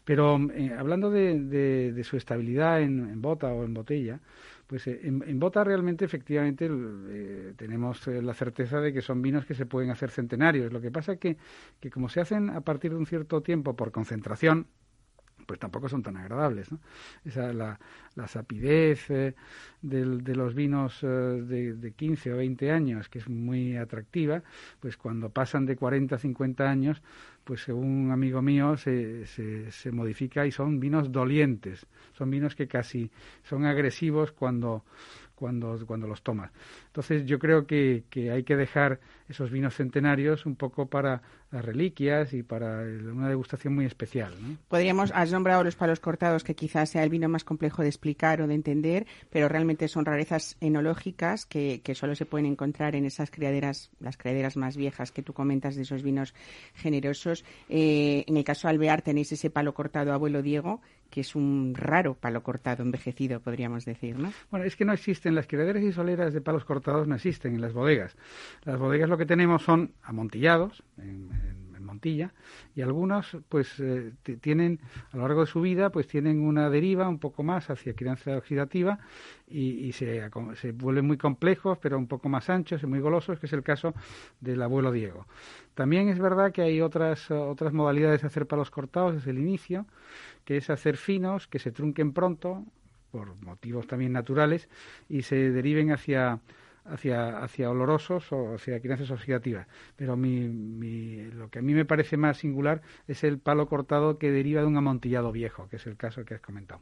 Pero 0.06 0.38
eh, 0.54 0.74
hablando 0.78 1.10
de, 1.12 1.40
de- 1.40 1.94
de 1.94 2.04
su 2.04 2.18
estabilidad 2.18 2.82
en, 2.82 3.10
en 3.10 3.22
bota 3.22 3.48
o 3.48 3.64
en 3.64 3.74
botella, 3.74 4.20
pues 4.68 4.88
eh, 4.88 5.00
en, 5.04 5.40
bota 5.40 5.64
realmente 5.64 6.06
efectivamente 6.06 6.70
eh, 6.70 7.54
tenemos 7.56 8.08
eh, 8.08 8.22
la 8.22 8.34
certeza 8.34 8.82
de 8.82 8.94
que 8.94 9.02
son 9.02 9.22
vinos 9.22 9.46
que 9.46 9.54
se 9.54 9.66
pueden 9.66 9.92
hacer 9.92 10.10
centenarios. 10.10 10.74
Lo 10.74 10.82
que 10.82 10.92
pasa 10.92 11.18
que, 11.18 11.38
que 11.80 11.90
como 11.90 12.10
se 12.10 12.22
hacen 12.22 12.50
a 12.50 12.62
partir 12.62 12.92
de 12.92 12.98
un 12.98 13.06
cierto 13.06 13.42
tiempo 13.42 13.76
por 13.76 13.92
concentración, 13.92 14.68
pues 15.46 15.60
tampoco 15.60 15.90
son 15.90 16.04
tan 16.04 16.18
agradables. 16.18 16.72
¿no? 16.72 16.80
Esa, 17.24 17.54
la, 17.54 17.80
la 18.16 18.28
sapidez 18.28 19.10
eh, 19.10 19.36
de 19.82 20.36
los 20.36 20.56
vinos 20.56 21.04
eh, 21.04 21.08
de, 21.08 21.74
de 21.74 21.92
15 21.92 22.34
o 22.34 22.38
20 22.38 22.72
años, 22.72 23.10
que 23.10 23.20
es 23.20 23.30
muy 23.30 23.78
atractiva, 23.78 24.42
pues 24.80 24.98
cuando 24.98 25.30
pasan 25.30 25.66
de 25.66 25.76
40 25.76 26.16
a 26.16 26.20
50 26.20 26.64
años, 26.64 27.02
pues 27.44 27.62
según 27.62 28.06
un 28.06 28.12
amigo 28.12 28.42
mío 28.42 28.76
se, 28.76 29.26
se, 29.28 29.72
se 29.72 29.92
modifica 29.92 30.46
y 30.46 30.52
son 30.52 30.80
vinos 30.80 31.12
dolientes, 31.12 31.86
son 32.14 32.32
vinos 32.32 32.56
que 32.56 32.68
casi 32.68 33.12
son 33.44 33.66
agresivos 33.66 34.32
cuando, 34.32 34.84
cuando, 35.36 35.78
cuando 35.86 36.08
los 36.08 36.24
tomas. 36.24 36.52
Entonces 36.96 37.26
yo 37.26 37.40
creo 37.40 37.68
que, 37.68 38.06
que 38.10 38.32
hay 38.32 38.44
que 38.44 38.56
dejar 38.56 39.02
esos 39.28 39.52
vinos 39.52 39.76
centenarios 39.76 40.46
un 40.46 40.56
poco 40.56 40.86
para 40.86 41.22
las 41.52 41.66
reliquias 41.66 42.32
y 42.34 42.42
para 42.42 42.84
una 42.84 43.28
degustación 43.28 43.76
muy 43.76 43.86
especial. 43.86 44.34
¿no? 44.42 44.58
Podríamos, 44.70 45.12
has 45.14 45.30
nombrado 45.32 45.64
los 45.66 45.76
palos 45.76 46.00
cortados, 46.00 46.46
que 46.46 46.56
quizás 46.56 46.90
sea 46.90 47.04
el 47.04 47.10
vino 47.10 47.28
más 47.28 47.44
complejo 47.44 47.82
de 47.82 47.90
explicar 47.90 48.42
o 48.42 48.48
de 48.48 48.56
entender, 48.56 49.08
pero 49.30 49.50
realmente 49.50 49.90
son 49.90 50.06
rarezas 50.06 50.56
enológicas 50.62 51.46
que, 51.46 51.82
que 51.84 51.96
solo 51.96 52.16
se 52.16 52.26
pueden 52.26 52.46
encontrar 52.46 52.96
en 52.96 53.06
esas 53.06 53.30
criaderas, 53.30 53.90
las 54.00 54.16
criaderas 54.16 54.56
más 54.56 54.78
viejas 54.78 55.12
que 55.12 55.22
tú 55.22 55.34
comentas 55.34 55.76
de 55.76 55.82
esos 55.82 56.02
vinos 56.02 56.34
generosos 56.76 57.44
eh, 57.68 58.24
en 58.28 58.38
el 58.38 58.46
caso 58.46 58.68
de 58.68 58.74
Alvear, 58.74 59.02
tenéis 59.02 59.34
ese 59.34 59.50
palo 59.50 59.74
cortado 59.74 60.14
abuelo 60.14 60.42
Diego, 60.42 60.80
que 61.10 61.22
es 61.22 61.36
un 61.36 61.74
raro 61.76 62.16
palo 62.16 62.44
cortado 62.44 62.84
envejecido, 62.84 63.40
podríamos 63.40 63.86
decir, 63.86 64.18
¿no? 64.18 64.34
Bueno, 64.52 64.66
es 64.66 64.76
que 64.76 64.86
no 64.86 64.94
existen, 64.94 65.36
las 65.36 65.48
criaderas 65.48 65.84
y 65.84 65.92
soleras 65.94 66.34
de 66.34 66.42
palos 66.42 66.66
cortados 66.66 66.85
no 66.86 67.16
existen 67.16 67.56
en 67.56 67.62
las 67.62 67.74
bodegas. 67.74 68.16
Las 68.64 68.80
bodegas 68.80 69.10
lo 69.10 69.18
que 69.18 69.26
tenemos 69.26 69.64
son 69.64 69.94
amontillados 70.04 70.84
en, 70.98 71.56
Montilla 71.86 72.34
y 72.76 72.82
algunos 72.82 73.38
pues 73.48 73.80
eh, 73.80 74.12
tienen 74.42 74.80
a 75.12 75.18
lo 75.18 75.22
largo 75.22 75.42
de 75.42 75.46
su 75.46 75.62
vida 75.62 75.92
pues 75.92 76.08
tienen 76.08 76.42
una 76.42 76.68
deriva 76.72 77.08
un 77.08 77.20
poco 77.20 77.44
más 77.44 77.70
hacia 77.70 77.94
crianza 77.94 78.36
oxidativa 78.36 78.98
y, 79.48 79.92
se, 79.92 80.28
se 80.56 80.72
vuelven 80.72 81.06
muy 81.06 81.18
complejos 81.18 81.78
pero 81.78 82.00
un 82.00 82.08
poco 82.08 82.28
más 82.28 82.50
anchos 82.50 82.82
y 82.82 82.88
muy 82.88 83.00
golosos 83.00 83.40
que 83.40 83.46
es 83.46 83.54
el 83.54 83.62
caso 83.62 83.94
del 84.42 84.64
abuelo 84.64 84.92
Diego. 84.92 85.28
También 85.76 86.10
es 86.10 86.18
verdad 86.18 86.52
que 86.52 86.64
hay 86.64 86.82
otras 86.82 87.30
otras 87.30 87.72
modalidades 87.72 88.22
de 88.22 88.28
hacer 88.28 88.48
palos 88.48 88.72
cortados 88.72 89.14
desde 89.14 89.30
el 89.30 89.38
inicio 89.38 89.86
que 90.44 90.58
es 90.58 90.72
hacer 90.72 90.98
finos 90.98 91.48
que 91.48 91.60
se 91.60 91.72
trunquen 91.72 92.14
pronto 92.14 92.66
por 93.12 93.36
motivos 93.42 93.88
también 93.88 94.12
naturales 94.12 94.68
y 95.08 95.22
se 95.22 95.52
deriven 95.52 95.92
hacia 95.92 96.42
hacia, 96.86 97.40
hacia 97.40 97.70
olorosos 97.70 98.32
o 98.32 98.56
hacia 98.56 98.80
crianzas 98.80 99.10
oxidativas. 99.12 99.68
Pero 99.96 100.16
mi, 100.16 100.48
mi- 100.48 101.26
lo 101.32 101.50
que 101.50 101.60
a 101.60 101.62
mí 101.62 101.74
me 101.74 101.86
parece 101.86 102.18
más 102.18 102.38
singular 102.38 102.82
es 103.08 103.24
el 103.24 103.40
palo 103.40 103.68
cortado 103.68 104.18
que 104.18 104.32
deriva 104.32 104.62
de 104.62 104.68
un 104.68 104.78
amontillado 104.78 105.32
viejo, 105.32 105.68
que 105.70 105.78
es 105.78 105.88
el 105.88 105.98
caso 105.98 106.24
que 106.26 106.36
has 106.36 106.42
comentado. 106.42 106.82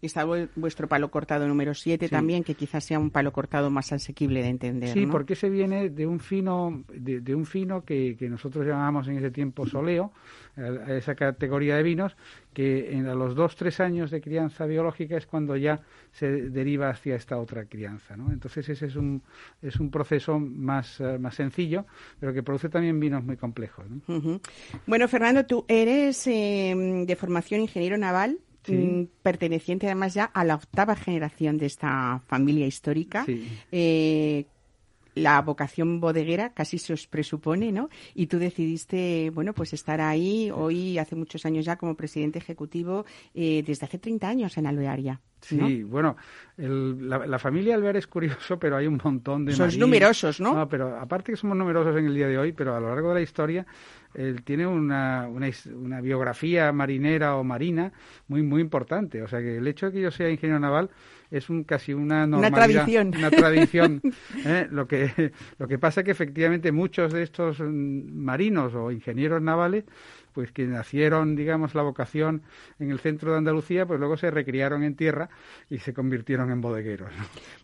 Y 0.00 0.06
está 0.06 0.24
vu- 0.24 0.48
vuestro 0.56 0.88
palo 0.88 1.10
cortado 1.10 1.46
número 1.48 1.74
7 1.74 2.06
Sí. 2.06 2.10
también, 2.10 2.44
que 2.44 2.54
quizás 2.54 2.84
sea 2.84 2.98
un 2.98 3.10
palo 3.10 3.32
cortado 3.32 3.70
más 3.70 3.92
asequible 3.92 4.42
de 4.42 4.48
entender, 4.48 4.90
Sí, 4.90 5.06
¿no? 5.06 5.12
porque 5.12 5.32
ese 5.34 5.50
viene 5.50 5.90
de 5.90 6.06
un 6.06 6.20
fino, 6.20 6.84
de, 6.92 7.20
de 7.20 7.34
un 7.34 7.46
fino 7.46 7.84
que, 7.84 8.16
que 8.18 8.28
nosotros 8.28 8.66
llamábamos 8.66 9.08
en 9.08 9.16
ese 9.18 9.30
tiempo 9.30 9.66
soleo, 9.66 10.12
a 10.56 10.94
esa 10.94 11.14
categoría 11.14 11.76
de 11.76 11.82
vinos, 11.82 12.16
que 12.52 12.92
en, 12.92 13.06
a 13.06 13.14
los 13.14 13.34
dos, 13.34 13.56
tres 13.56 13.80
años 13.80 14.10
de 14.10 14.20
crianza 14.20 14.66
biológica 14.66 15.16
es 15.16 15.26
cuando 15.26 15.56
ya 15.56 15.80
se 16.12 16.28
deriva 16.50 16.90
hacia 16.90 17.14
esta 17.16 17.38
otra 17.38 17.64
crianza. 17.66 18.16
¿no? 18.16 18.32
Entonces 18.32 18.68
ese 18.68 18.86
es 18.86 18.96
un, 18.96 19.22
es 19.62 19.76
un 19.76 19.90
proceso 19.90 20.38
más, 20.38 21.00
eh, 21.00 21.18
más 21.18 21.34
sencillo, 21.34 21.86
pero 22.18 22.32
que 22.32 22.42
produce 22.42 22.68
también 22.68 22.98
vinos 23.00 23.24
muy 23.24 23.36
complejos. 23.36 23.86
Bueno, 24.86 25.08
Fernando, 25.08 25.46
tú 25.46 25.64
eres 25.68 26.26
eh, 26.26 27.04
de 27.06 27.16
formación 27.16 27.60
ingeniero 27.60 27.96
naval, 27.96 28.38
Sí. 28.62 28.74
mm, 28.74 29.08
perteneciente 29.22 29.86
además 29.86 30.12
ya 30.12 30.24
a 30.24 30.44
la 30.44 30.54
octava 30.56 30.94
generación 30.94 31.56
de 31.56 31.64
esta 31.64 32.20
familia 32.26 32.66
histórica. 32.66 33.24
Sí. 33.24 33.48
Eh, 33.72 34.44
la 35.20 35.40
vocación 35.42 36.00
bodeguera 36.00 36.52
casi 36.54 36.78
se 36.78 36.92
os 36.92 37.06
presupone, 37.06 37.72
¿no? 37.72 37.88
Y 38.14 38.26
tú 38.26 38.38
decidiste, 38.38 39.30
bueno, 39.34 39.52
pues 39.52 39.72
estar 39.72 40.00
ahí 40.00 40.50
hoy, 40.54 40.98
hace 40.98 41.16
muchos 41.16 41.44
años 41.46 41.64
ya, 41.64 41.76
como 41.76 41.94
presidente 41.94 42.38
ejecutivo, 42.38 43.04
eh, 43.34 43.62
desde 43.66 43.86
hace 43.86 43.98
30 43.98 44.28
años 44.28 44.56
en 44.58 44.66
Alvearia. 44.66 45.20
¿no? 45.52 45.68
Sí, 45.68 45.82
bueno, 45.84 46.16
el- 46.58 47.08
la, 47.08 47.26
la 47.26 47.38
familia 47.38 47.74
Alvear 47.74 47.96
es 47.96 48.06
curioso, 48.06 48.58
pero 48.58 48.76
hay 48.76 48.86
un 48.86 49.00
montón 49.02 49.46
de... 49.46 49.52
Sois 49.52 49.78
numerosos, 49.78 50.38
¿no? 50.38 50.52
No, 50.52 50.68
pero 50.68 50.98
aparte 50.98 51.32
que 51.32 51.36
somos 51.36 51.56
numerosos 51.56 51.96
en 51.96 52.04
el 52.06 52.14
día 52.14 52.28
de 52.28 52.36
hoy, 52.36 52.52
pero 52.52 52.76
a 52.76 52.80
lo 52.80 52.88
largo 52.90 53.08
de 53.08 53.14
la 53.14 53.20
historia, 53.22 53.64
él 54.12 54.42
tiene 54.42 54.66
una, 54.66 55.28
una, 55.28 55.48
una 55.74 56.00
biografía 56.02 56.72
marinera 56.72 57.36
o 57.36 57.44
marina 57.44 57.90
muy, 58.28 58.42
muy 58.42 58.60
importante. 58.60 59.22
O 59.22 59.28
sea 59.28 59.40
que 59.40 59.56
el 59.56 59.66
hecho 59.66 59.86
de 59.86 59.92
que 59.92 60.00
yo 60.02 60.10
sea 60.10 60.28
ingeniero 60.30 60.60
naval 60.60 60.90
es 61.30 61.50
un 61.50 61.64
casi 61.64 61.94
una 61.94 62.26
normalidad, 62.26 62.84
tradición. 62.84 63.12
Una 63.16 63.30
tradición. 63.30 64.02
¿eh? 64.44 64.68
Lo, 64.70 64.86
que, 64.86 65.32
lo 65.58 65.68
que 65.68 65.78
pasa 65.78 66.02
que 66.02 66.10
efectivamente 66.10 66.72
muchos 66.72 67.12
de 67.12 67.22
estos 67.22 67.60
mm, 67.60 68.12
marinos 68.12 68.74
o 68.74 68.90
ingenieros 68.90 69.40
navales 69.42 69.84
pues 70.32 70.52
que 70.52 70.64
nacieron, 70.64 71.34
digamos, 71.34 71.74
la 71.74 71.82
vocación 71.82 72.42
en 72.78 72.90
el 72.90 73.00
centro 73.00 73.32
de 73.32 73.38
Andalucía, 73.38 73.86
pues 73.86 73.98
luego 73.98 74.16
se 74.16 74.30
recriaron 74.30 74.84
en 74.84 74.94
tierra 74.94 75.28
y 75.68 75.78
se 75.78 75.92
convirtieron 75.92 76.50
en 76.50 76.60
bodegueros. 76.60 77.10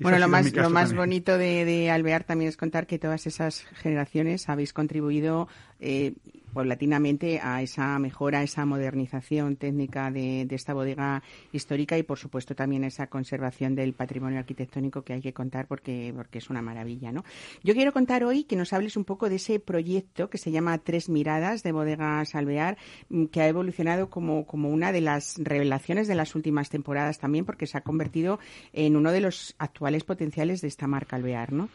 Bueno, 0.00 0.18
lo 0.18 0.28
más, 0.28 0.52
lo 0.52 0.70
más 0.70 0.88
también. 0.88 0.96
bonito 0.96 1.38
de, 1.38 1.64
de 1.64 1.90
Alvear 1.90 2.24
también 2.24 2.48
es 2.48 2.56
contar 2.56 2.86
que 2.86 2.98
todas 2.98 3.26
esas 3.26 3.64
generaciones 3.76 4.48
habéis 4.48 4.72
contribuido 4.72 5.48
eh, 5.80 6.14
paulatinamente 6.56 7.38
a 7.42 7.60
esa 7.60 7.98
mejora, 7.98 8.38
a 8.38 8.42
esa 8.42 8.64
modernización 8.64 9.56
técnica 9.56 10.10
de, 10.10 10.46
de 10.46 10.56
esta 10.56 10.72
bodega 10.72 11.22
histórica 11.52 11.98
y, 11.98 12.02
por 12.02 12.18
supuesto, 12.18 12.54
también 12.54 12.82
esa 12.82 13.08
conservación 13.08 13.74
del 13.74 13.92
patrimonio 13.92 14.38
arquitectónico 14.38 15.02
que 15.02 15.12
hay 15.12 15.20
que 15.20 15.34
contar 15.34 15.66
porque, 15.66 16.14
porque 16.16 16.38
es 16.38 16.48
una 16.48 16.62
maravilla, 16.62 17.12
¿no? 17.12 17.24
Yo 17.62 17.74
quiero 17.74 17.92
contar 17.92 18.24
hoy 18.24 18.44
que 18.44 18.56
nos 18.56 18.72
hables 18.72 18.96
un 18.96 19.04
poco 19.04 19.28
de 19.28 19.36
ese 19.36 19.60
proyecto 19.60 20.30
que 20.30 20.38
se 20.38 20.50
llama 20.50 20.78
Tres 20.78 21.10
Miradas 21.10 21.62
de 21.62 21.72
Bodegas 21.72 22.34
Alvear, 22.34 22.78
mm, 23.10 23.26
que 23.26 23.42
ha 23.42 23.48
evolucionado 23.48 24.08
como, 24.08 24.46
como 24.46 24.70
una 24.70 24.92
de 24.92 25.02
las 25.02 25.34
revelaciones 25.36 26.08
de 26.08 26.14
las 26.14 26.34
últimas 26.34 26.70
temporadas 26.70 27.18
también, 27.18 27.44
porque 27.44 27.66
se 27.66 27.76
ha 27.76 27.82
convertido 27.82 28.38
en 28.72 28.96
uno 28.96 29.12
de 29.12 29.20
los 29.20 29.54
actuales 29.58 30.04
potenciales 30.04 30.62
de 30.62 30.68
esta 30.68 30.86
marca 30.86 31.16
Alvear, 31.16 31.52
¿no? 31.52 31.68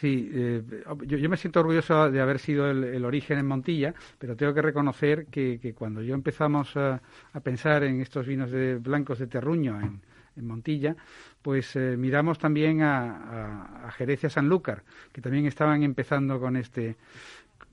Sí, 0.00 0.28
eh, 0.34 0.62
yo, 1.06 1.18
yo 1.18 1.28
me 1.30 1.36
siento 1.36 1.60
orgulloso 1.60 2.10
de 2.10 2.20
haber 2.20 2.40
sido 2.40 2.68
el, 2.68 3.04
origen 3.04 3.38
en 3.38 3.46
Montilla, 3.46 3.94
pero 4.18 4.36
tengo 4.36 4.52
que 4.52 4.60
reconocer 4.60 5.26
que, 5.26 5.60
que 5.62 5.72
cuando 5.72 6.02
yo 6.02 6.14
empezamos 6.14 6.76
a, 6.76 7.00
a 7.32 7.40
pensar 7.40 7.84
en 7.84 8.00
estos 8.00 8.26
vinos 8.26 8.50
de 8.50 8.76
blancos 8.76 9.20
de 9.20 9.28
terruño 9.28 9.80
en, 9.80 10.00
en 10.36 10.46
Montilla, 10.48 10.96
pues 11.42 11.76
eh, 11.76 11.96
miramos 11.96 12.40
también 12.40 12.82
a, 12.82 13.84
a, 13.84 13.86
a 13.86 13.90
Jerez 13.92 14.20
Sanlúcar, 14.32 14.82
que 15.12 15.20
también 15.20 15.46
estaban 15.46 15.84
empezando 15.84 16.40
con 16.40 16.56
este 16.56 16.96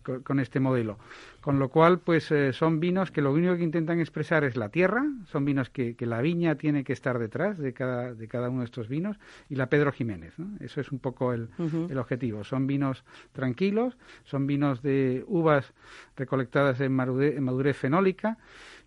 con, 0.02 0.40
este 0.40 0.60
modelo. 0.60 0.98
Con 1.42 1.60
lo 1.60 1.70
cual, 1.70 2.00
pues 2.00 2.32
eh, 2.32 2.54
son 2.54 2.80
vinos 2.80 3.12
que 3.12 3.22
lo 3.22 3.32
único 3.32 3.56
que 3.58 3.64
intentan 3.64 4.00
expresar 4.00 4.44
es 4.44 4.56
la 4.56 4.70
tierra, 4.70 5.06
son 5.26 5.46
vinos 5.46 5.70
que, 5.70 5.96
que 5.96 6.06
la 6.06 6.22
viña 6.22 6.56
tiene 6.56 6.84
que 6.84 6.94
estar 6.94 7.20
detrás 7.20 7.58
de 7.58 7.74
cada, 7.74 8.14
de 8.14 8.28
cada 8.28 8.50
uno 8.50 8.60
de 8.60 8.66
estos 8.66 8.88
vinos, 8.88 9.18
y 9.50 9.56
la 9.56 9.68
Pedro 9.68 9.92
Jiménez. 9.92 10.38
¿no? 10.38 10.58
Eso 10.60 10.82
es 10.82 10.92
un 10.92 11.00
poco 11.00 11.34
el, 11.34 11.50
el 11.90 11.98
objetivo. 11.98 12.44
Son 12.44 12.68
vinos 12.68 13.04
tranquilos, 13.32 13.98
son 14.24 14.48
vinos 14.48 14.82
de 14.82 15.24
uvas 15.28 15.74
recolectadas 16.16 16.80
en 16.82 16.94
madurez 16.94 17.78
fenólica 17.78 18.38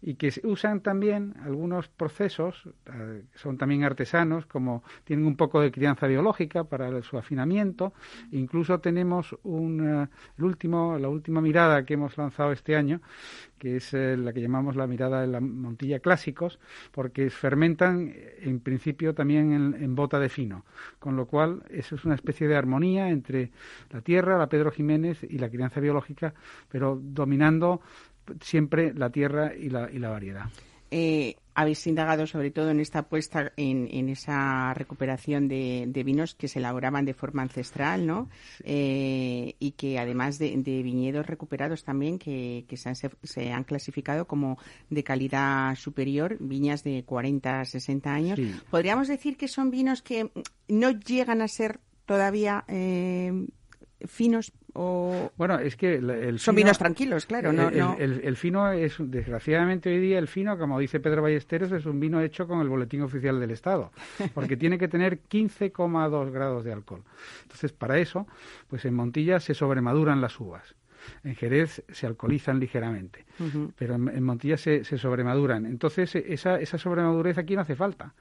y 0.07 0.17
que 0.17 0.31
usan 0.43 0.83
también 0.83 1.35
algunos 1.43 1.89
procesos, 1.89 2.69
eh, 2.93 3.23
son 3.37 3.57
también 3.57 3.85
artesanos, 3.85 4.45
como 4.45 4.85
tienen 5.05 5.25
un 5.25 5.35
poco 5.35 5.63
de 5.63 5.73
crianza 5.73 6.07
biológica 6.07 6.65
para 6.65 7.03
su 7.03 7.17
afinamiento. 7.17 7.95
Incluso 8.31 8.81
tenemos 8.81 9.35
un, 9.45 10.03
eh, 10.03 10.09
el 10.37 10.45
último, 10.45 10.99
la 10.99 11.09
última 11.09 11.41
mirada 11.41 11.87
que 11.87 11.95
hemos 11.95 12.19
lanzado 12.19 12.53
este 12.53 12.77
año, 12.77 13.01
que 13.59 13.77
es 13.77 13.95
eh, 13.95 14.19
la 14.19 14.35
que 14.35 14.43
llamamos 14.43 14.77
la 14.77 14.87
mirada 14.87 15.23
de 15.23 15.27
la 15.27 15.41
Montilla 15.41 16.01
Clásicos, 16.01 16.61
porque 16.93 17.31
fermentan 17.31 18.13
en 18.43 18.61
principio 18.61 19.15
también 19.15 19.75
en 19.81 19.95
bota 19.95 20.21
de 20.21 20.29
fino, 20.29 20.67
con 20.99 21.17
lo 21.17 21.25
cual 21.25 21.63
eso 21.71 21.95
es 21.95 22.05
una 22.05 22.15
especie 22.15 22.47
de 22.47 22.57
armonía 22.57 23.09
entre 23.09 23.53
la 23.91 24.03
tierra, 24.03 24.37
la 24.37 24.51
Pedro 24.51 24.71
Jiménez 24.71 25.23
y 25.23 25.39
la 25.39 25.49
crianza 25.49 25.81
biológica, 25.81 26.35
pero 26.69 27.01
dominando 27.03 27.81
siempre 28.41 28.93
la 28.95 29.11
tierra 29.11 29.53
y 29.55 29.71
la, 29.71 29.91
y 29.91 29.99
la 29.99 30.11
variedad. 30.11 30.47
Eh, 30.91 31.37
habéis 31.55 31.87
indagado 31.89 32.27
sobre 32.27 32.51
todo 32.51 32.71
en 32.71 32.79
esta 32.79 33.01
apuesta 33.01 33.53
en, 33.57 33.89
en 33.91 34.09
esa 34.09 34.75
recuperación 34.75 35.49
de, 35.49 35.87
de 35.89 36.05
vinos 36.05 36.35
que 36.35 36.47
se 36.47 36.59
elaboraban 36.59 37.05
de 37.05 37.15
forma 37.15 37.43
ancestral, 37.43 38.07
¿no? 38.07 38.29
Eh, 38.63 39.55
y 39.59 39.73
que 39.73 39.99
además 39.99 40.39
de, 40.39 40.57
de 40.57 40.83
viñedos 40.83 41.27
recuperados 41.27 41.83
también 41.85 42.19
que, 42.19 42.65
que 42.69 42.77
se, 42.77 42.89
han, 42.91 42.95
se 42.95 43.53
han 43.53 43.65
clasificado 43.65 44.27
como 44.27 44.59
de 44.91 45.03
calidad 45.03 45.75
superior, 45.77 46.37
viñas 46.39 46.85
de 46.85 47.05
40, 47.05 47.65
60 47.65 48.13
años. 48.13 48.37
Sí. 48.39 48.55
Podríamos 48.71 49.09
decir 49.09 49.37
que 49.37 49.49
son 49.49 49.71
vinos 49.71 50.03
que 50.03 50.31
no 50.69 50.91
llegan 50.91 51.41
a 51.41 51.49
ser 51.49 51.81
todavía 52.05 52.65
eh, 52.69 53.33
finos 54.07 54.53
o 54.75 55.31
Bueno, 55.37 55.59
es 55.59 55.77
que 55.77 55.95
el, 55.97 56.11
el 56.11 56.39
son 56.39 56.55
fino- 56.55 56.67
vinos 56.67 56.79
tranquilos, 56.79 57.27
claro, 57.27 57.53
no, 57.53 57.69
el, 57.71 57.79
no. 57.79 57.97
el- 57.99 58.21
el 58.25 58.37
fino 58.37 58.71
es, 58.73 58.97
desgraciadamente 58.99 59.89
hoy 59.91 59.99
día, 60.01 60.19
el 60.19 60.29
fino, 60.29 60.59
como 60.59 60.79
dice 60.79 61.01
Pedro 61.01 61.23
Ballesteros, 61.23 61.73
es 61.73 61.87
un 61.87 61.99
vino 62.01 62.21
hecho 62.21 62.47
con 62.47 62.61
el 62.61 62.69
boletín 62.69 63.03
oficial 63.03 63.41
del 63.41 63.51
Estado, 63.53 63.91
porque 64.35 64.57
tiene 64.57 64.77
que 64.79 64.89
tener 64.89 65.21
15,2 65.31 66.31
grados 66.31 66.65
de 66.65 66.73
alcohol. 66.73 67.03
Entonces, 67.43 67.73
para 67.73 67.99
eso, 67.99 68.27
pues 68.69 68.85
en 68.85 68.95
Montilla 68.95 69.41
se 69.41 69.55
sobremaduran 69.55 70.21
las 70.21 70.39
uvas. 70.41 70.75
En 71.23 71.35
Jerez 71.35 71.83
se 71.93 72.07
alcoholizan 72.07 72.59
ligeramente, 72.59 73.27
pero 73.77 73.95
en, 73.97 74.09
en 74.09 74.23
Montilla 74.25 74.57
se, 74.57 74.85
se 74.85 74.97
sobremaduran. 74.97 75.67
Entonces, 75.67 76.15
esa, 76.15 76.59
esa 76.59 76.79
sobremadurez 76.79 77.37
aquí 77.37 77.55
no 77.55 77.61
hace 77.61 77.77
falta. 77.77 78.15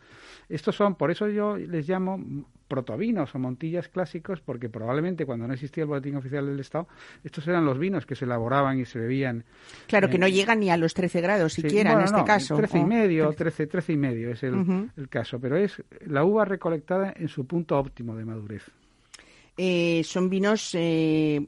Estos 0.49 0.75
son, 0.75 0.95
por 0.95 1.11
eso 1.11 1.27
yo 1.29 1.57
les 1.57 1.87
llamo 1.87 2.19
protovinos 2.67 3.33
o 3.35 3.39
montillas 3.39 3.87
clásicos, 3.87 4.41
porque 4.41 4.67
probablemente 4.69 5.25
cuando 5.25 5.47
no 5.47 5.53
existía 5.53 5.83
el 5.83 5.89
boletín 5.89 6.15
oficial 6.15 6.45
del 6.45 6.59
Estado, 6.59 6.87
estos 7.23 7.47
eran 7.47 7.65
los 7.65 7.77
vinos 7.77 8.05
que 8.05 8.15
se 8.15 8.25
elaboraban 8.25 8.79
y 8.79 8.85
se 8.85 8.99
bebían. 8.99 9.43
Claro, 9.87 10.09
que 10.09 10.15
eh, 10.15 10.19
no 10.19 10.27
llegan 10.27 10.59
ni 10.59 10.69
a 10.71 10.77
los 10.77 10.93
13 10.93 11.21
grados 11.21 11.53
Sí, 11.53 11.61
siquiera 11.61 11.91
bueno, 11.91 12.01
en 12.01 12.05
este 12.05 12.19
no, 12.19 12.25
caso. 12.25 12.55
13 12.55 12.79
y 12.79 12.81
o- 12.81 12.87
medio, 12.87 13.31
13, 13.33 13.67
13 13.67 13.93
y 13.93 13.97
medio 13.97 14.31
es 14.31 14.41
el 14.43 15.09
caso, 15.09 15.39
pero 15.39 15.55
es 15.57 15.83
la 16.07 16.23
uva 16.23 16.45
recolectada 16.45 17.13
en 17.15 17.27
su 17.27 17.45
punto 17.45 17.77
óptimo 17.77 18.15
de 18.15 18.25
madurez. 18.25 18.63
Eh, 19.57 20.01
son 20.03 20.29
vinos 20.29 20.71
eh, 20.73 21.45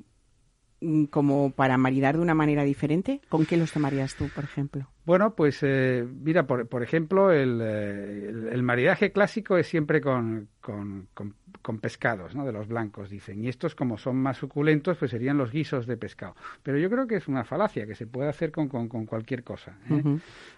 mm, 0.82 1.06
como 1.06 1.50
para 1.52 1.78
maridar 1.78 2.18
de 2.18 2.22
una 2.22 2.36
manera 2.36 2.64
diferente? 2.64 3.20
¿Con 3.30 3.46
qué 3.48 3.58
los 3.58 3.72
tomarías 3.72 4.14
tú, 4.16 4.30
por 4.36 4.44
ejemplo? 4.44 4.88
Bueno, 5.06 5.36
pues 5.36 5.60
eh, 5.62 6.04
mira, 6.10 6.48
por, 6.48 6.68
por 6.68 6.82
ejemplo, 6.82 7.32
el, 7.32 7.62
eh, 7.62 8.28
el, 8.30 8.48
el 8.48 8.64
maridaje 8.64 9.12
clásico 9.12 9.56
es 9.58 9.68
siempre 9.68 10.02
con, 10.02 10.50
con, 10.66 11.08
con- 11.14 11.36
con 11.62 11.78
pescados, 11.80 12.34
¿no? 12.36 12.44
De 12.46 12.52
los 12.52 12.68
blancos, 12.68 13.10
dicen. 13.12 13.44
Y 13.44 13.48
estos, 13.50 13.76
como 13.76 13.98
son 14.00 14.16
más 14.18 14.38
suculentos, 14.38 14.98
pues 14.98 15.12
serían 15.12 15.38
los 15.38 15.52
guisos 15.52 15.86
de 15.86 15.96
pescado. 15.96 16.36
Pero 16.64 16.80
yo 16.80 16.90
creo 16.90 17.06
que 17.06 17.16
es 17.18 17.28
una 17.28 17.44
falacia, 17.44 17.86
que 17.86 17.94
se 17.94 18.08
puede 18.08 18.30
hacer 18.30 18.52
con, 18.52 18.68
con, 18.68 18.88
con 18.88 19.06
cualquier 19.06 19.44
cosa. 19.44 19.78
¿eh? 19.90 20.02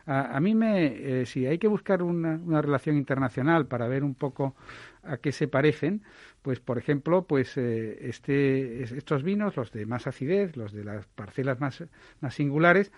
A, 0.06 0.38
a 0.38 0.40
mí 0.40 0.56
me, 0.56 0.86
eh, 1.22 1.26
si 1.26 1.46
hay 1.46 1.58
que 1.58 1.68
buscar 1.68 2.02
una, 2.04 2.36
una 2.44 2.62
relación 2.62 2.96
internacional 2.98 3.66
para 3.68 3.88
ver 3.90 4.04
un 4.06 4.16
poco 4.16 4.56
a 5.04 5.18
qué 5.18 5.32
se 5.34 5.48
parecen, 5.50 6.02
pues 6.42 6.60
por 6.62 6.78
ejemplo, 6.78 7.24
pues 7.26 7.58
eh, 7.58 7.98
este, 8.08 8.84
es- 8.84 8.92
estos 8.94 9.24
vinos, 9.24 9.56
los 9.58 9.72
de 9.74 9.86
más 9.86 10.08
acidez, 10.08 10.56
los 10.56 10.72
de 10.72 10.84
las 10.86 11.06
parcelas 11.08 11.60
más, 11.60 11.84
más 12.22 12.34
singulares, 12.34 12.92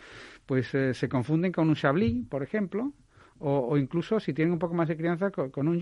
pues 0.45 0.68
se 0.70 1.10
confunden 1.10 1.51
con 1.51 1.70
un 1.70 1.76
Chablis, 1.76 2.26
por 2.30 2.43
ejemplo, 2.43 2.93
o, 3.39 3.68
o 3.70 3.78
incluso 3.78 4.20
si 4.20 4.34
tienen 4.34 4.53
un 4.53 4.60
poco 4.60 4.74
más 4.76 4.88
de 4.88 4.97
crianza 4.97 5.32
con, 5.32 5.49
con 5.49 5.68
un 5.68 5.80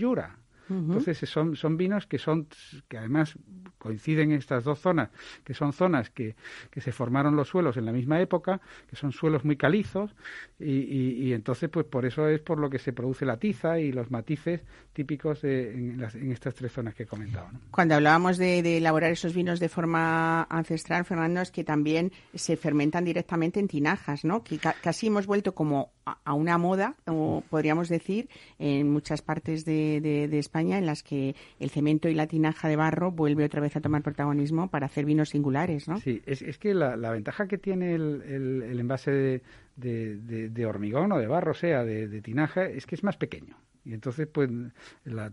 Entonces 0.70 1.22
eh, 1.22 1.26
son, 1.26 1.56
son 1.56 1.76
vinos 1.76 2.06
que 2.06 2.18
son 2.18 2.46
que 2.88 2.98
además 2.98 3.34
coinciden 3.78 4.32
en 4.32 4.38
estas 4.38 4.64
dos 4.64 4.80
zonas, 4.80 5.10
que 5.44 5.54
son 5.54 5.72
zonas 5.72 6.10
que, 6.10 6.34
que 6.70 6.80
se 6.80 6.92
formaron 6.92 7.36
los 7.36 7.48
suelos 7.48 7.76
en 7.76 7.86
la 7.86 7.92
misma 7.92 8.20
época, 8.20 8.60
que 8.88 8.96
son 8.96 9.12
suelos 9.12 9.44
muy 9.44 9.56
calizos, 9.56 10.14
y, 10.58 10.72
y- 10.72 11.22
y 11.28 11.32
entonces 11.32 11.70
pues 11.70 11.86
por 11.86 12.04
eso 12.04 12.28
es 12.28 12.40
por 12.40 12.58
lo 12.58 12.68
que 12.68 12.78
se 12.78 12.92
produce 12.92 13.24
la 13.24 13.36
tiza 13.38 13.78
y 13.78 13.92
los 13.92 14.10
matices 14.10 14.60
típicos 14.92 15.40
de- 15.42 15.72
en, 15.72 16.00
las- 16.00 16.14
en 16.16 16.32
estas 16.32 16.54
tres 16.54 16.72
zonas 16.72 16.94
que 16.94 17.04
he 17.04 17.06
comentado. 17.06 17.48
¿no? 17.52 17.60
Cuando 17.70 17.94
hablábamos 17.94 18.36
de, 18.36 18.62
de 18.62 18.78
elaborar 18.78 19.10
esos 19.12 19.32
vinos 19.34 19.60
de 19.60 19.68
forma 19.68 20.42
ancestral, 20.50 21.04
Fernando, 21.04 21.40
es 21.40 21.50
que 21.50 21.64
también 21.64 22.12
se 22.34 22.56
fermentan 22.56 23.04
directamente 23.04 23.60
en 23.60 23.68
tinajas, 23.68 24.24
¿no? 24.24 24.42
Que 24.42 24.58
ca- 24.58 24.74
casi 24.82 25.06
hemos 25.06 25.26
vuelto 25.26 25.54
como 25.54 25.92
a, 26.04 26.18
a 26.24 26.34
una 26.34 26.58
moda, 26.58 26.94
o 27.06 27.42
podríamos 27.48 27.88
decir, 27.88 28.28
en 28.58 28.90
muchas 28.90 29.22
partes 29.22 29.64
de, 29.64 30.00
de- 30.00 30.26
de 30.28 30.38
España, 30.38 30.57
en 30.60 30.86
las 30.86 31.02
que 31.02 31.36
el 31.60 31.70
cemento 31.70 32.08
y 32.08 32.14
la 32.14 32.26
tinaja 32.26 32.68
de 32.68 32.74
barro 32.76 33.12
vuelve 33.12 33.44
otra 33.44 33.60
vez 33.60 33.76
a 33.76 33.80
tomar 33.80 34.02
protagonismo 34.02 34.68
para 34.68 34.86
hacer 34.86 35.04
vinos 35.04 35.28
singulares, 35.30 35.86
¿no? 35.88 35.98
Sí, 36.00 36.20
es, 36.26 36.42
es 36.42 36.58
que 36.58 36.74
la, 36.74 36.96
ventaja 37.10 37.46
que 37.46 37.58
tiene 37.58 37.94
el, 37.94 38.22
el- 38.26 38.62
el 38.62 38.80
envase 38.80 39.10
de, 39.10 39.42
de- 39.76 40.48
hormigón 40.66 41.12
o 41.12 41.18
de 41.18 41.26
barro, 41.26 41.54
sea, 41.54 41.84
de, 41.84 42.08
tinaja, 42.20 42.66
es 42.66 42.86
que 42.86 42.94
es 42.96 43.04
más 43.04 43.16
pequeño. 43.16 43.56
Y 43.84 43.94
entonces, 43.94 44.26
pues, 44.26 44.50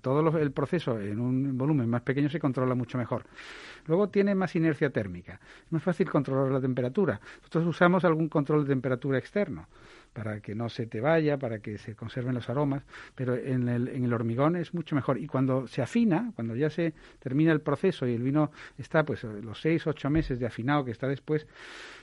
todo 0.01 0.21
lo- 0.21 0.38
el 0.38 0.51
proceso 0.51 0.99
en 1.01 1.19
un 1.19 1.57
volumen 1.57 1.89
más 1.89 2.03
pequeño 2.03 2.30
se 2.30 2.39
controla 2.39 2.73
mucho 2.76 2.97
mejor. 2.97 3.26
Luego 3.88 4.07
tiene 4.09 4.34
más 4.34 4.55
inercia 4.55 4.89
térmica. 4.91 5.39
Es 5.65 5.71
más 5.71 5.84
fácil 5.84 6.09
controlar 6.09 6.51
la 6.51 6.61
temperatura. 6.61 7.19
Nosotros 7.39 7.65
usamos 7.67 8.05
algún 8.05 8.30
control 8.30 8.63
de 8.63 8.69
temperatura 8.69 9.17
externo 9.17 9.67
para 10.16 10.39
que 10.39 10.55
no 10.55 10.70
se 10.70 10.88
te 10.88 11.01
vaya, 11.01 11.38
para 11.38 11.59
que 11.59 11.78
se 11.78 11.93
conserven 11.93 12.36
los 12.36 12.49
aromas, 12.49 12.84
pero 13.16 13.36
en 13.36 13.68
el, 13.68 13.89
en 13.89 14.05
el 14.05 14.13
hormigón 14.13 14.55
es 14.55 14.74
mucho 14.74 14.95
mejor. 14.95 15.18
Y 15.18 15.28
cuando 15.28 15.68
se 15.68 15.82
afina, 15.82 16.32
cuando 16.36 16.55
ya 16.55 16.70
se 16.70 16.93
termina 17.20 17.51
el 17.51 17.59
proceso 17.59 18.07
y 18.07 18.16
el 18.16 18.24
vino 18.24 18.49
está, 18.78 19.03
pues, 19.03 19.26
los 19.26 19.59
seis, 19.59 19.86
ocho 19.86 20.09
meses 20.09 20.39
de 20.39 20.45
afinado 20.45 20.86
que 20.86 20.91
está 20.91 21.09
después, 21.09 21.45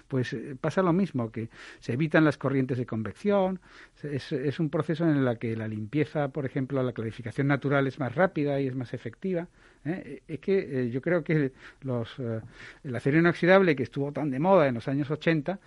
pues 0.08 0.34
eh, 0.34 0.54
pasa 0.60 0.82
lo 0.82 0.92
mismo, 0.92 1.32
que 1.32 1.48
se 1.80 1.94
evitan 1.94 2.22
las 2.22 2.36
corrientes 2.36 2.76
de 2.76 2.84
convección, 2.84 3.60
es, 4.02 4.30
es 4.30 4.60
un 4.60 4.68
proceso 4.68 5.08
en 5.08 5.16
el 5.16 5.38
que 5.38 5.56
la 5.56 5.66
limpieza, 5.66 6.28
por 6.28 6.44
ejemplo, 6.44 6.82
la 6.82 6.92
clarificación 6.92 7.46
natural 7.46 7.86
es 7.86 7.98
más 7.98 8.14
rápida 8.14 8.60
y 8.60 8.66
es 8.66 8.74
más 8.74 8.92
efectiva. 8.92 9.48
¿eh? 9.86 10.20
Es 10.28 10.38
que 10.40 10.82
eh, 10.82 10.90
yo 10.90 11.00
creo 11.00 11.24
que 11.24 11.52
los, 11.80 12.14
el 12.18 12.94
acero 12.94 13.18
inoxidable, 13.18 13.74
que 13.74 13.84
estuvo 13.84 14.12
tan 14.12 14.30
de 14.30 14.38
moda 14.38 14.68
en 14.68 14.74
los 14.74 14.86
años 14.86 15.10
80, 15.10 15.58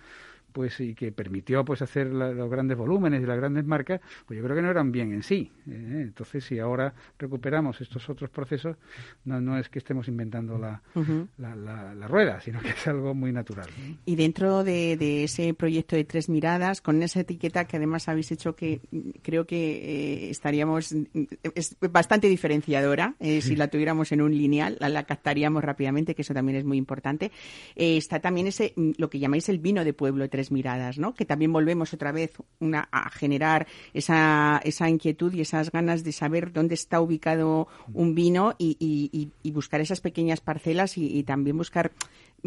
pues 0.56 0.80
y 0.80 0.94
que 0.94 1.12
permitió 1.12 1.66
pues 1.66 1.82
hacer 1.82 2.06
la- 2.06 2.32
los 2.32 2.48
grandes 2.50 2.78
volúmenes 2.78 3.22
y 3.22 3.26
las 3.26 3.36
grandes 3.36 3.66
marcas, 3.66 4.00
pues 4.24 4.38
yo 4.38 4.42
creo 4.42 4.56
que 4.56 4.62
no 4.62 4.70
eran 4.70 4.90
bien 4.90 5.12
en 5.12 5.22
sí. 5.22 5.52
¿eh? 5.68 6.00
Entonces, 6.02 6.44
si 6.44 6.58
ahora 6.58 6.94
recuperamos 7.18 7.78
estos 7.82 8.08
otros 8.08 8.30
procesos, 8.30 8.76
no, 9.26 9.38
no 9.38 9.58
es 9.58 9.68
que 9.68 9.78
estemos 9.80 10.08
inventando 10.08 10.56
la, 10.56 10.80
la, 11.36 11.54
la- 11.54 11.94
la 11.94 12.08
rueda, 12.08 12.40
sino 12.40 12.58
que 12.62 12.70
es 12.70 12.86
algo 12.88 13.12
muy 13.12 13.32
natural. 13.32 13.66
¿no? 13.78 13.96
Y 14.06 14.16
dentro 14.16 14.64
de, 14.64 14.96
de 14.96 15.24
ese 15.24 15.52
proyecto 15.52 15.94
de 15.94 16.04
tres 16.04 16.30
miradas, 16.30 16.80
con 16.80 17.02
esa 17.02 17.20
etiqueta 17.20 17.66
que 17.66 17.76
además 17.76 18.08
habéis 18.08 18.32
hecho 18.32 18.56
que 18.56 18.80
creo 19.22 19.46
que 19.46 20.26
eh, 20.26 20.30
estaríamos, 20.30 20.94
es 21.54 21.76
bastante 21.92 22.28
diferenciadora, 22.28 23.14
eh, 23.20 23.42
si 23.42 23.56
la 23.56 23.68
tuviéramos 23.68 24.10
en 24.12 24.22
un 24.22 24.32
lineal, 24.34 24.78
la, 24.80 25.02
captaríamos 25.04 25.62
rápidamente, 25.62 26.14
que 26.14 26.22
eso 26.22 26.32
también 26.32 26.56
es 26.56 26.64
muy 26.64 26.78
importante. 26.78 27.30
Está 27.74 28.20
también 28.20 28.46
ese, 28.46 28.72
lo 28.96 29.10
que 29.10 29.18
llamáis 29.18 29.50
el 29.50 29.58
vino 29.58 29.84
de 29.84 29.92
pueblo 29.92 30.22
de 30.22 30.28
miradas, 30.50 30.98
¿no? 30.98 31.14
Que 31.14 31.24
también 31.24 31.52
volvemos 31.52 31.92
otra 31.92 32.12
vez 32.12 32.32
una, 32.60 32.88
a 32.90 33.10
generar 33.10 33.66
esa, 33.94 34.60
esa 34.64 34.88
inquietud 34.88 35.32
y 35.34 35.40
esas 35.40 35.70
ganas 35.70 36.04
de 36.04 36.12
saber 36.12 36.52
dónde 36.52 36.74
está 36.74 37.00
ubicado 37.00 37.68
un 37.92 38.14
vino 38.14 38.54
y, 38.58 39.30
buscar 39.52 39.80
esas 39.80 40.02
pequeñas 40.02 40.42
parcelas 40.42 40.98
y 40.98 41.22
también 41.22 41.56
buscar 41.56 41.92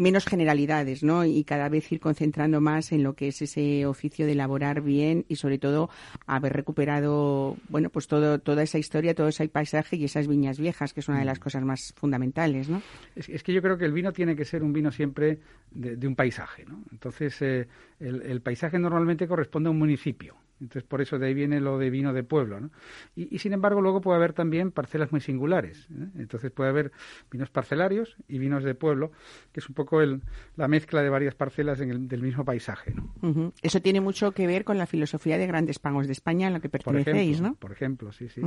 menos 0.00 0.24
generalidades, 0.24 1.02
¿no? 1.02 1.24
Y 1.26 1.44
cada 1.44 1.68
vez 1.68 1.92
ir 1.92 2.00
concentrando 2.00 2.60
más 2.60 2.90
en 2.90 3.02
lo 3.02 3.14
que 3.14 3.28
es 3.28 3.42
ese 3.42 3.84
oficio 3.84 4.24
de 4.24 4.32
elaborar 4.32 4.80
bien 4.80 5.26
y 5.28 5.36
sobre 5.36 5.58
todo 5.58 5.90
haber 6.26 6.54
recuperado, 6.54 7.56
bueno, 7.68 7.90
pues 7.90 8.08
todo, 8.08 8.38
toda 8.38 8.62
esa 8.62 8.78
historia, 8.78 9.14
todo 9.14 9.28
ese 9.28 9.46
paisaje 9.48 9.96
y 9.96 10.04
esas 10.04 10.26
viñas 10.26 10.58
viejas, 10.58 10.94
que 10.94 11.00
es 11.00 11.08
una 11.08 11.18
de 11.18 11.26
las 11.26 11.38
cosas 11.38 11.62
más 11.64 11.92
fundamentales, 11.96 12.68
¿no? 12.68 12.82
Es, 13.14 13.28
es 13.28 13.42
que 13.42 13.52
yo 13.52 13.60
creo 13.60 13.76
que 13.76 13.84
el 13.84 13.92
vino 13.92 14.12
tiene 14.12 14.34
que 14.34 14.46
ser 14.46 14.62
un 14.62 14.72
vino 14.72 14.90
siempre 14.90 15.38
de, 15.70 15.96
de 15.96 16.06
un 16.06 16.16
paisaje, 16.16 16.64
¿no? 16.64 16.82
Entonces, 16.90 17.40
eh, 17.42 17.68
el, 17.98 18.22
el 18.22 18.40
paisaje 18.40 18.78
normalmente 18.78 19.28
corresponde 19.28 19.68
a 19.68 19.70
un 19.70 19.78
municipio. 19.78 20.34
Entonces, 20.60 20.82
por 20.84 21.00
eso 21.00 21.18
de 21.18 21.26
ahí 21.26 21.34
viene 21.34 21.60
lo 21.60 21.78
de 21.78 21.90
vino 21.90 22.12
de 22.12 22.22
pueblo, 22.22 22.60
¿no? 22.60 22.70
Y, 23.16 23.34
y, 23.34 23.38
sin 23.38 23.52
embargo, 23.52 23.80
luego 23.80 24.00
puede 24.00 24.16
haber 24.18 24.32
también 24.32 24.70
parcelas 24.70 25.10
muy 25.12 25.20
singulares. 25.20 25.88
¿eh? 25.90 26.08
Entonces, 26.18 26.50
puede 26.50 26.70
haber 26.70 26.92
vinos 27.30 27.50
parcelarios 27.50 28.16
y 28.28 28.38
vinos 28.38 28.64
de 28.64 28.74
pueblo, 28.74 29.10
que 29.52 29.60
es 29.60 29.68
un 29.68 29.74
poco 29.74 30.00
el, 30.00 30.22
la 30.56 30.68
mezcla 30.68 31.02
de 31.02 31.08
varias 31.08 31.34
parcelas 31.34 31.80
en 31.80 31.90
el, 31.90 32.08
del 32.08 32.22
mismo 32.22 32.44
paisaje. 32.44 32.94
Eso 33.62 33.80
tiene 33.80 34.00
mucho 34.00 34.32
que 34.32 34.46
ver 34.46 34.64
con 34.64 34.78
la 34.78 34.86
filosofía 34.86 35.38
de 35.38 35.46
grandes 35.46 35.78
pagos 35.78 36.06
de 36.06 36.12
España 36.12 36.48
a 36.48 36.50
la 36.50 36.60
que 36.60 36.68
Por 36.68 36.82
pertenecéis, 36.82 37.36
ejemplo, 37.36 37.48
¿no? 37.50 37.54
por 37.56 37.72
ejemplo, 37.72 38.12
sí, 38.12 38.28
sí. 38.28 38.42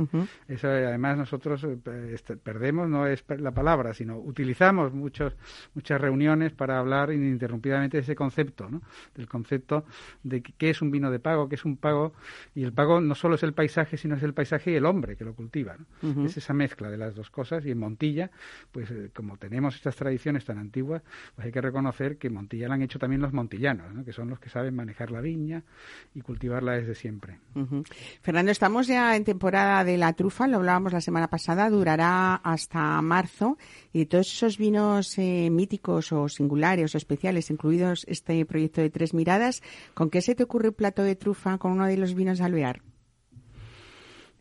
Eso, 0.48 0.68
eh, 0.68 0.86
además, 0.86 1.18
nosotros 1.18 1.64
eh, 1.64 2.10
este, 2.12 2.36
perdemos, 2.36 2.88
no 2.88 3.06
es 3.06 3.24
la 3.38 3.52
palabra, 3.52 3.94
sino 3.94 4.18
utilizamos 4.18 4.92
muchos, 4.92 5.36
muchas 5.74 6.00
reuniones 6.00 6.52
para 6.52 6.78
hablar 6.78 7.12
ininterrumpidamente 7.12 7.96
de 7.96 8.02
ese 8.02 8.14
concepto, 8.14 8.68
¿no? 8.68 8.82
Del 9.14 9.28
concepto 9.28 9.84
de 10.22 10.42
qué 10.42 10.70
es 10.70 10.82
un 10.82 10.90
vino 10.90 11.10
de 11.10 11.18
pago, 11.18 11.48
qué 11.48 11.54
es 11.54 11.64
un 11.64 11.76
pago, 11.76 12.03
y 12.54 12.64
el 12.64 12.72
pago 12.72 13.00
no 13.00 13.14
solo 13.14 13.36
es 13.36 13.42
el 13.42 13.52
paisaje, 13.52 13.96
sino 13.96 14.16
es 14.16 14.22
el 14.22 14.34
paisaje 14.34 14.72
y 14.72 14.74
el 14.74 14.86
hombre 14.86 15.16
que 15.16 15.24
lo 15.24 15.34
cultiva. 15.34 15.76
Es 16.24 16.36
esa 16.36 16.52
mezcla 16.52 16.90
de 16.90 16.96
las 16.96 17.14
dos 17.14 17.30
cosas, 17.30 17.64
y 17.64 17.70
en 17.70 17.78
Montilla, 17.78 18.30
pues 18.72 18.90
eh, 18.90 19.10
como 19.14 19.36
tenemos 19.36 19.74
estas 19.74 19.96
tradiciones 19.96 20.44
tan 20.44 20.58
antiguas, 20.58 21.02
pues 21.34 21.46
hay 21.46 21.52
que 21.52 21.60
reconocer 21.60 22.18
que 22.18 22.30
Montilla 22.30 22.68
la 22.68 22.74
han 22.74 22.82
hecho 22.82 22.98
también 22.98 23.22
los 23.22 23.32
montillanos, 23.32 23.92
¿no? 23.94 24.04
Que 24.04 24.12
son 24.12 24.28
los 24.28 24.38
que 24.38 24.48
saben 24.48 24.74
manejar 24.74 25.10
la 25.10 25.20
viña 25.20 25.62
y 26.14 26.20
cultivarla 26.20 26.72
desde 26.72 26.94
siempre. 26.94 27.38
Fernando, 28.22 28.52
estamos 28.52 28.86
ya 28.86 29.16
en 29.16 29.24
temporada 29.24 29.84
de 29.84 29.96
la 29.96 30.12
trufa, 30.12 30.46
lo 30.46 30.58
hablábamos 30.58 30.92
la 30.92 31.00
semana 31.00 31.28
pasada, 31.28 31.70
durará 31.70 32.36
hasta 32.36 33.00
marzo 33.02 33.58
y 33.92 34.06
todos 34.06 34.32
esos 34.32 34.58
vinos 34.58 35.16
eh, 35.18 35.48
míticos 35.50 36.12
o 36.12 36.28
singulares 36.28 36.94
o 36.94 36.98
especiales, 36.98 37.50
incluidos 37.50 38.04
este 38.08 38.44
proyecto 38.44 38.80
de 38.80 38.90
Tres 38.90 39.14
Miradas, 39.14 39.62
¿con 39.94 40.10
qué 40.10 40.20
se 40.20 40.34
te 40.34 40.42
ocurre 40.42 40.68
un 40.68 40.74
plato 40.74 41.02
de 41.02 41.16
trufa 41.16 41.58
con 41.58 41.72
uno 41.72 41.86
de 41.86 41.93
los 41.96 42.14
vinos 42.14 42.38
de 42.38 42.44
alvear? 42.44 42.82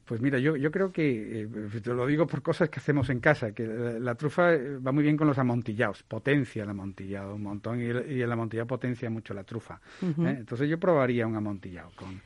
Pues 0.05 0.19
mira, 0.21 0.37
yo, 0.37 0.57
yo 0.57 0.69
creo 0.69 0.91
que, 0.91 1.43
eh, 1.43 1.47
te 1.81 1.93
lo 1.93 2.05
digo 2.05 2.27
por 2.27 2.41
cosas 2.41 2.69
que 2.69 2.79
hacemos 2.79 3.09
en 3.09 3.21
casa, 3.21 3.53
que 3.53 3.65
la, 3.65 3.99
la 3.99 4.15
trufa 4.15 4.53
eh, 4.53 4.77
va 4.77 4.91
muy 4.91 5.03
bien 5.03 5.15
con 5.15 5.27
los 5.27 5.37
amontillados, 5.37 6.03
potencia 6.03 6.63
el 6.63 6.69
amontillado 6.69 7.35
un 7.35 7.43
montón 7.43 7.79
y 7.79 7.85
el, 7.85 8.11
y 8.11 8.21
el 8.21 8.29
amontillado 8.29 8.67
potencia 8.67 9.09
mucho 9.09 9.33
la 9.33 9.45
trufa. 9.45 9.79
¿eh? 10.01 10.35
Entonces 10.39 10.69
yo 10.69 10.77
probaría 10.77 11.25
un 11.25 11.37
amontillado 11.37 11.91
con, 11.95 12.21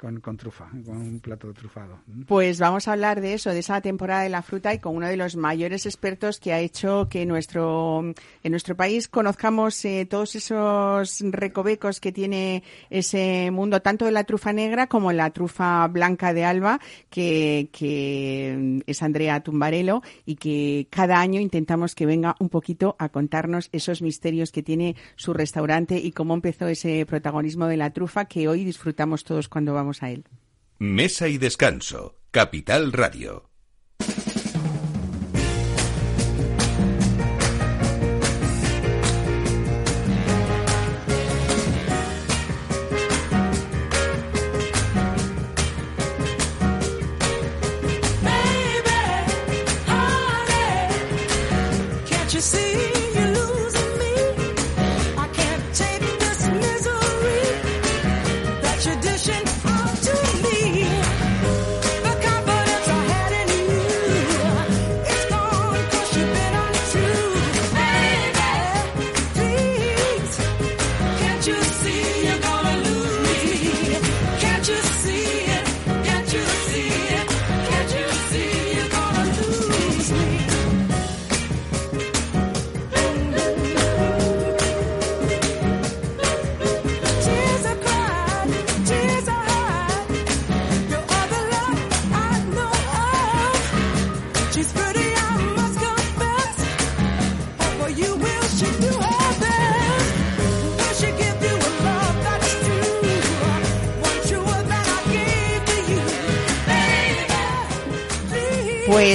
con, 0.00 0.18
con 0.20 0.38
trufa, 0.38 0.66
con 0.86 0.96
un 0.96 1.20
plato 1.20 1.52
trufado. 1.52 1.98
Pues 2.26 2.58
vamos 2.58 2.88
a 2.88 2.92
hablar 2.92 3.20
de 3.20 3.34
eso, 3.34 3.50
de 3.50 3.58
esa 3.58 3.82
temporada 3.82 4.22
de 4.22 4.30
la 4.30 4.40
fruta 4.40 4.72
y 4.72 4.78
con 4.78 4.96
uno 4.96 5.06
de 5.06 5.18
los 5.18 5.36
mayores 5.36 5.84
expertos 5.84 6.40
que 6.40 6.54
ha 6.54 6.60
hecho 6.60 7.06
que 7.10 7.26
nuestro, 7.26 8.00
en 8.42 8.50
nuestro 8.50 8.74
país 8.74 9.08
conozcamos 9.08 9.84
eh, 9.84 10.06
todos 10.08 10.36
esos 10.36 11.20
recovecos 11.20 12.00
que 12.00 12.12
tiene 12.12 12.62
ese 12.88 13.50
mundo, 13.50 13.82
tanto 13.82 14.06
de 14.06 14.12
la 14.12 14.24
trufa 14.24 14.54
negra 14.54 14.86
como 14.86 15.12
la 15.12 15.28
trufa 15.30 15.86
blanca 15.88 16.32
de 16.32 16.46
Alba, 16.46 16.80
que, 17.10 17.68
que 17.70 18.82
es 18.86 19.02
Andrea 19.02 19.42
Tumbarelo 19.42 20.02
y 20.24 20.36
que 20.36 20.86
cada 20.88 21.20
año 21.20 21.42
intentamos 21.42 21.94
que 21.94 22.06
venga 22.06 22.36
un 22.40 22.48
poquito 22.48 22.96
a 22.98 23.10
contarnos 23.10 23.68
esos 23.72 24.00
misterios 24.00 24.50
que 24.50 24.62
tiene 24.62 24.96
su 25.16 25.34
restaurante 25.34 25.98
y 25.98 26.12
cómo 26.12 26.32
empezó 26.32 26.68
ese 26.68 27.04
protagonismo 27.04 27.66
de 27.66 27.76
la 27.76 27.90
trufa 27.90 28.24
que 28.24 28.48
hoy 28.48 28.64
disfrutamos 28.64 29.24
todos 29.24 29.50
cuando 29.50 29.74
vamos 29.74 29.89
a 30.02 30.10
él. 30.10 30.24
Mesa 30.78 31.28
y 31.28 31.38
descanso. 31.38 32.16
Capital 32.30 32.92
Radio. 32.92 33.49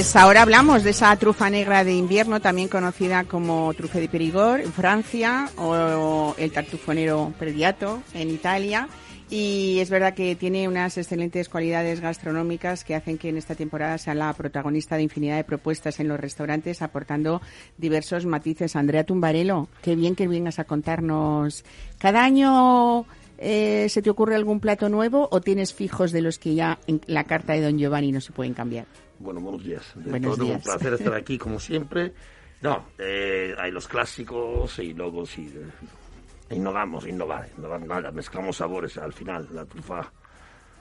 Pues 0.05 0.15
ahora 0.17 0.43
hablamos 0.43 0.83
de 0.83 0.91
esa 0.91 1.15
trufa 1.15 1.49
negra 1.49 1.83
de 1.83 1.95
invierno, 1.95 2.39
también 2.39 2.67
conocida 2.67 3.23
como 3.23 3.73
trufe 3.73 3.99
de 3.99 4.07
Perigord 4.07 4.61
en 4.61 4.71
Francia 4.71 5.49
o 5.57 6.35
el 6.37 6.51
tartufonero 6.51 7.33
prediato 7.39 8.03
en 8.13 8.29
Italia. 8.29 8.87
Y 9.31 9.79
es 9.79 9.89
verdad 9.89 10.13
que 10.13 10.35
tiene 10.35 10.67
unas 10.67 10.95
excelentes 10.99 11.49
cualidades 11.49 12.01
gastronómicas 12.01 12.83
que 12.83 12.93
hacen 12.93 13.17
que 13.17 13.29
en 13.29 13.37
esta 13.37 13.55
temporada 13.55 13.97
sea 13.97 14.13
la 14.13 14.31
protagonista 14.33 14.95
de 14.95 15.01
infinidad 15.01 15.37
de 15.37 15.43
propuestas 15.43 15.99
en 15.99 16.07
los 16.07 16.19
restaurantes, 16.19 16.83
aportando 16.83 17.41
diversos 17.75 18.27
matices. 18.27 18.75
Andrea 18.75 19.05
Tumbarelo, 19.05 19.69
qué 19.81 19.95
bien 19.95 20.15
que 20.15 20.27
vengas 20.27 20.59
a 20.59 20.65
contarnos. 20.65 21.65
¿Cada 21.97 22.23
año 22.23 23.07
eh, 23.39 23.87
se 23.89 24.03
te 24.03 24.11
ocurre 24.11 24.35
algún 24.35 24.59
plato 24.59 24.87
nuevo 24.87 25.27
o 25.31 25.41
tienes 25.41 25.73
fijos 25.73 26.11
de 26.11 26.21
los 26.21 26.37
que 26.37 26.53
ya 26.53 26.77
en 26.85 27.01
la 27.07 27.23
carta 27.23 27.53
de 27.53 27.61
Don 27.61 27.79
Giovanni 27.79 28.11
no 28.11 28.21
se 28.21 28.33
pueden 28.33 28.53
cambiar? 28.53 28.85
Bueno, 29.19 29.39
buenos 29.41 29.63
días. 29.63 29.93
De 29.95 30.09
Buenos 30.11 30.35
todo 30.35 30.45
días. 30.45 30.57
un 30.57 30.63
placer 30.63 30.93
estar 30.99 31.13
aquí 31.13 31.37
como 31.37 31.59
siempre. 31.59 32.13
No, 32.61 32.85
eh, 32.97 33.53
hay 33.57 33.71
los 33.71 33.87
clásicos 33.87 34.79
y 34.79 34.93
luego 34.93 35.25
sí, 35.25 35.53
eh, 35.55 36.55
innovamos, 36.55 37.05
innovar, 37.07 37.47
innovar 37.57 37.81
nada, 37.81 38.11
mezclamos 38.11 38.57
sabores 38.57 38.97
al 38.97 39.13
final, 39.13 39.47
la 39.51 39.65
trufa, 39.65 40.11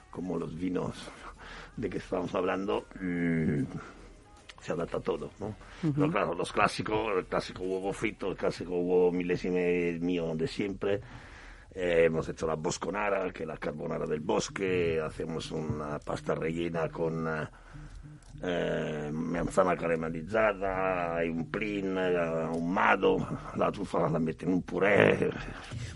como 0.09 0.37
los 0.37 0.57
vinos 0.57 0.95
de 1.75 1.89
que 1.89 1.97
estamos 1.97 2.33
hablando, 2.33 2.85
mm, 2.99 3.63
se 4.61 4.71
adapta 4.71 4.97
a 4.97 5.01
todo, 5.01 5.29
¿no? 5.39 5.55
Pero 5.93 6.09
claro, 6.09 6.33
los 6.33 6.51
clásicos, 6.51 7.17
el 7.17 7.25
clásico 7.25 7.61
huevo 7.63 7.93
frito, 7.93 8.29
el 8.31 8.37
clásico 8.37 8.71
huevo 8.79 9.11
milésime 9.11 9.99
mío 9.99 10.33
de 10.35 10.47
siempre, 10.47 11.01
eh, 11.73 12.05
hemos 12.05 12.27
hecho 12.29 12.47
la 12.47 12.55
bosconara, 12.55 13.31
que 13.31 13.43
es 13.43 13.47
la 13.47 13.57
carbonara 13.57 14.07
del 14.07 14.21
bosque, 14.21 14.99
hacemos 15.05 15.51
una 15.51 15.99
pasta 15.99 16.33
rellena 16.33 16.89
con... 16.89 17.27
eh, 17.27 17.47
eh, 18.45 19.09
manzana 19.11 19.75
caramellizzata, 19.75 21.17
hay 21.17 21.29
un 21.29 21.49
plin, 21.49 21.97
eh, 21.97 22.17
ahumado, 22.17 23.17
la 23.55 23.71
trufa 23.71 24.09
la 24.09 24.19
mete 24.19 24.45
en 24.45 24.53
un 24.53 24.61
puré. 24.61 25.29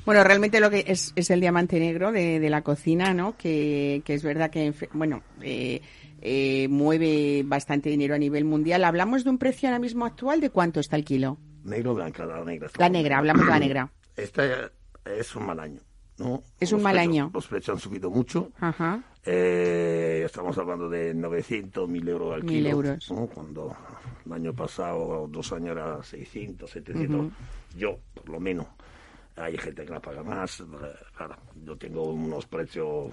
Bueno, 0.06 0.24
realmente 0.24 0.60
lo 0.60 0.70
que 0.70 0.84
es, 0.88 1.14
es 1.16 1.30
el 1.30 1.40
diamante 1.40 1.80
negro 1.80 2.12
de, 2.12 2.40
de 2.40 2.50
la 2.50 2.62
cocina, 2.62 3.14
¿no? 3.14 3.38
Que, 3.38 4.02
que 4.04 4.14
es 4.14 4.24
verdad 4.24 4.50
que, 4.50 4.74
bueno, 4.94 5.22
eh, 5.42 5.82
eh, 6.22 6.68
mueve 6.70 7.44
bastante 7.46 7.90
dinero 7.90 8.16
a 8.16 8.18
nivel 8.18 8.46
mundial. 8.46 8.84
¿Hablamos 8.84 9.24
de 9.24 9.30
un 9.30 9.38
precio 9.38 9.70
ahora 9.70 9.80
mismo 9.80 10.06
actual? 10.06 10.42
¿De 10.42 10.50
cuánto 10.50 10.80
está 10.80 10.96
el 10.96 11.06
kilo? 11.06 11.38
Negro 11.64 11.94
blanca, 11.94 12.26
la 12.26 12.44
negra. 12.44 12.70
La 12.78 12.90
negra, 12.90 13.18
hablamos 13.20 13.46
de 13.46 13.52
la 13.52 13.60
negra. 13.60 13.92
Este 14.16 14.42
es 15.06 15.36
un 15.36 15.46
mal 15.46 15.60
año, 15.60 15.82
¿no? 16.20 16.44
Es 16.60 16.72
un 16.72 16.78
Los 16.78 16.84
mal 16.84 16.94
precios- 16.96 17.10
año. 17.14 17.32
Los 17.34 17.48
precios 17.48 17.76
han 17.76 17.80
subido 17.82 18.10
mucho. 18.10 18.52
Ajá. 18.60 19.02
Eh, 19.26 20.24
estamos 20.26 20.58
hablando 20.58 20.90
de 20.90 21.14
900, 21.14 21.88
1000 21.90 22.08
euros 22.08 22.34
al 22.36 22.44
Mil 22.44 22.58
kilo. 22.58 22.70
euros. 22.70 23.12
¿no? 23.12 23.28
Cuando 23.28 23.76
el 24.26 24.34
año 24.34 24.54
pasado, 24.54 25.28
dos 25.30 25.52
años, 25.54 25.72
era 25.72 26.02
600, 26.04 26.70
700. 26.70 27.32
Yo, 27.78 27.98
por 28.14 28.30
lo 28.30 28.40
menos. 28.40 28.66
Hay 29.36 29.58
gente 29.58 29.86
que 29.86 29.92
la 29.92 30.00
paga 30.02 30.24
más. 30.24 30.60
eh, 30.62 30.66
Claro, 31.16 31.36
yo 31.64 31.78
tengo 31.78 32.04
unos 32.12 32.46
precios 32.46 33.12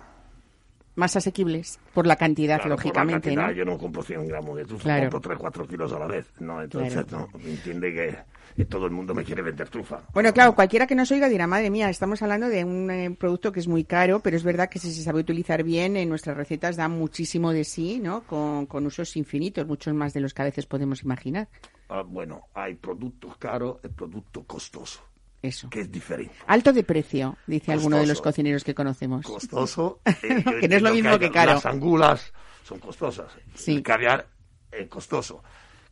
Más 0.96 1.14
asequibles 1.14 1.78
por 1.94 2.06
la 2.06 2.16
cantidad, 2.16 2.56
Claro, 2.56 2.62
por 2.62 2.70
la 2.70 2.76
lógicamente, 2.76 3.28
cantidad, 3.34 3.46
¿no? 3.48 3.52
Yo 3.52 3.64
no 3.64 3.78
compro 3.78 4.02
100 4.02 4.26
gramos 4.26 4.56
de 4.56 4.64
trufa, 4.64 4.82
Claro. 4.84 5.02
compro 5.10 5.20
3, 5.20 5.38
4 5.38 5.68
kilos 5.68 5.92
a 5.92 5.98
la 5.98 6.06
vez. 6.06 6.26
No, 6.40 6.62
entonces 6.62 7.04
Claro. 7.04 7.28
no, 7.32 7.38
me 7.38 7.50
entiende 7.50 7.92
que, 7.92 8.64
todo 8.64 8.86
el 8.86 8.92
mundo 8.92 9.14
me 9.14 9.22
quiere 9.22 9.42
vender 9.42 9.68
trufa. 9.68 10.00
Bueno, 10.14 10.32
claro, 10.32 10.54
cualquiera 10.54 10.86
que 10.86 10.94
nos 10.94 11.12
oiga 11.12 11.28
dirá, 11.28 11.46
madre 11.46 11.68
mía, 11.68 11.90
estamos 11.90 12.22
hablando 12.22 12.48
de 12.48 12.64
un 12.64 12.90
eh, 12.90 13.10
producto 13.10 13.52
que 13.52 13.60
es 13.60 13.68
muy 13.68 13.84
caro, 13.84 14.20
pero 14.20 14.34
es 14.36 14.42
verdad 14.44 14.70
que 14.70 14.78
si 14.78 14.90
se 14.94 15.02
sabe 15.02 15.20
utilizar 15.20 15.62
bien, 15.62 15.96
en 15.98 16.08
nuestras 16.08 16.36
recetas 16.38 16.76
da 16.76 16.88
muchísimo 16.88 17.52
de 17.52 17.64
sí, 17.64 18.00
¿no? 18.02 18.22
Con, 18.22 18.64
con 18.64 18.86
usos 18.86 19.14
infinitos, 19.18 19.66
muchos 19.66 19.92
más 19.92 20.14
de 20.14 20.20
los 20.20 20.32
que 20.32 20.40
a 20.40 20.46
veces 20.46 20.64
podemos 20.64 21.02
imaginar. 21.02 21.48
Ah, 21.90 22.02
bueno, 22.02 22.44
hay 22.54 22.74
productos 22.76 23.36
caros 23.36 23.76
y 23.84 23.88
producto 23.88 24.42
costoso, 24.44 25.00
Eso. 25.42 25.68
que 25.70 25.80
es 25.80 25.92
diferente. 25.92 26.34
Alto 26.46 26.72
de 26.72 26.82
precio, 26.82 27.36
dice 27.46 27.72
alguno 27.72 27.96
de 27.96 28.02
los 28.06 28.18
Costoso. 28.18 28.22
cocineros 28.24 28.64
que 28.64 28.74
conocemos. 28.74 29.24
Costoso. 29.24 30.00
eh, 30.04 30.44
Que 30.60 30.68
no 30.68 30.76
es 30.76 30.82
lo 30.82 30.92
mismo 30.92 31.10
hay- 31.10 31.18
que 31.18 31.30
caro. 31.30 31.52
Las 31.54 31.66
angulas 31.66 32.32
son 32.64 32.78
costosas. 32.80 33.32
Sí. 33.54 33.76
El 33.76 33.82
caviar 33.82 34.26
es 34.72 34.88
costoso. 34.88 35.42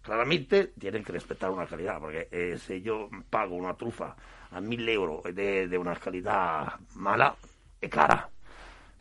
Claramente 0.02 0.72
tienen 0.78 1.02
que 1.04 1.12
respetar 1.12 1.50
una 1.50 1.66
calidad, 1.66 1.98
porque 2.00 2.28
eh, 2.30 2.58
si 2.58 2.82
yo 2.82 3.08
pago 3.30 3.54
una 3.56 3.74
trufa 3.74 4.14
a 4.50 4.60
mil 4.60 4.86
euros 4.88 5.22
de, 5.34 5.66
de 5.68 5.78
una 5.78 5.94
calidad 5.96 6.74
mala, 6.96 7.34
es 7.80 7.88
cara. 7.90 8.28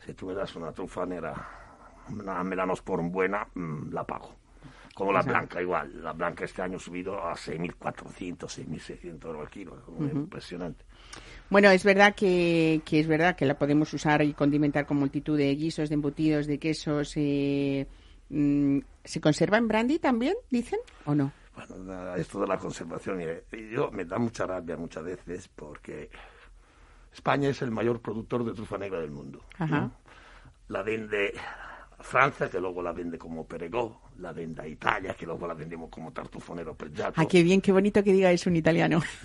Si 0.06 0.14
tú 0.14 0.26
me 0.26 0.34
das 0.34 0.54
una 0.56 0.72
trufa 0.72 1.04
negra, 1.04 1.34
una 2.10 2.42
melanos 2.44 2.80
por 2.82 3.02
buena, 3.02 3.46
mm, 3.54 3.92
la 3.92 4.04
pago. 4.04 4.34
Como 4.94 5.12
la 5.12 5.22
blanca, 5.22 5.60
igual. 5.60 6.02
La 6.02 6.12
blanca 6.12 6.44
este 6.44 6.62
año 6.62 6.76
ha 6.76 6.80
subido 6.80 7.18
a 7.18 7.34
6.400, 7.34 8.38
6.600 8.38 9.24
euros 9.26 9.42
al 9.42 9.50
kilo. 9.50 9.76
Es 9.76 10.12
Impresionante. 10.12 10.84
Bueno, 11.50 11.70
es 11.70 11.84
verdad 11.84 12.14
que, 12.14 12.80
que 12.84 13.00
es 13.00 13.08
verdad 13.08 13.36
que 13.36 13.44
la 13.44 13.58
podemos 13.58 13.92
usar 13.92 14.22
y 14.22 14.34
condimentar 14.34 14.86
con 14.86 14.96
multitud 14.96 15.36
de 15.36 15.54
guisos, 15.54 15.88
de 15.88 15.94
embutidos, 15.96 16.46
de 16.46 16.58
quesos. 16.58 17.12
eh, 17.16 17.86
mm, 18.28 18.78
¿Se 19.02 19.20
conserva 19.20 19.58
en 19.58 19.68
brandy 19.68 19.98
también, 19.98 20.34
dicen, 20.50 20.78
o 21.06 21.14
no? 21.14 21.32
Bueno, 21.54 22.14
esto 22.16 22.40
de 22.40 22.46
la 22.46 22.58
conservación, 22.58 23.16
mire, 23.16 23.44
yo 23.72 23.90
me 23.90 24.04
da 24.04 24.18
mucha 24.18 24.46
rabia 24.46 24.76
muchas 24.76 25.04
veces 25.04 25.48
porque 25.48 26.10
España 27.12 27.48
es 27.48 27.62
el 27.62 27.70
mayor 27.70 28.00
productor 28.00 28.44
de 28.44 28.52
trufa 28.52 28.76
negra 28.78 29.00
del 29.00 29.12
mundo. 29.12 29.40
Ajá. 29.58 29.80
¿no? 29.80 29.92
La 30.68 30.82
vende 30.82 31.34
Francia, 32.04 32.50
que 32.50 32.60
luego 32.60 32.82
la 32.82 32.92
vende 32.92 33.16
como 33.16 33.46
Perigord, 33.46 33.92
la 34.18 34.30
vende 34.32 34.60
a 34.62 34.66
Italia, 34.68 35.14
que 35.14 35.24
luego 35.24 35.46
la 35.46 35.54
vendemos 35.54 35.88
como 35.88 36.12
tartufonero 36.12 36.74
pregiato. 36.74 37.18
Ah, 37.20 37.26
qué 37.26 37.42
bien, 37.42 37.60
qué 37.62 37.72
bonito 37.72 38.04
que 38.04 38.12
diga 38.12 38.30
eso 38.30 38.50
un 38.50 38.56
italiano. 38.56 39.00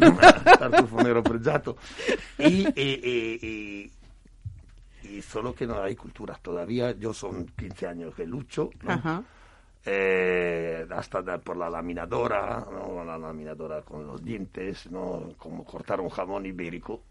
tartufonero 0.60 1.22
pregiato. 1.22 1.76
Y, 2.38 2.68
y, 2.68 2.72
y, 2.76 3.40
y- 3.48 3.92
y 5.18 5.22
solo 5.22 5.54
que 5.54 5.66
no 5.68 5.82
hay 5.82 5.96
culturas 5.96 6.40
todavía. 6.42 6.92
Yo 6.98 7.14
son 7.14 7.48
15 7.58 7.88
años 7.88 8.16
que 8.16 8.26
lucho. 8.26 8.70
¿no? 8.84 8.92
Ajá. 8.92 9.24
eh, 9.86 10.86
hasta 10.92 11.38
por 11.40 11.58
la 11.58 11.70
laminadora, 11.70 12.66
¿no? 12.72 13.04
la 13.04 13.18
laminadora 13.18 13.82
con 13.82 14.06
los 14.08 14.24
dientes, 14.24 14.90
¿no? 14.92 15.34
como 15.38 15.64
cortar 15.66 16.00
un 16.00 16.10
jamón 16.10 16.46
ibérico 16.46 17.02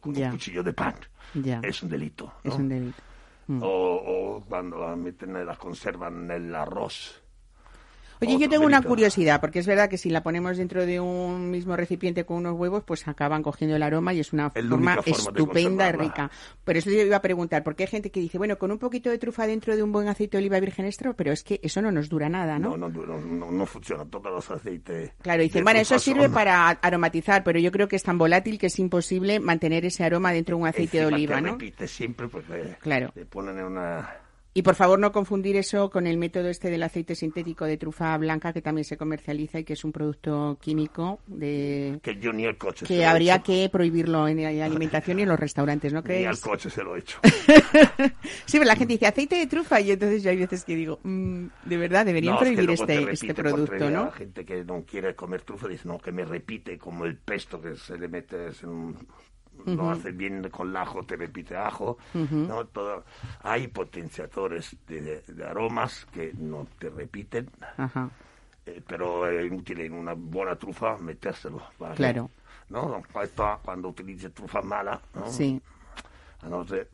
con 0.00 0.16
un 0.16 0.30
cuchillo 0.30 0.62
de 0.62 0.72
pan. 0.72 0.94
Ya. 1.34 1.60
Es 1.62 1.82
un 1.82 1.88
delito. 1.90 2.32
¿no? 2.44 2.52
Es 2.52 2.56
un 2.58 2.68
delito. 2.68 3.02
Mm. 3.46 3.62
O, 3.62 3.66
o 3.68 4.40
cuando 4.48 4.78
la 4.78 4.96
meten, 4.96 5.46
la 5.46 5.56
conservan 5.56 6.24
en 6.24 6.30
el 6.30 6.54
arroz. 6.54 7.23
Oye, 8.20 8.38
yo 8.38 8.48
tengo 8.48 8.64
una 8.66 8.82
curiosidad, 8.82 9.40
porque 9.40 9.58
es 9.58 9.66
verdad 9.66 9.88
que 9.88 9.98
si 9.98 10.10
la 10.10 10.22
ponemos 10.22 10.56
dentro 10.56 10.86
de 10.86 11.00
un 11.00 11.50
mismo 11.50 11.76
recipiente 11.76 12.24
con 12.24 12.38
unos 12.38 12.54
huevos, 12.58 12.82
pues 12.84 13.06
acaban 13.08 13.42
cogiendo 13.42 13.76
el 13.76 13.82
aroma 13.82 14.14
y 14.14 14.20
es 14.20 14.32
una 14.32 14.50
forma 14.50 14.98
estupenda 15.04 15.88
y 15.88 15.92
rica. 15.92 16.30
Pero 16.64 16.78
eso 16.78 16.90
yo 16.90 17.00
iba 17.02 17.16
a 17.16 17.22
preguntar, 17.22 17.62
porque 17.62 17.84
hay 17.84 17.88
gente 17.88 18.10
que 18.10 18.20
dice, 18.20 18.38
bueno, 18.38 18.56
con 18.58 18.70
un 18.70 18.78
poquito 18.78 19.10
de 19.10 19.18
trufa 19.18 19.46
dentro 19.46 19.76
de 19.76 19.82
un 19.82 19.92
buen 19.92 20.08
aceite 20.08 20.36
de 20.36 20.42
oliva 20.42 20.60
virgen 20.60 20.86
extra, 20.86 21.12
pero 21.12 21.32
es 21.32 21.42
que 21.42 21.60
eso 21.62 21.82
no 21.82 21.90
nos 21.92 22.08
dura 22.08 22.28
nada, 22.28 22.58
¿no? 22.58 22.76
No, 22.76 22.88
no, 22.88 23.02
no, 23.18 23.50
no, 23.50 23.66
funciona. 23.66 24.04
Todos 24.04 24.32
los 24.32 24.50
aceites. 24.50 25.12
Claro, 25.22 25.42
dicen, 25.42 25.64
bueno, 25.64 25.80
eso 25.80 25.98
sirve 25.98 26.28
para 26.28 26.68
aromatizar, 26.68 27.42
pero 27.44 27.58
yo 27.58 27.70
creo 27.72 27.88
que 27.88 27.96
es 27.96 28.02
tan 28.02 28.18
volátil 28.18 28.58
que 28.58 28.66
es 28.66 28.78
imposible 28.78 29.40
mantener 29.40 29.84
ese 29.84 30.04
aroma 30.04 30.32
dentro 30.32 30.56
de 30.56 30.62
un 30.62 30.68
aceite 30.68 30.98
de 30.98 31.06
oliva, 31.06 31.40
¿no? 31.40 31.52
repite 31.52 31.86
siempre 31.88 32.28
porque 32.28 32.76
Claro. 32.80 33.12
le 33.14 33.24
ponen 33.26 33.58
en 33.58 33.64
una 33.64 34.08
Y 34.56 34.62
por 34.62 34.76
favor 34.76 35.00
no 35.00 35.10
confundir 35.10 35.56
eso 35.56 35.90
con 35.90 36.06
el 36.06 36.16
método 36.16 36.48
este 36.48 36.70
del 36.70 36.84
aceite 36.84 37.16
sintético 37.16 37.64
de 37.64 37.76
trufa 37.76 38.16
blanca 38.18 38.52
que 38.52 38.62
también 38.62 38.84
se 38.84 38.96
comercializa 38.96 39.58
y 39.58 39.64
que 39.64 39.72
es 39.72 39.82
un 39.84 39.90
producto 39.90 40.56
químico 40.60 41.18
de 41.26 41.98
que 42.02 42.16
yo 42.20 42.32
ni 42.32 42.44
el 42.44 42.56
coche 42.56 42.86
se 42.86 42.94
que 42.94 43.00
he 43.00 43.04
habría 43.04 43.34
hecho. 43.36 43.44
que 43.46 43.68
prohibirlo 43.68 44.28
en 44.28 44.40
la 44.58 44.64
alimentación 44.64 45.18
y 45.18 45.22
en 45.22 45.28
los 45.30 45.40
restaurantes, 45.40 45.92
¿no 45.92 46.02
ni 46.02 46.24
al 46.24 46.38
coche 46.38 46.70
se 46.70 46.84
lo 46.84 46.94
he 46.94 47.00
hecho. 47.00 47.18
Sí, 48.46 48.58
pero 48.58 48.64
la 48.64 48.76
gente 48.76 48.94
dice 48.94 49.06
aceite 49.06 49.36
de 49.36 49.46
trufa 49.46 49.80
y 49.80 49.90
entonces 49.90 50.22
yo 50.22 50.30
hay 50.30 50.36
veces 50.36 50.64
que 50.64 50.76
digo, 50.76 51.00
mm, 51.02 51.46
de 51.64 51.76
verdad 51.76 52.06
deberían 52.06 52.34
No, 52.34 52.40
es 52.40 52.48
que 52.48 52.54
prohibir 52.54 52.70
este, 52.74 53.10
este 53.12 53.34
producto. 53.34 53.90
¿no? 53.90 54.04
La 54.06 54.12
gente 54.12 54.44
que 54.44 54.64
no 54.64 54.84
quiere 54.84 55.14
comer 55.16 55.42
trufa 55.42 55.66
dice, 55.68 55.88
no, 55.88 55.98
que 55.98 56.12
me 56.12 56.24
repite 56.24 56.78
como 56.78 57.04
el 57.06 57.16
pesto 57.16 57.60
que 57.60 57.74
se 57.74 57.98
le 57.98 58.06
mete, 58.08 58.48
es 58.48 58.62
un- 58.62 58.96
lo 59.66 59.90
hace 59.90 60.12
bien 60.12 60.48
con 60.50 60.70
el 60.70 60.76
ajo, 60.76 61.02
te 61.04 61.16
repite 61.16 61.56
ajo. 61.56 61.98
¿no? 62.14 62.66
Todo, 62.66 63.04
hay 63.42 63.68
potenciadores 63.68 64.76
de, 64.86 65.22
de 65.26 65.44
aromas 65.44 66.06
que 66.12 66.32
no 66.38 66.66
te 66.78 66.90
repiten, 66.90 67.50
eh, 68.66 68.82
pero 68.86 69.28
es 69.28 69.46
inútil 69.46 69.80
en 69.80 69.94
una 69.94 70.14
buena 70.14 70.56
trufa 70.56 70.96
metérselo. 70.98 71.62
¿vale? 71.78 71.94
Claro. 71.96 72.30
¿No? 72.70 73.02
Cuando, 73.12 73.60
cuando 73.62 73.88
utilices 73.88 74.32
trufa 74.32 74.62
mala, 74.62 75.00
¿no? 75.14 75.30
Sí. 75.30 75.60
a 76.42 76.48
no 76.48 76.64
ser 76.66 76.88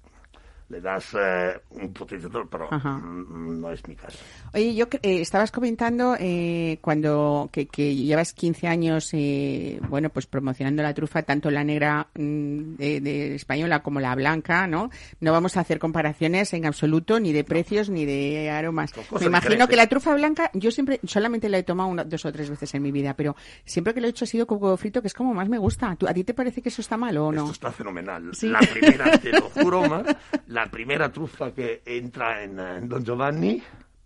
le 0.70 0.80
das 0.80 1.14
eh, 1.18 1.60
un 1.70 1.92
potenciador, 1.92 2.48
pero 2.48 2.72
Ajá. 2.72 2.92
mm, 2.92 3.60
no 3.60 3.70
es 3.70 3.86
mi 3.88 3.96
caso. 3.96 4.18
Oye, 4.52 4.74
yo 4.74 4.86
eh, 5.02 5.20
estabas 5.20 5.52
comentando 5.52 6.16
eh, 6.18 6.78
cuando 6.80 7.48
que, 7.52 7.66
que 7.66 7.94
llevas 7.94 8.32
15 8.32 8.66
años, 8.66 9.10
eh, 9.12 9.78
bueno, 9.88 10.10
pues 10.10 10.26
promocionando 10.26 10.82
la 10.82 10.92
trufa, 10.92 11.22
tanto 11.22 11.50
la 11.50 11.62
negra 11.62 12.08
mm, 12.14 12.74
de, 12.76 13.00
de 13.00 13.34
española 13.36 13.82
como 13.82 14.00
la 14.00 14.14
blanca, 14.16 14.66
¿no? 14.66 14.90
No 15.20 15.32
vamos 15.32 15.56
a 15.56 15.60
hacer 15.60 15.78
comparaciones 15.78 16.52
en 16.52 16.66
absoluto, 16.66 17.20
ni 17.20 17.32
de 17.32 17.44
precios 17.44 17.90
ni 17.90 18.04
de 18.04 18.50
aromas. 18.50 18.90
Me 19.20 19.26
imagino 19.26 19.68
que 19.68 19.76
la 19.76 19.86
trufa 19.86 20.14
blanca, 20.14 20.50
yo 20.54 20.70
siempre, 20.70 20.98
solamente 21.04 21.48
la 21.48 21.58
he 21.58 21.62
tomado 21.62 21.88
una, 21.88 22.02
dos 22.04 22.24
o 22.24 22.32
tres 22.32 22.50
veces 22.50 22.74
en 22.74 22.82
mi 22.82 22.90
vida, 22.90 23.14
pero 23.14 23.36
siempre 23.64 23.94
que 23.94 24.00
lo 24.00 24.08
he 24.08 24.10
hecho 24.10 24.24
ha 24.24 24.28
sido 24.28 24.46
con 24.48 24.60
huevo 24.60 24.76
frito, 24.76 25.00
que 25.00 25.08
es 25.08 25.14
como 25.14 25.32
más 25.32 25.48
me 25.48 25.58
gusta. 25.58 25.94
¿Tú- 25.96 26.08
¿A 26.08 26.12
ti 26.14 26.24
te 26.24 26.34
parece 26.34 26.60
que 26.60 26.70
eso 26.70 26.80
está 26.82 26.96
mal 26.96 27.16
o 27.18 27.30
no? 27.30 27.42
Esto 27.42 27.52
está 27.52 27.72
fenomenal. 27.72 28.30
Sí. 28.34 28.48
La 28.48 28.58
primera, 28.60 29.16
te 29.18 29.30
lo 29.30 29.42
juro, 29.50 29.88
Mar, 29.88 30.18
la 30.48 30.66
primera 30.70 31.12
trufa 31.12 31.52
que 31.54 31.82
entra 31.86 32.42
en, 32.42 32.58
en 32.58 32.88
Don 32.88 33.04
Giovanni 33.04 33.62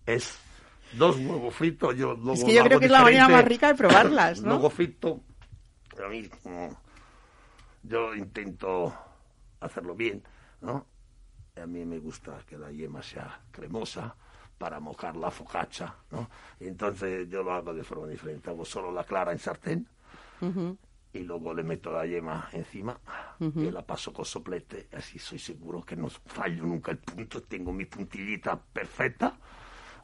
es 0.07 0.39
dos 0.93 1.17
huevos 1.17 1.55
fritos. 1.55 1.97
Yo 1.97 2.15
luego 2.15 2.35
Es 2.35 2.45
que 2.45 2.55
yo 2.55 2.65
creo 2.65 2.79
que 2.79 2.87
es 2.87 2.91
la 2.91 3.03
manera 3.03 3.29
más 3.29 3.45
rica 3.45 3.69
de 3.69 3.75
probarlas, 3.75 4.41
¿no? 4.43 4.51
Luego 4.51 4.71
frito, 4.71 5.21
a 6.05 6.09
mí, 6.09 6.29
como, 6.43 6.81
yo 7.83 8.15
intento 8.15 8.95
hacerlo 9.61 9.95
bien, 9.95 10.23
¿no? 10.61 10.87
A 11.57 11.67
mí 11.67 11.85
me 11.85 11.99
gusta 11.99 12.39
que 12.47 12.59
la 12.59 12.71
yema 12.73 13.03
sea 13.03 13.41
cremosa 13.51 14.17
para 14.59 14.81
mojar 14.81 15.17
la 15.17 15.31
focaccia, 15.31 15.95
¿no? 16.11 16.29
Entonces 16.61 17.29
yo 17.29 17.43
lo 17.43 17.53
hago 17.53 17.75
de 17.75 17.85
forma 17.85 18.07
diferente. 18.09 18.51
Hago 18.51 18.65
solo 18.65 18.91
la 18.91 19.05
clara 19.05 19.33
en 19.33 19.39
sartén 19.39 19.89
y 21.13 21.21
luego 21.21 21.55
le 21.55 21.63
meto 21.63 21.93
la 21.93 22.05
yema 22.07 22.49
encima 22.53 22.99
y 23.39 23.71
la 23.71 23.83
paso 23.83 24.13
con 24.13 24.25
soplete. 24.25 24.89
Así 24.93 25.19
soy 25.19 25.39
seguro 25.39 25.83
que 25.83 25.97
no 25.97 26.09
fallo 26.09 26.65
nunca 26.65 26.91
el 26.91 26.99
punto. 26.99 27.43
Tengo 27.43 27.73
mi 27.73 27.85
puntillita 27.85 28.57
perfecta, 28.57 29.37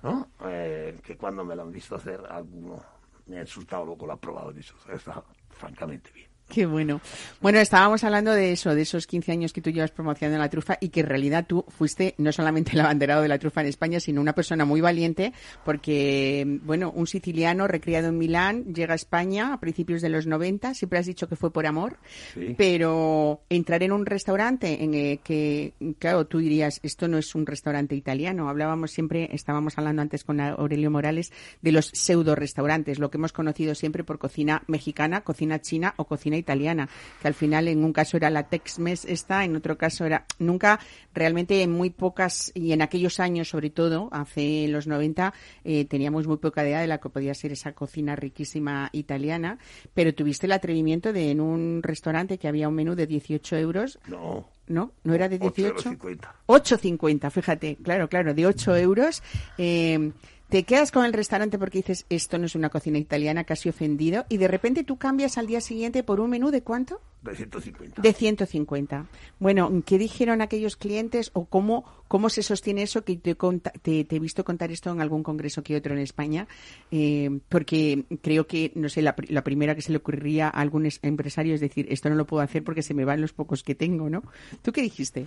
¿no? 0.03 0.30
Eh, 0.44 0.98
que 1.05 1.16
cuando 1.16 1.44
me 1.44 1.55
la 1.55 1.62
han 1.62 1.72
visto 1.72 1.96
hacer, 1.96 2.22
alguno 2.28 2.82
me 3.26 3.38
ha 3.38 3.42
insultado, 3.42 3.84
luego 3.84 4.07
lo 4.07 4.12
ha 4.14 4.20
probado 4.20 4.51
y 4.51 4.55
dicho, 4.55 4.74
está 4.92 5.22
francamente 5.51 6.11
bien. 6.12 6.29
Qué 6.51 6.66
bueno. 6.66 7.01
Bueno, 7.40 7.61
estábamos 7.61 8.03
hablando 8.03 8.32
de 8.32 8.51
eso, 8.53 8.74
de 8.74 8.82
esos 8.82 9.07
15 9.07 9.30
años 9.32 9.53
que 9.53 9.61
tú 9.61 9.70
llevas 9.70 9.92
promocionando 9.92 10.38
la 10.42 10.51
trufa 10.51 10.76
y 10.80 10.88
que 10.88 11.01
en 11.01 11.07
realidad 11.07 11.46
tú 11.46 11.64
fuiste 11.68 12.14
no 12.18 12.32
solamente 12.32 12.72
el 12.72 12.80
abanderado 12.80 13.22
de 13.22 13.28
la 13.28 13.38
trufa 13.38 13.61
en 13.61 13.68
España, 13.68 14.01
sino 14.01 14.20
una 14.20 14.34
persona 14.34 14.64
muy 14.64 14.80
valiente 14.80 15.32
porque, 15.64 16.59
bueno, 16.64 16.90
un 16.94 17.07
siciliano 17.07 17.68
recriado 17.68 18.09
en 18.09 18.18
Milán 18.18 18.64
llega 18.74 18.94
a 18.94 18.96
España 18.96 19.53
a 19.53 19.61
principios 19.61 20.03
de 20.03 20.09
los 20.09 20.26
90, 20.26 20.74
siempre 20.74 20.98
has 20.98 21.07
dicho 21.07 21.28
que 21.28 21.36
fue 21.36 21.53
por 21.53 21.66
amor, 21.66 21.98
Sí. 22.34 22.55
pero 22.59 23.42
entrar 23.48 23.82
en 23.84 23.92
un 23.92 24.05
restaurante 24.05 24.82
en 24.82 24.94
el 24.94 25.18
que, 25.20 25.74
claro, 26.01 26.26
tú 26.26 26.38
dirías, 26.38 26.80
esto 26.82 27.07
no 27.07 27.16
es 27.18 27.34
un 27.36 27.46
restaurante 27.46 27.94
italiano. 27.94 28.48
Hablábamos 28.48 28.90
siempre, 28.90 29.28
estábamos 29.32 29.78
hablando 29.78 30.03
antes 30.03 30.24
con 30.24 30.40
Aurelio 30.40 30.90
Morales 30.90 31.32
de 31.62 31.70
los 31.72 31.86
pseudo 31.94 32.34
restaurantes, 32.34 32.98
lo 32.98 33.11
que 33.11 33.18
hemos 33.18 33.32
conocido 33.32 33.74
siempre 33.76 34.03
por 34.03 34.18
cocina 34.18 34.64
mexicana, 34.66 35.20
cocina 35.20 35.61
china 35.61 35.94
o 35.96 36.07
cocina 36.07 36.39
italiana, 36.41 36.88
que 37.20 37.28
al 37.28 37.34
final 37.34 37.68
en 37.68 37.84
un 37.84 37.93
caso 37.93 38.16
era 38.16 38.30
la 38.30 38.49
Tex-Mex 38.49 39.05
esta, 39.05 39.45
en 39.45 39.57
otro 39.57 39.78
caso 39.78 40.05
era 40.05 40.26
nunca, 40.38 40.80
realmente 41.14 41.62
en 41.62 41.70
muy 41.70 41.91
pocas 41.91 42.51
y 42.55 42.72
en 42.72 42.82
aquellos 42.82 43.20
años 43.20 43.49
sobre 43.49 43.70
todo, 43.70 44.09
hace 44.12 44.66
los 44.68 44.86
90, 44.86 45.32
eh, 45.64 45.84
teníamos 45.84 46.26
muy 46.26 46.38
poca 46.38 46.64
idea 46.64 46.80
de 46.80 46.86
la 46.86 46.99
que 46.99 47.09
podía 47.09 47.34
ser 47.34 47.53
esa 47.53 47.72
cocina 47.72 48.16
riquísima 48.16 48.88
italiana, 48.93 49.59
pero 49.95 50.14
tuviste 50.14 50.47
el 50.47 50.53
atrevimiento 50.53 51.12
de 51.12 51.30
en 51.30 51.41
un 51.41 51.82
restaurante 51.82 52.38
que 52.38 52.49
había 52.49 52.68
un 52.68 52.74
menú 52.74 52.95
de 52.95 53.07
18 53.07 53.57
euros, 53.57 53.99
No, 54.09 54.49
¿no? 54.66 54.93
¿No 55.05 55.14
era 55.14 55.28
de 55.28 55.38
18? 55.38 55.91
8,50. 55.91 56.32
8,50, 56.47 57.30
fíjate, 57.30 57.76
claro, 57.76 58.09
claro, 58.09 58.34
de 58.34 58.47
8 58.47 58.76
euros. 58.76 59.22
Eh, 59.59 60.12
te 60.51 60.64
quedas 60.64 60.90
con 60.90 61.05
el 61.05 61.12
restaurante 61.12 61.59
porque 61.59 61.78
dices, 61.78 62.05
esto 62.11 62.36
no 62.38 62.46
es 62.46 62.55
una 62.55 62.68
cocina 62.68 62.98
italiana, 62.98 63.44
casi 63.44 63.68
ofendido, 63.68 64.26
y 64.28 64.36
de 64.36 64.48
repente 64.48 64.84
tú 64.84 64.98
cambias 64.98 65.38
al 65.38 65.46
día 65.46 65.61
siguiente 65.61 66.03
por 66.03 66.20
un 66.20 66.30
menú 66.30 66.51
de 66.51 66.62
cuánto? 66.62 67.01
De 67.22 67.34
150. 67.36 68.01
De 68.03 68.12
150. 68.12 69.07
Bueno, 69.38 69.82
¿qué 69.84 69.98
dijeron 69.98 70.40
aquellos 70.40 70.76
clientes 70.76 71.30
o 71.34 71.44
cómo, 71.44 71.84
cómo 72.09 72.30
se 72.30 72.42
sostiene 72.42 72.82
eso? 72.82 73.05
Que 73.05 73.16
te, 73.16 73.34
te, 73.82 74.05
te 74.05 74.16
he 74.16 74.18
visto 74.18 74.42
contar 74.44 74.70
esto 74.72 74.90
en 74.90 75.01
algún 75.01 75.22
congreso 75.22 75.62
que 75.62 75.76
otro 75.76 75.92
en 75.94 76.01
España, 76.01 76.48
eh, 76.90 77.40
porque 77.48 78.05
creo 78.22 78.46
que, 78.46 78.72
no 78.74 78.88
sé, 78.88 79.03
la, 79.03 79.14
la 79.28 79.44
primera 79.44 79.74
que 79.74 79.82
se 79.82 79.92
le 79.92 79.98
ocurriría 79.98 80.46
a 80.48 80.61
algún 80.61 80.86
es- 80.86 80.98
empresario 81.03 81.55
es 81.55 81.61
decir, 81.61 81.86
esto 81.90 82.09
no 82.09 82.14
lo 82.16 82.26
puedo 82.26 82.42
hacer 82.42 82.64
porque 82.64 82.82
se 82.82 82.94
me 82.94 83.05
van 83.05 83.20
los 83.20 83.32
pocos 83.34 83.62
que 83.62 83.74
tengo, 83.74 84.09
¿no? 84.11 84.22
¿Tú 84.62 84.72
qué 84.72 84.80
dijiste? 84.82 85.26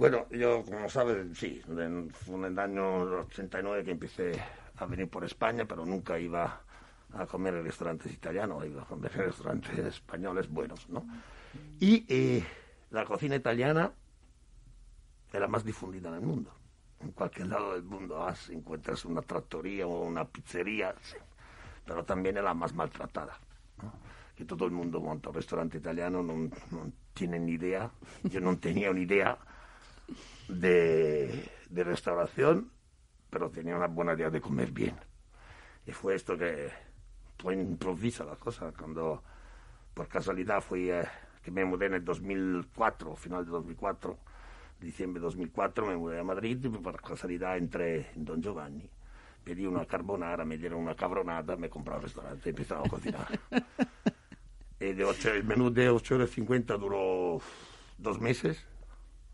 Bueno, 0.00 0.26
yo, 0.30 0.64
como 0.64 0.88
sabes, 0.88 1.26
sí, 1.36 1.60
fue 1.66 1.84
en 1.84 2.44
el 2.46 2.58
año 2.58 3.02
89 3.20 3.84
que 3.84 3.90
empecé 3.90 4.32
a 4.78 4.86
venir 4.86 5.10
por 5.10 5.26
España, 5.26 5.66
pero 5.66 5.84
nunca 5.84 6.18
iba 6.18 6.62
a 7.12 7.26
comer 7.26 7.56
en 7.56 7.64
restaurantes 7.64 8.10
italianos, 8.10 8.64
iba 8.64 8.80
a 8.80 8.86
comer 8.86 9.12
en 9.14 9.24
restaurantes 9.26 9.78
españoles 9.78 10.48
buenos, 10.48 10.88
¿no? 10.88 11.06
Y 11.80 12.06
eh, 12.08 12.42
la 12.90 13.04
cocina 13.04 13.36
italiana 13.36 13.92
es 15.30 15.38
la 15.38 15.48
más 15.48 15.66
difundida 15.66 16.08
en 16.08 16.14
el 16.14 16.22
mundo. 16.22 16.50
En 17.00 17.12
cualquier 17.12 17.48
lado 17.48 17.74
del 17.74 17.82
mundo 17.82 18.20
vas, 18.20 18.48
encuentras 18.48 19.04
una 19.04 19.20
trattoria 19.20 19.86
o 19.86 20.06
una 20.06 20.24
pizzería, 20.24 20.94
sí, 21.02 21.18
pero 21.84 22.06
también 22.06 22.38
es 22.38 22.42
la 22.42 22.54
más 22.54 22.72
maltratada. 22.72 23.38
Que 24.34 24.46
todo 24.46 24.64
el 24.64 24.70
mundo 24.70 24.98
monta 24.98 25.28
un 25.28 25.34
restaurante 25.34 25.76
italiano, 25.76 26.22
no, 26.22 26.48
no 26.70 26.90
ni 27.20 27.52
idea. 27.52 27.90
Yo 28.22 28.40
no 28.40 28.56
tenía 28.56 28.90
ni 28.94 29.02
idea 29.02 29.36
de, 30.48 31.48
de 31.68 31.84
restauración, 31.84 32.70
pero 33.30 33.50
tenía 33.50 33.76
una 33.76 33.86
buena 33.86 34.14
idea 34.14 34.30
de 34.30 34.40
comer 34.40 34.70
bien. 34.72 34.96
Y 35.86 35.92
fue 35.92 36.14
esto 36.14 36.36
que 36.36 36.70
fue 37.38 37.54
improvisa 37.54 38.24
la 38.24 38.36
cosa, 38.36 38.72
cuando 38.76 39.22
por 39.94 40.08
casualidad 40.08 40.60
fui, 40.62 40.90
eh, 40.90 41.04
que 41.42 41.50
me 41.50 41.64
mudé 41.64 41.86
en 41.86 41.94
el 41.94 42.04
2004, 42.04 43.16
final 43.16 43.44
de 43.44 43.50
2004, 43.50 44.18
diciembre 44.80 45.20
de 45.20 45.24
2004, 45.24 45.86
me 45.86 45.96
mudé 45.96 46.20
a 46.20 46.24
Madrid 46.24 46.58
y 46.64 46.68
por 46.68 47.00
casualidad 47.00 47.56
entré 47.56 48.10
en 48.14 48.24
Don 48.24 48.42
Giovanni. 48.42 48.88
Pedí 49.42 49.66
una 49.66 49.86
carbonara, 49.86 50.44
me 50.44 50.58
dieron 50.58 50.80
una 50.80 50.94
cabronada, 50.94 51.56
me 51.56 51.70
compré 51.70 51.94
el 51.96 52.02
restaurante 52.02 52.48
y 52.48 52.50
empezaron 52.50 52.86
a 52.86 52.90
cocinar. 52.90 53.26
y 54.78 54.92
de 54.92 55.04
ocho- 55.04 55.32
el 55.32 55.44
menú 55.44 55.70
de 55.70 55.90
8,50 55.90 56.74
euros 56.74 56.80
duró 56.80 57.40
dos 57.96 58.20
meses. 58.20 58.66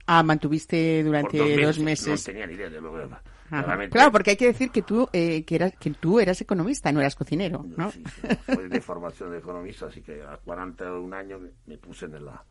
Ah, 0.07 0.23
mantuviste 0.23 1.03
durante 1.03 1.39
dos 1.67 1.79
meses. 1.81 2.21
No 2.29 2.33
tenía 2.33 2.47
ni 2.47 2.55
idea 2.55 2.71
de 2.71 2.81
lo 2.81 2.93
que 2.93 3.03
era. 3.03 3.23
Realmente- 3.51 3.93
Claro, 3.93 4.13
porque 4.13 4.31
hay 4.31 4.37
que 4.37 4.47
decir 4.47 4.71
que 4.71 4.83
tú, 4.83 5.09
eh, 5.13 5.45
que, 5.45 5.55
eras, 5.57 5.73
que 5.79 5.91
tú 5.91 6.19
eras 6.21 6.41
economista, 6.41 6.91
no 6.93 7.01
eras 7.01 7.15
cocinero, 7.15 7.65
¿no? 7.77 7.91
Sí, 7.93 8.03
sí, 8.05 8.29
Fue 8.45 8.69
de 8.69 8.81
formación 8.81 9.31
de 9.31 9.39
economista, 9.39 9.87
así 9.87 10.03
que 10.03 10.23
a 10.23 10.37
41 10.39 11.13
años 11.17 11.41
me- 11.41 11.51
me 11.67 11.79
puse 11.79 12.07
en 12.07 12.25
la... 12.25 12.43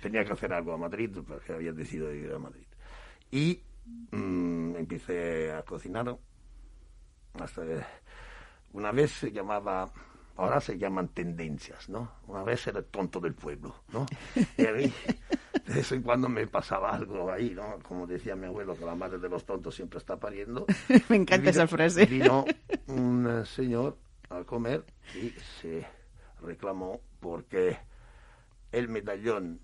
Tenía 0.00 0.24
que 0.24 0.32
hacer 0.32 0.52
algo 0.52 0.72
a 0.72 0.76
Madrid, 0.78 1.10
porque 1.26 1.52
había 1.52 1.72
decidido 1.72 2.12
ir 2.12 2.32
a 2.32 2.38
Madrid. 2.38 2.64
Y 3.30 3.60
mm, 4.10 4.76
empecé 4.76 5.52
a 5.52 5.62
cocinar. 5.62 6.16
Hasta 7.40 7.62
una 8.72 8.92
vez 8.92 9.10
se 9.12 9.30
llamaba... 9.32 9.90
Ahora 10.36 10.60
se 10.60 10.78
llaman 10.78 11.08
tendencias, 11.08 11.88
¿no? 11.88 12.10
Una 12.26 12.42
vez 12.42 12.66
era 12.66 12.78
el 12.78 12.86
tonto 12.86 13.20
del 13.20 13.34
pueblo, 13.34 13.74
¿no? 13.92 14.06
Y 14.56 14.66
a 14.66 14.72
mí, 14.72 14.92
de 15.66 15.74
vez 15.74 15.92
en 15.92 16.02
cuando 16.02 16.28
me 16.28 16.46
pasaba 16.46 16.90
algo 16.94 17.30
ahí, 17.30 17.50
¿no? 17.50 17.78
Como 17.86 18.06
decía 18.06 18.34
mi 18.34 18.46
abuelo, 18.46 18.74
que 18.76 18.84
la 18.84 18.94
madre 18.94 19.18
de 19.18 19.28
los 19.28 19.44
tontos 19.44 19.74
siempre 19.74 19.98
está 19.98 20.18
pariendo. 20.18 20.64
Me 21.10 21.16
encanta 21.16 21.36
Vino- 21.36 21.50
esa 21.50 21.66
frase. 21.66 22.06
Vino 22.06 22.44
un 22.88 23.26
eh, 23.28 23.44
señor 23.46 23.98
a 24.30 24.42
comer 24.44 24.84
y 25.14 25.30
se 25.60 25.86
reclamó 26.40 27.00
porque 27.20 27.76
el 28.72 28.88
medallón 28.88 29.60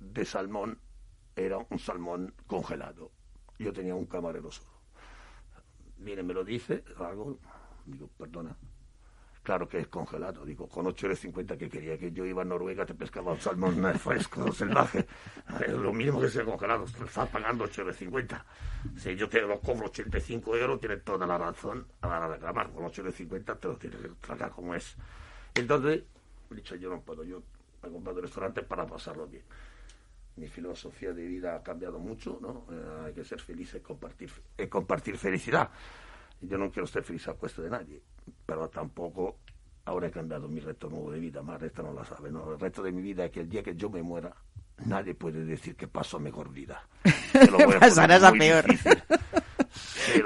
de 0.00 0.24
salmón 0.26 0.78
era 1.34 1.58
un 1.70 1.78
salmón 1.78 2.34
congelado. 2.46 3.10
Yo 3.58 3.72
tenía 3.72 3.94
un 3.94 4.04
camarero 4.06 4.50
solo. 4.52 4.68
Viene, 5.96 6.22
me 6.22 6.34
lo 6.34 6.44
dice, 6.44 6.84
hago, 6.98 7.38
digo, 7.86 8.08
perdona. 8.18 8.54
Claro 9.48 9.66
que 9.66 9.78
es 9.78 9.88
congelado, 9.88 10.44
digo, 10.44 10.68
con 10.68 10.84
8,50 10.84 11.56
que 11.56 11.70
quería 11.70 11.96
que 11.96 12.12
yo 12.12 12.26
iba 12.26 12.42
a 12.42 12.44
Noruega, 12.44 12.84
te 12.84 12.92
pescaba 12.92 13.32
un 13.32 13.40
salmón 13.40 13.82
eh, 13.86 13.94
fresco, 13.94 14.52
salvaje. 14.52 15.06
Eh, 15.64 15.72
Lo 15.72 15.90
mínimo 15.90 16.20
que 16.20 16.28
sea 16.28 16.44
congelado, 16.44 16.84
estás 16.84 17.30
pagando 17.30 17.64
8,50. 17.64 18.44
Si 18.98 19.16
yo 19.16 19.26
te 19.26 19.40
lo 19.40 19.58
cobro 19.58 19.86
85 19.86 20.54
euros, 20.54 20.78
tienes 20.78 21.02
toda 21.02 21.26
la 21.26 21.38
razón 21.38 21.86
a 22.02 22.28
reclamar. 22.28 22.70
Con 22.72 22.84
8,50 22.84 23.58
te 23.58 23.68
lo 23.68 23.76
tienes 23.78 24.02
que 24.02 24.08
tragar 24.20 24.50
como 24.50 24.74
es. 24.74 24.94
Entonces, 25.54 26.02
he 26.50 26.54
dicho, 26.54 26.76
yo 26.76 26.90
no 26.90 27.00
puedo, 27.00 27.24
yo 27.24 27.42
he 27.82 27.88
comprado 27.88 28.18
el 28.18 28.24
restaurante 28.24 28.60
para 28.64 28.86
pasarlo 28.86 29.26
bien. 29.26 29.44
Mi 30.36 30.46
filosofía 30.48 31.14
de 31.14 31.26
vida 31.26 31.56
ha 31.56 31.62
cambiado 31.62 31.98
mucho, 31.98 32.38
¿no? 32.42 32.66
Eh, 32.70 33.06
hay 33.06 33.14
que 33.14 33.24
ser 33.24 33.40
feliz 33.40 33.72
y 33.74 33.80
compartir, 33.80 34.30
y 34.58 34.66
compartir 34.66 35.16
felicidad. 35.16 35.70
Yo 36.42 36.58
no 36.58 36.70
quiero 36.70 36.86
ser 36.86 37.02
feliz 37.02 37.26
a 37.28 37.32
cuesta 37.32 37.62
de 37.62 37.70
nadie, 37.70 38.02
pero 38.46 38.68
tampoco 38.68 39.38
ahora 39.84 40.08
he 40.08 40.10
cambiado 40.10 40.48
mi 40.48 40.60
reto 40.60 40.88
nuevo 40.88 41.10
de 41.10 41.18
vida, 41.18 41.42
más 41.42 41.62
esto 41.62 41.82
no 41.82 41.92
la 41.92 42.04
sabe, 42.04 42.30
¿no? 42.30 42.52
El 42.52 42.60
reto 42.60 42.82
de 42.82 42.92
mi 42.92 43.02
vida 43.02 43.24
es 43.24 43.30
que 43.30 43.40
el 43.40 43.48
día 43.48 43.62
que 43.62 43.74
yo 43.74 43.88
me 43.88 44.02
muera, 44.02 44.34
nadie 44.84 45.14
puede 45.14 45.44
decir 45.44 45.76
que 45.76 45.88
paso 45.88 46.18
mejor 46.20 46.50
vida. 46.50 46.86
Pasarás 47.80 48.22
a 48.22 48.32
peor. 48.32 48.66
difícil. 48.66 49.02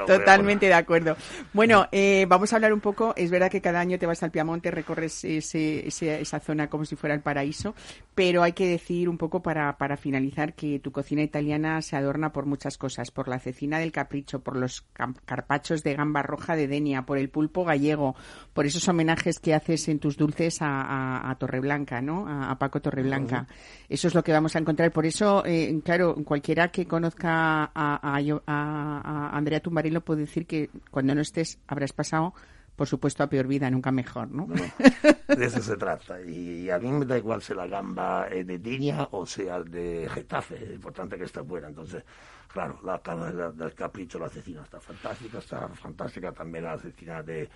Totalmente 0.07 0.66
de 0.66 0.74
acuerdo. 0.74 1.16
Bueno, 1.53 1.87
eh, 1.93 2.26
vamos 2.28 2.53
a 2.53 2.57
hablar 2.57 2.72
un 2.72 2.80
poco. 2.80 3.14
Es 3.16 3.30
verdad 3.30 3.51
que 3.51 3.61
cada 3.61 3.80
año 3.80 3.99
te 3.99 4.07
vas 4.07 4.22
al 4.22 4.30
Piamonte, 4.30 4.70
recorres 4.70 5.24
ese- 5.24 5.87
ese- 5.87 6.20
esa 6.20 6.41
zona 6.41 6.68
como 6.68 6.85
si 6.85 6.97
fuera 6.97 7.14
el 7.14 7.20
paraíso, 7.20 7.74
pero 8.14 8.43
hay 8.43 8.53
que 8.53 8.66
decir 8.66 9.09
un 9.09 9.18
poco 9.18 9.43
para, 9.43 9.76
para 9.78 9.97
finalizar 9.97 10.55
que 10.55 10.78
tu 10.78 10.93
cocina 10.93 11.22
italiana 11.22 11.80
se 11.83 11.97
adorna 11.97 12.33
por 12.33 12.47
muchas 12.47 12.78
cosas, 12.78 13.11
por 13.11 13.28
la 13.28 13.39
cecina 13.39 13.78
del 13.78 13.93
capricho, 13.93 14.41
por 14.41 14.57
los 14.57 14.85
carpachos 15.24 15.83
de 15.83 15.95
gamba 15.95 16.22
roja 16.22 16.57
de 16.57 16.68
Denia, 16.68 17.03
por 17.03 17.18
el 17.18 17.28
pulpo 17.28 17.64
gallego, 17.64 18.14
por 18.53 18.66
esos 18.66 18.87
homenajes 18.89 19.39
que 19.39 19.55
haces 19.55 19.89
en 19.89 19.99
tus 19.99 20.16
dulces 20.16 20.62
a, 20.62 20.83
a- 20.83 21.30
a 21.30 21.35
Torreblanca, 21.37 22.01
¿no? 22.01 22.26
A, 22.28 22.51
a 22.51 22.59
Paco 22.59 22.80
Torreblanca. 22.80 23.47
Eso 23.89 24.09
es 24.09 24.14
lo 24.14 24.22
que 24.22 24.33
vamos 24.33 24.57
a 24.57 24.59
encontrar. 24.59 24.91
Por 24.93 25.07
eso, 25.07 25.43
eh, 25.47 25.78
claro, 25.85 26.14
cualquiera 26.24 26.68
que 26.68 26.87
conozca 26.87 27.70
a, 27.74 28.14
a, 28.14 28.20
yo- 28.20 28.43
a- 28.47 29.30
Tumbarello 29.72 30.02
puede 30.02 30.20
decir 30.20 30.46
que 30.46 30.68
cuando 30.90 31.14
no 31.14 31.22
estés 31.22 31.58
habrás 31.66 31.94
pasado, 31.94 32.34
por 32.76 32.86
supuesto, 32.86 33.22
a 33.22 33.28
peor 33.28 33.46
vida, 33.46 33.70
nunca 33.70 33.90
mejor, 33.90 34.30
¿no? 34.30 34.46
De 34.46 35.46
eso 35.46 35.62
se 35.62 35.78
trata. 35.78 36.20
Y 36.20 36.68
a 36.68 36.78
mí 36.78 36.92
me 36.92 37.06
da 37.06 37.16
igual 37.16 37.40
si 37.40 37.54
la 37.54 37.66
gamba 37.66 38.28
es 38.28 38.46
de 38.46 38.58
Diña 38.58 39.08
o 39.12 39.24
sea 39.24 39.62
de 39.62 40.10
Getafe. 40.12 40.56
Es 40.56 40.74
importante 40.74 41.16
que 41.16 41.24
esté 41.24 41.40
buena. 41.40 41.68
Entonces, 41.68 42.04
claro, 42.53 42.78
la 42.84 42.98
carne 43.00 43.32
del, 43.53 43.74
capricho, 43.74 44.18
la 44.18 44.28
cecina 44.28 44.62
está 44.62 44.80
fantástica. 44.80 45.38
Está 45.38 45.68
fantástica 45.68 46.32
también 46.32 46.64
la 46.64 46.78
cecina 46.78 47.22
de... 47.22 47.48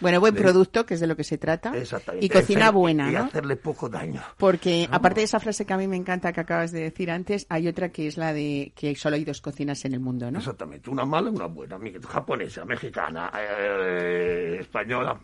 Bueno, 0.00 0.20
buen 0.20 0.34
de- 0.34 0.40
producto, 0.40 0.84
que 0.86 0.94
es 0.94 1.00
de 1.00 1.06
lo 1.06 1.16
que 1.16 1.24
se 1.24 1.38
trata. 1.38 1.76
Exactamente. 1.76 2.26
Y 2.26 2.28
cocina 2.28 2.70
buena, 2.70 3.10
Y 3.10 3.14
¿no? 3.14 3.24
hacerle 3.24 3.56
poco 3.56 3.88
daño. 3.88 4.20
Porque 4.36 4.88
aparte 4.90 5.20
de 5.20 5.24
esa 5.24 5.40
frase 5.40 5.64
que 5.64 5.72
a 5.72 5.76
mí 5.76 5.86
me 5.88 5.96
encanta 5.96 6.32
que 6.32 6.40
acabas 6.40 6.72
de 6.72 6.80
decir 6.80 7.10
antes, 7.10 7.46
hay 7.48 7.68
otra 7.68 7.90
que 7.90 8.06
es 8.06 8.16
la 8.16 8.32
de 8.32 8.72
que 8.76 8.94
solo 8.96 9.16
hay 9.16 9.24
dos 9.24 9.40
cocinas 9.40 9.84
en 9.84 9.94
el 9.94 10.00
mundo, 10.00 10.30
¿no? 10.30 10.38
Exactamente. 10.38 10.90
Una 10.90 11.04
mala 11.04 11.30
y 11.30 11.34
una 11.34 11.46
buena. 11.46 11.78
Japonesa, 12.08 12.64
mexicana, 12.64 13.30
eh, 13.38 14.58
española. 14.60 15.18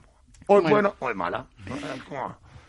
O 0.47 0.57
es 0.59 0.63
Bueno. 0.63 0.71
buena 0.71 0.93
o 1.01 1.11
es 1.11 1.17
mala. 1.17 1.47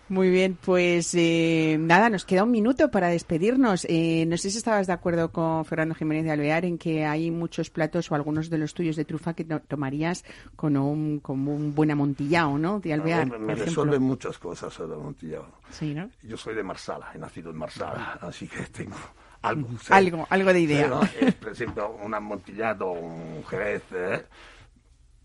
Muy 0.10 0.32
bien, 0.32 0.58
pues 0.66 1.14
eh, 1.14 1.78
nada, 1.80 2.10
nos 2.10 2.26
queda 2.26 2.44
un 2.44 2.50
minuto 2.50 2.90
para 2.90 3.10
despedirnos. 3.10 3.86
Eh, 3.88 4.26
no 4.28 4.38
sé 4.38 4.50
si 4.50 4.58
estabas 4.58 4.88
de 4.88 4.94
acuerdo 4.94 5.32
con 5.32 5.64
Fernando 5.66 5.94
Jiménez 5.94 6.26
de 6.26 6.32
Alvear 6.32 6.66
en 6.66 6.80
que 6.80 7.06
hay 7.06 7.30
muchos 7.30 7.70
platos 7.70 8.12
o 8.12 8.16
algunos 8.16 8.50
de 8.50 8.58
los 8.58 8.74
tuyos 8.74 8.96
de 8.96 9.06
trufa 9.06 9.36
que 9.36 9.46
to- 9.46 9.60
tomarías 9.62 10.26
con 10.56 10.76
un, 10.78 11.20
como 11.20 11.54
un 11.54 11.76
buen 11.76 11.92
amontillado, 11.92 12.58
¿no? 12.58 12.80
De 12.80 12.92
Alvear, 12.92 13.28
me, 13.28 13.38
me 13.38 13.54
ejemplo. 13.54 13.66
resuelven 13.66 14.02
muchas 14.02 14.40
cosas 14.40 14.78
el 14.80 14.92
amontillado. 14.92 15.48
Sí, 15.70 15.94
¿no? 15.94 16.10
Yo 16.24 16.38
soy 16.38 16.56
de 16.56 16.64
Marsala, 16.64 17.12
he 17.14 17.20
nacido 17.20 17.52
en 17.52 17.58
Marsala, 17.58 18.18
así 18.22 18.48
que 18.48 18.64
tengo 18.64 18.98
algo. 19.44 19.70
Algo, 19.92 20.28
algo 20.32 20.54
de 20.54 20.60
idea. 20.62 20.88
¿no? 20.88 21.02
Eh, 21.22 21.32
por 21.40 21.52
ejemplo, 21.52 21.96
un 22.04 22.14
amontillado, 22.16 22.92
un 22.94 23.44
jerez. 23.46 23.84
eh, 23.94 24.26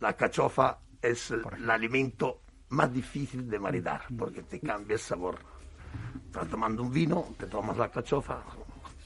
La 0.00 0.12
cachofa 0.12 0.78
es 1.00 1.30
el 1.30 1.70
alimento 1.70 2.40
más 2.74 2.92
difícil 2.92 3.48
de 3.48 3.58
maridar, 3.58 4.02
porque 4.18 4.42
te 4.42 4.60
cambia 4.60 4.94
el 4.94 5.00
sabor. 5.00 5.38
Estás 6.26 6.48
tomando 6.48 6.82
un 6.82 6.92
vino, 6.92 7.28
te 7.38 7.46
tomas 7.46 7.76
la 7.76 7.88
cachofa, 7.88 8.42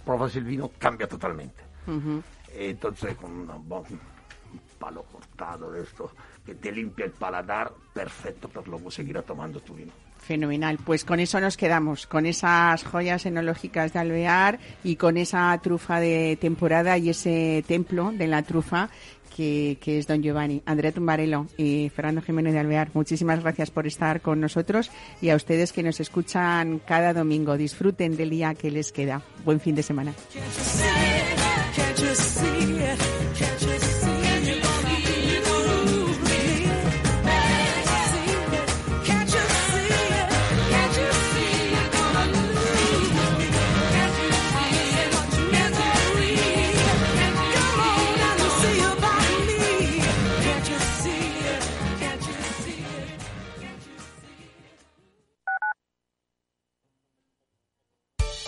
pruebas 0.04 0.34
el 0.36 0.44
vino, 0.44 0.70
cambia 0.78 1.06
totalmente. 1.06 1.62
Ujú. 1.86 2.22
Entonces, 2.54 3.14
con 3.16 3.32
una 3.32 3.56
un 3.56 4.60
palo 4.78 5.02
cortado 5.02 5.70
de 5.72 5.82
esto, 5.82 6.10
que 6.44 6.54
te 6.54 6.72
limpia 6.72 7.04
el 7.04 7.12
paladar, 7.12 7.72
perfecto, 7.92 8.48
para 8.48 8.66
luego 8.66 8.90
seguir 8.90 9.20
tomando 9.22 9.60
tu 9.60 9.74
vino. 9.74 9.92
Fenomenal. 10.18 10.78
Pues 10.84 11.04
con 11.04 11.20
eso 11.20 11.40
nos 11.40 11.56
quedamos, 11.56 12.06
con 12.06 12.26
esas 12.26 12.84
joyas 12.84 13.24
enológicas 13.26 13.92
de 13.92 13.98
Alvear 13.98 14.58
y 14.84 14.96
con 14.96 15.16
esa 15.16 15.58
trufa 15.62 16.00
de 16.00 16.36
temporada 16.40 16.98
y 16.98 17.10
ese 17.10 17.64
templo 17.66 18.12
de 18.12 18.26
la 18.26 18.42
trufa 18.42 18.90
que, 19.38 19.78
que 19.80 20.00
es 20.00 20.08
Don 20.08 20.20
Giovanni. 20.20 20.62
Andrea 20.66 20.90
Tumbarello 20.90 21.46
y 21.56 21.90
Fernando 21.94 22.20
Jiménez 22.22 22.52
de 22.54 22.58
Alvear, 22.58 22.90
muchísimas 22.92 23.40
gracias 23.40 23.70
por 23.70 23.86
estar 23.86 24.20
con 24.20 24.40
nosotros 24.40 24.90
y 25.20 25.30
a 25.30 25.36
ustedes 25.36 25.72
que 25.72 25.84
nos 25.84 26.00
escuchan 26.00 26.80
cada 26.84 27.14
domingo. 27.14 27.56
Disfruten 27.56 28.16
del 28.16 28.30
día 28.30 28.54
que 28.54 28.72
les 28.72 28.90
queda. 28.90 29.22
Buen 29.44 29.60
fin 29.60 29.76
de 29.76 29.84
semana. 29.84 30.12